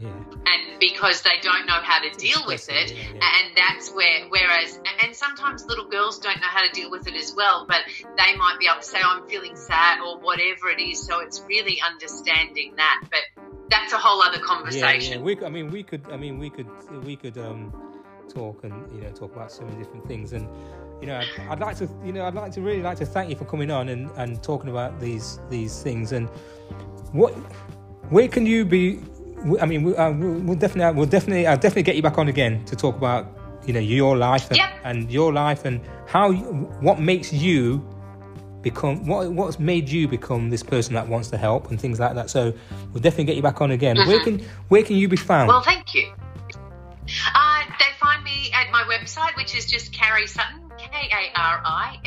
yeah, 0.00 0.08
and 0.46 0.80
because 0.80 1.22
they 1.22 1.38
don't 1.42 1.66
know 1.66 1.80
how 1.82 2.00
to 2.00 2.10
deal 2.16 2.42
with 2.46 2.68
it 2.68 2.90
it, 2.90 2.96
yeah, 2.96 3.36
and 3.36 3.56
that's 3.56 3.92
where 3.92 4.26
whereas 4.28 4.78
and 5.02 5.14
sometimes 5.14 5.66
little 5.66 5.88
girls 5.88 6.18
don't 6.20 6.40
know 6.40 6.46
how 6.56 6.62
to 6.62 6.72
deal 6.72 6.90
with 6.90 7.06
it 7.06 7.14
as 7.14 7.34
well 7.36 7.66
but 7.68 7.80
they 8.16 8.34
might 8.36 8.56
be 8.58 8.66
able 8.66 8.80
to 8.80 8.86
say 8.86 8.98
i'm 9.04 9.28
feeling 9.28 9.56
sad 9.56 10.00
or 10.00 10.18
whatever 10.18 10.70
it 10.70 10.80
is 10.80 11.06
so 11.06 11.20
it's 11.20 11.42
really 11.48 11.80
understanding 11.86 12.74
that 12.76 13.02
but 13.10 13.44
that's 13.68 13.92
a 13.92 13.98
whole 13.98 14.22
other 14.22 14.40
conversation 14.40 15.18
yeah. 15.18 15.24
We, 15.24 15.44
I 15.44 15.48
mean, 15.48 15.70
we 15.70 15.82
could. 15.84 16.02
I 16.10 16.16
mean, 16.16 16.38
we 16.38 16.50
could. 16.50 16.66
We 17.04 17.14
could 17.16 17.38
um, 17.38 17.72
talk 18.30 18.64
and 18.64 18.72
you 18.94 19.00
know 19.02 19.10
talk 19.10 19.34
about 19.34 19.50
so 19.52 19.62
many 19.64 19.78
different 19.78 20.06
things. 20.06 20.32
And 20.32 20.48
you 21.00 21.06
know, 21.06 21.16
I'd, 21.16 21.28
I'd 21.50 21.60
like 21.60 21.76
to. 21.78 21.88
You 22.04 22.12
know, 22.12 22.24
I'd 22.26 22.34
like 22.34 22.52
to 22.52 22.60
really 22.60 22.82
like 22.82 22.98
to 22.98 23.06
thank 23.06 23.30
you 23.30 23.36
for 23.36 23.44
coming 23.44 23.70
on 23.70 23.88
and, 23.88 24.10
and 24.16 24.42
talking 24.42 24.70
about 24.70 25.00
these 25.00 25.38
these 25.48 25.82
things. 25.82 26.12
And 26.12 26.28
what, 27.12 27.30
where 28.10 28.28
can 28.28 28.46
you 28.46 28.64
be? 28.64 29.00
I 29.60 29.64
mean, 29.64 29.82
we, 29.84 29.96
uh, 29.96 30.10
we'll, 30.12 30.54
definitely, 30.54 30.94
we'll 30.98 31.08
definitely, 31.08 31.46
I'll 31.46 31.56
definitely 31.56 31.84
get 31.84 31.96
you 31.96 32.02
back 32.02 32.18
on 32.18 32.28
again 32.28 32.62
to 32.66 32.76
talk 32.76 32.96
about 32.96 33.26
you 33.66 33.72
know 33.72 33.80
your 33.80 34.16
life 34.16 34.48
and, 34.50 34.56
Yep. 34.58 34.70
and 34.84 35.10
your 35.10 35.32
life 35.32 35.64
and 35.64 35.80
how 36.06 36.30
you- 36.30 36.44
what 36.80 37.00
makes 37.00 37.32
you 37.32 37.82
become 38.62 39.06
what 39.06 39.32
what's 39.32 39.58
made 39.58 39.88
you 39.88 40.06
become 40.06 40.50
this 40.50 40.62
person 40.62 40.92
that 40.94 41.08
wants 41.08 41.30
to 41.30 41.38
help 41.38 41.70
and 41.70 41.80
things 41.80 41.98
like 41.98 42.14
that. 42.14 42.28
So 42.28 42.52
we'll 42.92 43.02
definitely 43.02 43.24
get 43.24 43.36
you 43.36 43.42
back 43.42 43.60
on 43.62 43.70
again. 43.70 43.96
Where 44.06 44.20
can 44.20 44.40
where 44.68 44.82
can 44.82 44.96
you 44.96 45.08
be 45.08 45.16
found? 45.16 45.48
well 45.48 45.62
thank 45.62 45.94
you 45.94 46.12
me 47.06 47.14
at 48.60 48.70
my 48.70 48.82
website 48.84 49.36
which 49.36 49.54
is 49.56 49.66
just 49.66 49.92
Kari 49.92 50.26
Sutton 50.26 50.70
k-a-r-i-s-u-t-t-o-n 50.78 52.00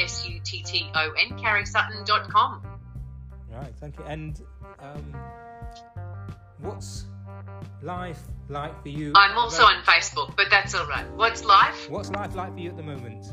karisutton.com 1.39 2.61
right, 3.51 3.73
thank 3.80 3.97
you. 3.97 4.05
And 4.05 4.41
um, 4.80 5.15
what's 6.59 7.05
life 7.81 8.19
like 8.49 8.81
for 8.81 8.89
you? 8.89 9.13
i'm 9.15 9.38
also 9.38 9.63
on 9.63 9.84
facebook 9.84 10.35
but 10.35 10.49
that's 10.49 10.75
all 10.75 10.85
right 10.88 11.09
what's 11.11 11.45
life 11.45 11.89
What's 11.89 12.11
life 12.11 12.35
like 12.35 12.53
for 12.53 12.59
you 12.59 12.69
at 12.69 12.77
the 12.77 12.84
moment 12.84 13.25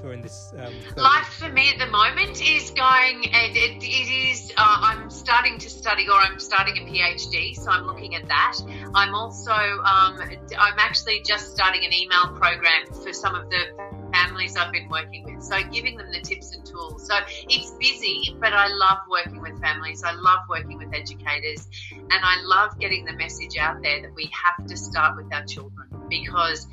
during 0.00 0.22
this? 0.22 0.52
Um, 0.56 0.74
Life 0.96 1.26
for 1.38 1.48
me 1.48 1.70
at 1.70 1.78
the 1.78 1.90
moment 1.90 2.40
is 2.42 2.70
going, 2.70 3.26
and 3.32 3.56
it, 3.56 3.82
it 3.82 4.30
is, 4.30 4.52
uh, 4.56 4.78
I'm 4.80 5.10
starting 5.10 5.58
to 5.58 5.70
study 5.70 6.08
or 6.08 6.14
I'm 6.14 6.38
starting 6.38 6.78
a 6.78 6.90
PhD, 6.90 7.54
so 7.54 7.70
I'm 7.70 7.86
looking 7.86 8.14
at 8.14 8.26
that. 8.28 8.56
I'm 8.94 9.14
also, 9.14 9.52
um, 9.52 10.20
I'm 10.58 10.78
actually 10.78 11.22
just 11.24 11.52
starting 11.52 11.84
an 11.84 11.92
email 11.92 12.36
program 12.38 12.86
for 13.02 13.12
some 13.12 13.34
of 13.34 13.50
the 13.50 13.88
families 14.12 14.56
I've 14.56 14.72
been 14.72 14.88
working 14.88 15.24
with, 15.24 15.42
so 15.42 15.56
giving 15.70 15.96
them 15.96 16.10
the 16.12 16.20
tips 16.20 16.54
and 16.54 16.64
tools. 16.64 17.06
So 17.06 17.14
it's 17.48 17.70
busy, 17.72 18.36
but 18.40 18.52
I 18.52 18.68
love 18.68 18.98
working 19.10 19.40
with 19.40 19.60
families, 19.60 20.02
I 20.04 20.12
love 20.12 20.40
working 20.48 20.78
with 20.78 20.94
educators, 20.94 21.68
and 21.92 22.12
I 22.12 22.42
love 22.42 22.78
getting 22.78 23.04
the 23.04 23.12
message 23.12 23.56
out 23.58 23.82
there 23.82 24.02
that 24.02 24.14
we 24.14 24.30
have 24.32 24.66
to 24.66 24.76
start 24.76 25.16
with 25.16 25.32
our 25.32 25.44
children 25.44 25.88
because 26.08 26.66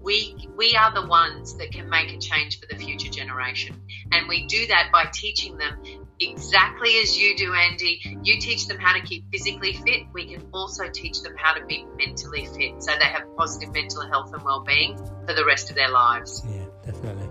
we 0.00 0.36
we 0.56 0.76
are 0.76 0.92
the 0.94 1.06
ones 1.06 1.56
that 1.58 1.72
can 1.72 1.88
make 1.88 2.12
a 2.12 2.18
change 2.18 2.60
for 2.60 2.66
the 2.66 2.76
future 2.76 3.10
generation. 3.10 3.80
And 4.12 4.28
we 4.28 4.46
do 4.46 4.66
that 4.68 4.90
by 4.92 5.06
teaching 5.12 5.58
them 5.58 5.78
exactly 6.20 6.98
as 6.98 7.18
you 7.18 7.36
do 7.36 7.52
andy. 7.54 8.18
You 8.22 8.40
teach 8.40 8.66
them 8.66 8.78
how 8.78 8.94
to 8.94 9.00
keep 9.00 9.30
physically 9.30 9.74
fit. 9.74 10.04
We 10.12 10.26
can 10.26 10.46
also 10.52 10.88
teach 10.88 11.22
them 11.22 11.34
how 11.36 11.54
to 11.54 11.64
be 11.66 11.86
mentally 11.96 12.46
fit 12.46 12.82
so 12.82 12.92
they 12.98 13.06
have 13.06 13.24
positive 13.36 13.72
mental 13.72 14.06
health 14.08 14.32
and 14.32 14.42
well-being 14.42 14.96
for 15.26 15.34
the 15.34 15.44
rest 15.44 15.70
of 15.70 15.76
their 15.76 15.90
lives. 15.90 16.42
Yeah, 16.48 16.64
definitely. 16.84 17.28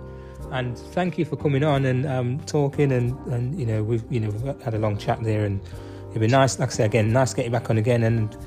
And 0.51 0.77
thank 0.77 1.17
you 1.17 1.25
for 1.25 1.35
coming 1.35 1.63
on 1.63 1.85
and 1.85 2.05
um, 2.05 2.39
talking 2.41 2.91
and, 2.91 3.17
and 3.27 3.59
you 3.59 3.65
know 3.65 3.83
we've 3.83 4.03
you 4.09 4.21
know 4.21 4.29
we've 4.29 4.61
had 4.61 4.73
a 4.73 4.79
long 4.79 4.97
chat 4.97 5.21
there 5.21 5.43
and 5.45 5.61
it'd 6.09 6.21
be 6.21 6.27
nice 6.27 6.57
like 6.57 6.69
I 6.69 6.71
say 6.71 6.85
again 6.85 7.11
nice 7.11 7.31
to 7.31 7.35
get 7.35 7.45
you 7.45 7.51
back 7.51 7.69
on 7.69 7.77
again 7.77 8.03
and 8.03 8.37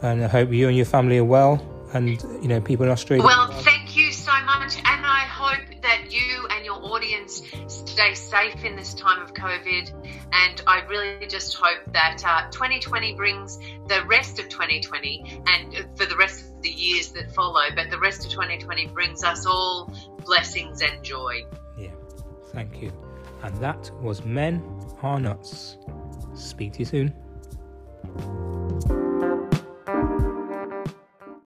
and 0.00 0.24
I 0.24 0.28
hope 0.28 0.52
you 0.52 0.68
and 0.68 0.76
your 0.76 0.86
family 0.86 1.18
are 1.18 1.24
well 1.24 1.62
and 1.92 2.22
you 2.42 2.48
know 2.48 2.60
people 2.60 2.84
in 2.84 2.90
Australia. 2.90 3.24
well 3.24 3.50
thank 3.62 3.96
you 3.96 4.12
so 4.12 4.32
much 4.44 4.76
and 4.76 5.06
i 5.06 5.20
hope 5.20 5.66
that 5.82 6.12
you 6.12 6.46
and 6.50 6.64
your 6.64 6.76
audience 6.76 7.42
stay 7.66 8.14
safe 8.14 8.64
in 8.64 8.76
this 8.76 8.94
time 8.94 9.20
of 9.20 9.34
covid 9.34 9.92
and 10.32 10.62
i 10.66 10.80
really 10.82 11.26
just 11.26 11.54
hope 11.54 11.80
that 11.92 12.22
uh, 12.24 12.50
2020 12.50 13.14
brings 13.14 13.58
the 13.88 14.04
rest 14.06 14.38
of 14.38 14.48
2020 14.48 15.42
and 15.46 15.74
uh, 15.74 15.82
for 15.96 16.06
the 16.06 16.16
rest 16.16 16.44
of 16.44 16.62
the 16.62 16.70
years 16.70 17.10
that 17.12 17.32
follow 17.32 17.62
but 17.74 17.90
the 17.90 17.98
rest 17.98 18.24
of 18.24 18.30
2020 18.30 18.86
brings 18.88 19.24
us 19.24 19.46
all 19.46 19.92
blessings 20.24 20.82
and 20.82 21.02
joy 21.02 21.44
Yeah, 21.78 21.90
thank 22.52 22.82
you. 22.82 22.92
And 23.42 23.56
that 23.56 23.90
was 24.02 24.24
Men 24.24 24.62
Are 25.02 25.18
Nuts. 25.18 25.78
Speak 26.34 26.74
to 26.74 26.78
you 26.80 26.84
soon. 26.84 27.14